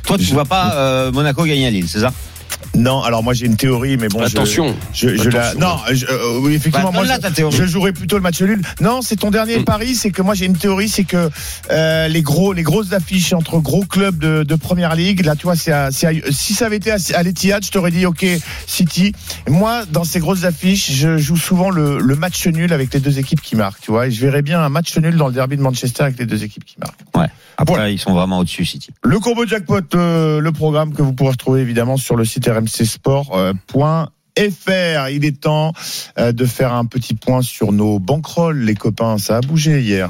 Toi, 0.04 0.18
tu 0.18 0.26
vois 0.34 0.46
pas 0.46 0.74
euh, 0.76 1.12
Monaco 1.12 1.44
gagner 1.46 1.68
à 1.68 1.72
Lille, 1.72 1.88
c'est 1.88 2.00
ça? 2.00 2.12
Non, 2.76 3.02
alors 3.02 3.24
moi 3.24 3.34
j'ai 3.34 3.46
une 3.46 3.56
théorie, 3.58 3.98
mais 3.98 4.08
bon. 4.10 4.20
je- 4.20 4.26
Attention. 4.26 4.76
Je, 4.94 5.16
je 5.16 5.30
la. 5.30 5.50
Attention. 5.50 5.60
Non, 5.60 5.78
je- 5.92 6.06
euh, 6.06 6.40
oui, 6.42 6.54
effectivement, 6.56 6.90
Bah, 6.90 6.92
moi, 6.94 7.02
donne-la, 7.04 7.16
je- 7.16 7.22
ta 7.22 7.32
théorie. 7.32 7.56
Je 7.58 7.66
jouerais 7.66 7.94
plutôt 7.94 8.18
le 8.18 8.22
match 8.22 8.42
nul. 8.42 8.62
Non, 8.82 9.02
c'est 9.02 9.16
ton 9.16 9.32
dernier 9.32 9.60
Mm. 9.60 9.64
pari, 9.66 9.96
c'est 9.96 10.12
que 10.12 10.22
moi 10.22 10.34
j'ai 10.36 10.46
une 10.46 10.58
théorie, 10.58 10.90
c'est 10.90 11.04
que 11.06 11.30
euh, 11.72 12.08
les 12.08 12.22
gros, 12.22 12.54
les 12.54 12.64
grosses 12.64 12.94
affiches 12.94 13.34
entre 13.34 13.60
gros 13.60 13.86
clubs 13.86 14.18
de, 14.18 14.44
de 14.44 14.56
première 14.56 14.96
ligue, 14.96 15.26
là 15.26 15.36
tu 15.36 15.44
vois, 15.44 15.56
c'est 15.56 15.74
si 16.32 16.54
ça 16.54 16.66
avait 16.66 16.78
été 16.78 16.92
à, 16.92 16.98
à 17.16 17.24
l'Etihad, 17.24 17.64
je 17.66 17.72
t'aurais 17.72 17.92
dit 17.92 18.06
ok 18.06 18.26
City. 18.68 19.14
Moi, 19.48 19.84
dans 19.92 20.04
ces 20.04 20.20
grosses 20.20 20.44
affiches, 20.44 20.92
je 20.92 21.18
joue 21.18 21.38
souvent 21.38 21.70
le, 21.70 22.00
le 22.00 22.16
match 22.16 22.46
nul 22.48 22.74
avec 22.74 22.94
les 22.94 23.00
deux 23.00 23.20
équipes 23.20 23.42
qui 23.42 23.56
marquent, 23.56 23.82
tu 23.82 23.92
vois, 23.92 24.08
et 24.08 24.12
je 24.12 24.20
verrais 24.22 24.42
bien 24.42 24.60
un 24.62 24.70
match 24.70 24.98
nul 24.98 25.16
dans 25.16 25.28
le 25.28 25.34
derby 25.34 25.58
de 25.58 25.62
Manchester 25.62 26.04
avec 26.04 26.20
les 26.20 26.26
deux 26.26 26.44
équipes 26.44 26.66
qui 26.66 26.76
marquent. 26.80 27.00
Ouais. 27.16 27.28
Après, 27.58 27.76
Voilà. 27.76 27.90
ils 27.90 28.00
sont 28.00 28.14
vraiment 28.14 28.40
au-dessus, 28.40 28.66
City. 28.66 28.90
Le 29.04 29.20
combo 29.20 29.46
jackpot, 29.46 29.82
euh, 29.96 30.40
le 30.40 30.52
programme 30.52 30.94
que 30.94 31.02
vous 31.02 31.14
pourrez 31.14 31.32
retrouver 31.32 31.62
évidemment 31.62 31.98
sur 31.98 32.16
le 32.16 32.26
site 32.26 32.48
rmcsport.fr. 32.48 34.10
Il 35.12 35.26
est 35.26 35.40
temps 35.42 35.72
euh, 36.20 36.32
de 36.32 36.46
faire 36.46 36.74
un 36.74 36.86
petit 36.86 37.14
point 37.14 37.42
sur 37.42 37.72
nos 37.72 38.00
banquerolles, 38.00 38.60
les 38.60 38.76
copains. 38.76 39.18
Ça 39.18 39.38
a 39.38 39.42
bougé 39.42 39.82
hier. 39.82 40.10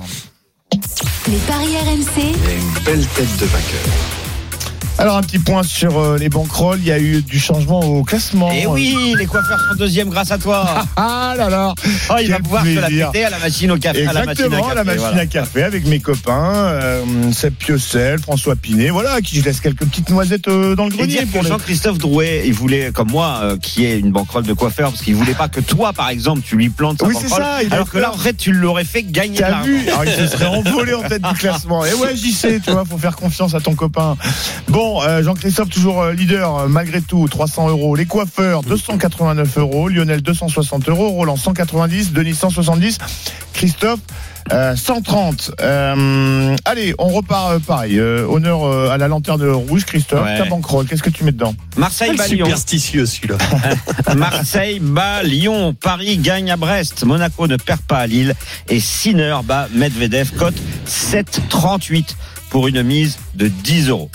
Les 1.28 1.38
paris 1.48 1.76
RMC. 1.78 2.20
Et 2.20 2.56
une 2.58 2.84
belle 2.84 3.06
tête 3.08 3.38
de 3.40 3.46
vainqueur. 3.46 4.15
Alors 4.98 5.18
un 5.18 5.22
petit 5.24 5.40
point 5.40 5.62
sur 5.64 6.00
euh, 6.00 6.18
les 6.18 6.30
banquerolles. 6.30 6.80
Il 6.80 6.88
y 6.88 6.92
a 6.92 7.00
eu 7.00 7.22
du 7.22 7.38
changement 7.40 7.80
au 7.82 8.04
classement. 8.04 8.50
Et 8.52 8.62
Eh 8.64 8.68
oui, 8.68 9.14
les 9.18 9.26
coiffeurs 9.26 9.60
sont 9.60 9.76
deuxième 9.78 10.10
grâce 10.10 10.32
à 10.32 10.38
toi. 10.38 10.66
Ah 10.98 11.34
là 11.38 11.50
là 11.50 11.74
Oh, 12.10 12.14
il 12.22 12.30
va 12.32 12.40
pouvoir 12.40 12.64
se 12.64 12.80
la 12.80 12.88
péter 12.88 13.26
à 13.26 13.30
la 13.30 13.40
machine 13.40 13.72
au 13.72 13.78
café. 13.78 14.08
à 14.08 14.14
la 14.14 14.26
machine 14.26 14.30
à 14.30 14.32
Exactement, 14.32 14.62
café, 14.64 14.76
la 14.76 14.84
machine 14.86 15.00
voilà. 15.02 15.22
à 15.22 15.26
café 15.26 15.64
avec 15.64 15.86
mes 15.88 16.00
copains, 16.00 16.54
euh, 16.54 17.32
Seb 17.34 17.54
Piocel, 17.56 18.20
François 18.20 18.56
Pinet, 18.56 18.90
voilà, 18.90 19.20
qui 19.20 19.36
je 19.38 19.44
laisse 19.44 19.60
quelques 19.60 19.80
petites 19.86 20.10
noisettes 20.10 20.48
euh, 20.48 20.76
dans 20.76 20.86
le 20.86 20.94
Et 20.94 20.98
grenier. 20.98 21.16
dire 21.18 21.28
pour 21.32 21.44
les- 21.44 21.50
Jean-Christophe 21.50 21.98
Drouet, 21.98 22.44
il 22.46 22.54
voulait, 22.54 22.92
comme 22.94 23.12
moi, 23.12 23.40
euh, 23.44 23.58
qui 23.58 23.86
est 23.86 24.00
une 24.00 24.12
banquerolle 24.12 24.46
de 24.46 24.54
coiffeur, 24.54 24.92
parce 24.92 25.02
qu'il 25.04 25.16
voulait 25.16 25.34
pas 25.34 25.50
que 25.50 25.60
toi, 25.60 25.92
par 25.92 26.08
exemple, 26.10 26.42
tu 26.48 26.56
lui 26.56 26.70
plantes 26.70 27.00
sa 27.02 27.08
Oui, 27.08 27.14
c'est 27.18 27.24
banquerolle, 27.28 27.44
ça, 27.44 27.64
il 27.64 27.74
alors 27.74 27.90
que 27.90 27.98
là, 27.98 28.14
en 28.14 28.18
fait, 28.18 28.34
tu 28.38 28.54
l'aurais 28.54 28.86
fait 28.86 29.04
gagner 29.04 29.40
T'as 29.40 29.62
vu 29.64 29.90
Alors, 29.90 30.06
il 30.06 30.12
se 30.14 30.28
serait 30.28 30.46
envolé 30.46 30.94
en 30.94 31.02
tête 31.04 31.22
du 31.24 31.34
classement. 31.34 31.84
Et 31.86 31.94
ouais, 31.96 32.16
j'y 32.16 32.32
sais, 32.32 32.62
tu 32.64 32.72
vois, 32.72 32.86
faut 32.86 32.98
faire 32.98 33.16
confiance 33.18 33.54
à 33.56 33.60
ton 33.60 33.76
copain. 33.76 34.16
Bon, 34.70 34.85
euh, 34.86 35.24
Jean-Christophe, 35.24 35.70
toujours 35.70 36.02
euh, 36.02 36.14
leader, 36.14 36.56
euh, 36.56 36.68
malgré 36.68 37.02
tout, 37.02 37.28
300 37.28 37.70
euros. 37.70 37.96
Les 37.96 38.06
coiffeurs, 38.06 38.64
289 38.64 39.58
euros. 39.58 39.90
Lionel, 39.90 40.22
260 40.22 40.90
euros. 40.90 41.10
Roland, 41.10 41.36
190. 41.36 42.14
Denis, 42.14 42.36
170. 42.36 42.98
Christophe, 43.54 44.00
euh, 44.52 44.76
130. 44.76 45.52
Euh, 45.62 46.56
allez, 46.66 46.94
on 47.00 47.08
repart 47.08 47.54
euh, 47.54 47.60
pareil. 47.60 47.98
Euh, 47.98 48.28
honneur 48.28 48.64
euh, 48.64 48.90
à 48.90 48.98
la 48.98 49.08
lanterne 49.08 49.44
rouge, 49.50 49.86
Christophe. 49.86 50.24
Ouais. 50.24 50.38
Ta 50.38 50.46
banquerolle, 50.46 50.86
qu'est-ce 50.86 51.04
que 51.04 51.10
tu 51.10 51.24
mets 51.24 51.32
dedans 51.32 51.56
Marseille 51.78 52.16
bat 52.16 52.28
Lyon. 52.28 52.46
Superstitieux 52.46 53.06
celui-là. 53.06 53.38
Marseille 54.16 54.80
bat 54.80 55.24
Lyon. 55.24 55.74
Paris 55.74 56.18
gagne 56.18 56.52
à 56.52 56.58
Brest. 56.58 57.06
Monaco 57.06 57.48
ne 57.48 57.58
perd 57.58 57.82
pas 57.82 58.00
à 58.00 58.08
Lille. 58.08 58.36
Et 58.70 58.80
Sinner 58.80 59.38
bat 59.44 59.68
Medvedev. 59.74 60.32
Cote 60.38 60.56
7,38 60.88 62.16
pour 62.50 62.68
une 62.68 62.84
mise 62.84 63.18
de 63.34 63.48
10 63.48 63.90
euros. 63.90 64.12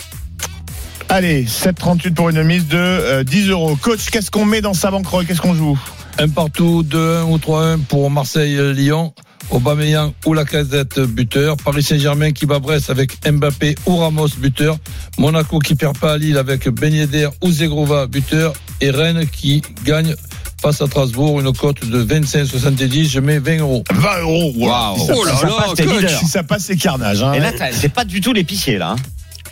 Allez, 1.11 1.44
7,38 1.44 2.14
pour 2.14 2.29
une 2.29 2.42
mise 2.44 2.68
de 2.68 2.77
euh, 2.79 3.25
10 3.25 3.49
euros. 3.51 3.77
Coach, 3.77 4.11
qu'est-ce 4.11 4.31
qu'on 4.31 4.44
met 4.44 4.61
dans 4.61 4.75
sa 4.75 4.90
banquerolle? 4.92 5.27
Qu'est-ce 5.27 5.40
qu'on 5.40 5.55
joue? 5.55 5.79
Un 6.18 6.29
partout, 6.29 6.85
2-1 6.88 7.23
ou 7.25 7.37
3-1 7.38 7.79
pour 7.81 8.11
Marseille-Lyon. 8.11 9.12
Aubameyang 9.51 10.12
ou 10.27 10.35
Lacazette 10.35 11.01
buteur. 11.01 11.57
Paris 11.57 11.83
Saint-Germain 11.83 12.31
qui 12.31 12.46
bat 12.46 12.61
Brest 12.61 12.90
avec 12.90 13.11
Mbappé 13.29 13.75
ou 13.87 13.97
Ramos 13.97 14.28
buteur. 14.39 14.76
Monaco 15.18 15.59
qui 15.59 15.74
perd 15.74 15.99
pas 15.99 16.12
à 16.12 16.18
Lille 16.18 16.39
avec 16.39 16.68
Ben 16.68 16.95
Yedder 16.95 17.28
ou 17.43 17.51
Zegrova 17.51 18.07
buteur. 18.07 18.53
Et 18.80 18.91
Rennes 18.91 19.26
qui 19.26 19.62
gagne 19.84 20.14
face 20.62 20.80
à 20.80 20.87
Strasbourg, 20.87 21.41
une 21.41 21.53
cote 21.53 21.84
de 21.84 22.05
25,70. 22.05 23.09
Je 23.11 23.18
mets 23.18 23.41
20 23.41 23.59
euros. 23.59 23.82
20 23.93 24.20
euros, 24.20 24.53
waouh. 24.57 24.99
Si 25.01 25.07
ça- 25.07 25.14
Oh 25.16 25.24
là 25.24 25.32
si 25.32 25.41
ça 25.41 25.47
là, 25.49 25.53
passe, 25.59 25.87
coach. 25.87 26.18
Si 26.20 26.26
ça 26.26 26.43
passe, 26.45 26.64
c'est 26.66 26.76
carnage. 26.76 27.20
Hein. 27.24 27.32
Et 27.32 27.41
là, 27.41 27.51
t'as- 27.51 27.72
c'est 27.72 27.89
pas 27.89 28.05
du 28.05 28.20
tout 28.20 28.32
l'épicier, 28.32 28.78
là. 28.78 28.95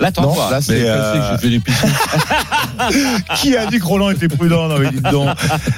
Là, 0.01 0.13
t'en 0.13 0.29
vois. 0.29 0.51
là, 0.51 0.61
c'est. 0.61 0.75
qu'est-ce 0.75 0.87
euh, 0.87 1.37
que 1.37 1.37
je 1.37 1.41
fais 1.41 1.51
des 1.51 1.61
Qui 3.37 3.57
a 3.57 3.67
dit 3.67 3.79
que 3.79 3.85
Roland 3.85 4.11
était 4.11 4.29
prudent 4.29 4.69
Non, 4.69 4.79
mais 4.79 4.91
dites 4.91 5.03
donc. 5.03 5.31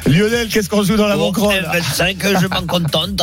Lionel, 0.07 0.49
qu'est-ce 0.49 0.69
qu'on 0.69 0.83
joue 0.83 0.97
dans 0.97 1.07
la 1.07 1.17
banquerolle 1.17 1.67
25, 1.73 2.17
je 2.41 2.47
m'en 2.47 2.67
contente. 2.67 3.23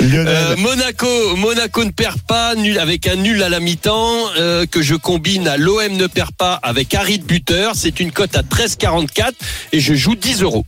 Lionel. 0.00 0.28
Euh, 0.28 0.56
Monaco, 0.56 1.36
Monaco 1.36 1.84
ne 1.84 1.90
perd 1.90 2.20
pas, 2.22 2.54
nul 2.56 2.78
avec 2.78 3.06
un 3.06 3.16
nul 3.16 3.42
à 3.42 3.48
la 3.48 3.60
mi-temps 3.60 4.12
euh, 4.38 4.66
que 4.66 4.82
je 4.82 4.94
combine 4.94 5.46
à 5.46 5.56
l'OM 5.56 5.96
ne 5.96 6.06
perd 6.06 6.32
pas 6.32 6.58
avec 6.62 6.94
Harit 6.94 7.18
buteur. 7.18 7.72
C'est 7.74 8.00
une 8.00 8.10
cote 8.10 8.36
à 8.36 8.42
13,44 8.42 9.32
et 9.72 9.80
je 9.80 9.94
joue 9.94 10.16
10 10.16 10.42
euros. 10.42 10.64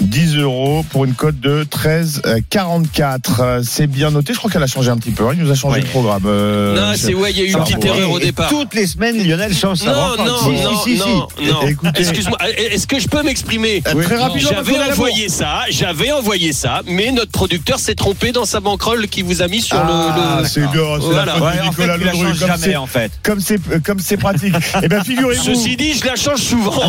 10 0.00 0.36
euros 0.38 0.84
pour 0.90 1.04
une 1.04 1.12
cote 1.14 1.38
de 1.38 1.64
13,44. 1.64 3.18
Euh, 3.40 3.62
C'est 3.62 3.86
bien 3.86 4.10
noté. 4.10 4.32
Je 4.32 4.38
crois 4.38 4.50
qu'elle 4.50 4.62
a 4.62 4.66
changé 4.66 4.88
un 4.90 4.96
petit 4.96 5.10
peu. 5.10 5.24
hein. 5.28 5.32
Il 5.34 5.42
nous 5.44 5.50
a 5.50 5.54
changé 5.54 5.76
Oui. 5.80 5.82
le 5.84 5.88
programme. 5.90 6.22
euh, 6.26 6.74
non, 6.74 6.92
c'est 6.96 7.12
ouais, 7.14 7.30
il 7.30 7.38
y 7.38 7.42
a 7.42 7.44
eu 7.44 7.52
une 7.52 7.58
petite 7.62 7.84
erreur 7.84 8.10
au 8.10 8.18
départ. 8.18 8.48
Toutes 8.48 8.74
les 8.74 8.86
semaines, 8.86 9.22
Lionel 9.22 9.54
change 9.54 9.78
sa 9.78 9.92
Non, 9.92 10.16
non, 10.16 10.38
Si, 10.38 10.50
non, 10.62 10.82
si, 10.82 10.92
si, 10.94 10.98
non, 10.98 11.28
non. 11.42 11.62
Écoutez. 11.68 12.00
Excuse-moi, 12.00 12.38
est-ce 12.56 12.86
que 12.86 12.98
je 12.98 13.06
peux 13.06 13.22
m'exprimer 13.22 13.82
Euh, 13.86 14.02
Très 14.02 14.16
rapidement, 14.16 14.50
J'avais 14.50 14.78
envoyé 14.90 15.28
ça, 15.28 15.60
j'avais 15.68 16.10
envoyé 16.10 16.52
ça, 16.54 16.80
mais 16.86 17.12
notre 17.12 17.30
producteur 17.30 17.78
s'est 17.78 17.94
trompé 17.94 18.32
dans 18.32 18.46
sa 18.46 18.60
banquerolle 18.60 19.06
qui 19.08 19.20
vous 19.22 19.42
a 19.42 19.48
mis 19.48 19.60
sur 19.60 19.76
Ah, 19.76 20.36
le. 20.38 20.42
le- 20.42 20.48
c'est 20.48 20.60
bien, 20.60 20.70
c'est 21.00 21.04
Voilà. 21.06 21.24
la 21.26 21.34
Ouais, 21.34 21.56
de 21.56 21.60
en 21.60 21.72
fait, 21.72 21.82
Nicolas 21.82 21.96
Lebrun, 21.98 22.28
comme 22.30 22.34
jamais, 22.34 22.56
c'est- 22.58 22.76
en 22.76 22.86
fait. 22.86 23.12
Comme 23.22 23.40
c'est 23.40 23.60
euh, 23.70 23.78
comme 23.84 23.98
c'est 24.00 24.16
pratique. 24.16 24.54
Eh 24.82 24.88
bien, 24.88 25.04
figurez-vous. 25.04 25.42
Ceci 25.44 25.76
dit, 25.76 25.92
je 25.94 26.06
la 26.06 26.16
change 26.16 26.40
souvent. 26.40 26.82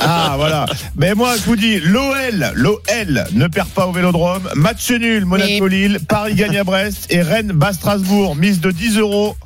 Ah 0.00 0.34
voilà. 0.36 0.66
Mais 0.96 1.14
moi 1.14 1.34
je 1.36 1.42
vous 1.42 1.56
dis, 1.56 1.78
l'OL, 2.14 2.52
l'OL 2.54 3.24
ne 3.32 3.46
perd 3.48 3.68
pas 3.68 3.86
au 3.86 3.92
Vélodrome. 3.92 4.48
Match 4.54 4.90
nul, 4.90 5.24
Monaco-Lille, 5.24 5.98
Paris 6.08 6.34
gagne 6.34 6.56
à 6.58 6.64
Brest 6.64 7.06
et 7.10 7.22
Rennes 7.22 7.52
bat 7.52 7.72
Strasbourg. 7.72 8.36
Mise 8.36 8.60
de 8.60 8.70
10 8.70 8.98
euros 8.98 9.36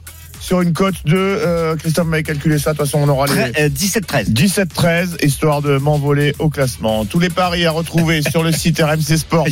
sur 0.40 0.60
une 0.60 0.72
cote 0.72 0.94
de. 1.04 1.16
euh, 1.16 1.76
Christophe 1.76 2.06
m'avait 2.06 2.22
calculé 2.22 2.58
ça. 2.58 2.72
De 2.72 2.78
toute 2.78 2.86
façon, 2.86 3.00
on 3.02 3.08
aura 3.08 3.26
les. 3.26 3.32
Tre- 3.34 3.52
euh, 3.60 3.68
17-13. 3.68 4.32
17-13, 4.32 5.24
histoire 5.24 5.62
de 5.62 5.78
m'envoler 5.78 6.34
au 6.38 6.48
classement. 6.48 7.04
Tous 7.04 7.18
les 7.18 7.28
paris 7.28 7.66
à 7.66 7.70
retrouver 7.72 8.22
sur 8.22 8.42
le 8.42 8.52
site 8.52 8.78
rmcsport.fr 8.82 9.48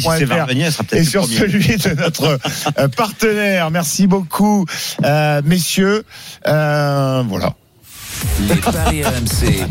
et 0.93 1.05
sur 1.05 1.27
celui 1.27 1.77
de 1.77 1.95
notre 2.01 2.39
euh, 2.79 2.89
partenaire. 2.89 3.71
Merci 3.71 4.07
beaucoup, 4.07 4.65
euh, 5.05 5.43
messieurs. 5.45 6.05
Euh, 6.47 7.23
voilà. 7.29 7.55
Les 8.41 8.57
paris 8.57 9.05
RMC. 9.05 9.67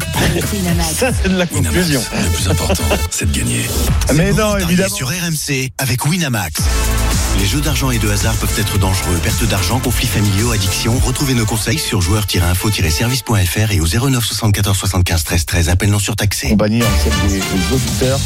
C'est 0.94 1.30
de 1.30 1.38
la 1.38 1.46
conclusion. 1.46 2.02
Le 2.14 2.30
plus 2.30 2.50
important, 2.50 2.84
c'est 3.10 3.32
de 3.32 3.38
gagner. 3.38 3.66
Mais 4.14 4.34
non, 4.34 4.58
évidemment. 4.58 4.96
Sur 4.96 5.10
RMC 5.10 5.70
avec 5.78 6.06
Winamax. 6.06 6.62
Les 7.40 7.46
jeux 7.46 7.60
d'argent 7.62 7.92
et 7.92 8.00
de 8.00 8.10
hasard 8.10 8.34
peuvent 8.36 8.58
être 8.58 8.78
dangereux. 8.78 9.20
Perte 9.22 9.44
d'argent, 9.46 9.80
conflits 9.80 10.08
familiaux, 10.08 10.52
addiction. 10.52 10.98
Retrouvez 11.00 11.34
nos 11.34 11.46
conseils 11.46 11.78
sur 11.78 12.02
joueurs-info-service.fr 12.02 13.72
et 13.72 13.80
au 13.82 13.86
09 13.86 14.24
74 14.24 14.78
75 14.78 15.24
13 15.24 15.46
13. 15.46 15.70
Appel 15.70 15.90
non 15.90 16.00
surtaxé. 16.00 16.50
compagnie 16.50 16.82
en 16.82 16.88
celle 17.04 17.30
des, 17.30 17.40
des 17.40 17.74
auditeurs. 17.74 18.20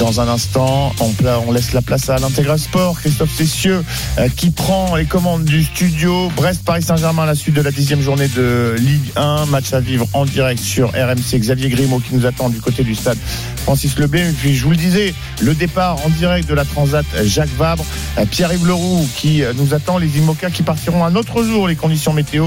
Dans 0.00 0.20
un 0.20 0.28
instant, 0.28 0.94
on, 1.00 1.52
laisse 1.52 1.72
la 1.72 1.82
place 1.82 2.08
à 2.08 2.16
l'Intégral 2.16 2.58
Sport. 2.58 2.98
Christophe 3.00 3.34
Cessieux 3.36 3.84
euh, 4.18 4.28
qui 4.34 4.50
prend 4.50 4.96
les 4.96 5.04
commandes 5.04 5.44
du 5.44 5.62
studio. 5.62 6.30
Brest-Paris 6.36 6.82
Saint-Germain 6.82 7.24
à 7.24 7.26
la 7.26 7.34
suite 7.34 7.54
de 7.54 7.60
la 7.60 7.70
dixième 7.70 8.00
journée 8.00 8.28
de 8.28 8.76
Ligue 8.78 9.12
1. 9.16 9.46
Match 9.46 9.72
à 9.74 9.80
vivre 9.80 10.06
en 10.14 10.24
direct 10.24 10.62
sur 10.62 10.88
RMC. 10.90 11.38
Xavier 11.38 11.68
Grimaud 11.68 12.00
qui 12.00 12.14
nous 12.14 12.24
attend 12.24 12.48
du 12.48 12.60
côté 12.60 12.82
du 12.82 12.94
stade 12.94 13.18
Francis 13.64 13.98
Leblé. 13.98 14.30
Et 14.30 14.32
puis 14.32 14.56
je 14.56 14.64
vous 14.64 14.70
le 14.70 14.76
disais, 14.76 15.12
le 15.42 15.54
départ 15.54 15.98
en 16.06 16.08
direct 16.08 16.48
de 16.48 16.54
la 16.54 16.64
Transat 16.64 17.04
Jacques 17.24 17.54
Vabre. 17.58 17.84
Euh, 18.16 18.24
Pierre-Yves 18.40 18.68
Leroux 18.68 19.06
qui 19.16 19.42
euh, 19.42 19.52
nous 19.54 19.74
attend. 19.74 19.98
Les 19.98 20.16
IMOCA 20.16 20.50
qui 20.50 20.62
partiront 20.62 21.04
un 21.04 21.14
autre 21.14 21.44
jour. 21.44 21.68
Les 21.68 21.76
conditions 21.76 22.14
météo 22.14 22.46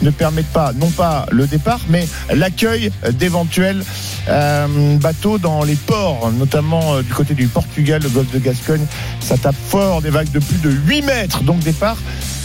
ne 0.00 0.08
permettent 0.08 0.50
pas, 0.54 0.72
non 0.72 0.88
pas 0.88 1.26
le 1.30 1.46
départ, 1.46 1.80
mais 1.90 2.08
l'accueil 2.32 2.90
d'éventuels 3.12 3.84
euh, 4.28 4.96
bateaux 4.96 5.36
dans 5.36 5.62
les 5.62 5.74
ports, 5.74 6.32
notamment 6.32 6.94
euh, 6.94 7.02
du 7.02 7.12
côté 7.12 7.34
du 7.34 7.46
Portugal, 7.46 8.00
le 8.02 8.08
golfe 8.08 8.32
de 8.32 8.38
Gascogne. 8.38 8.86
Ça 9.20 9.36
tape 9.36 9.54
fort, 9.68 10.00
des 10.00 10.08
vagues 10.08 10.30
de 10.30 10.38
plus 10.38 10.56
de 10.62 10.70
8 10.70 11.02
mètres, 11.02 11.42
donc 11.42 11.58
départ 11.58 11.98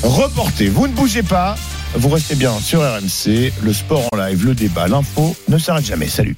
reporté. 0.04 0.68
Vous 0.68 0.86
ne 0.86 0.92
bougez 0.92 1.24
pas, 1.24 1.56
vous 1.96 2.10
restez 2.10 2.36
bien 2.36 2.52
sur 2.60 2.82
RMC, 2.82 3.54
le 3.64 3.72
sport 3.72 4.10
en 4.12 4.18
live, 4.18 4.46
le 4.46 4.56
débat, 4.56 4.90
l'info 4.90 5.38
ne 5.48 5.58
s'arrête 5.58 5.86
jamais. 5.86 6.10
Salut. 6.10 6.36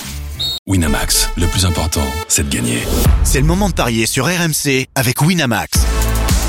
Winamax, 0.68 1.32
le 1.38 1.48
plus 1.48 1.66
important, 1.66 2.06
c'est 2.28 2.48
de 2.48 2.56
gagner. 2.56 2.84
C'est 3.24 3.40
le 3.40 3.48
moment 3.48 3.68
de 3.68 3.74
parier 3.74 4.06
sur 4.06 4.28
RMC 4.28 4.86
avec 4.94 5.24
Winamax. 5.24 5.91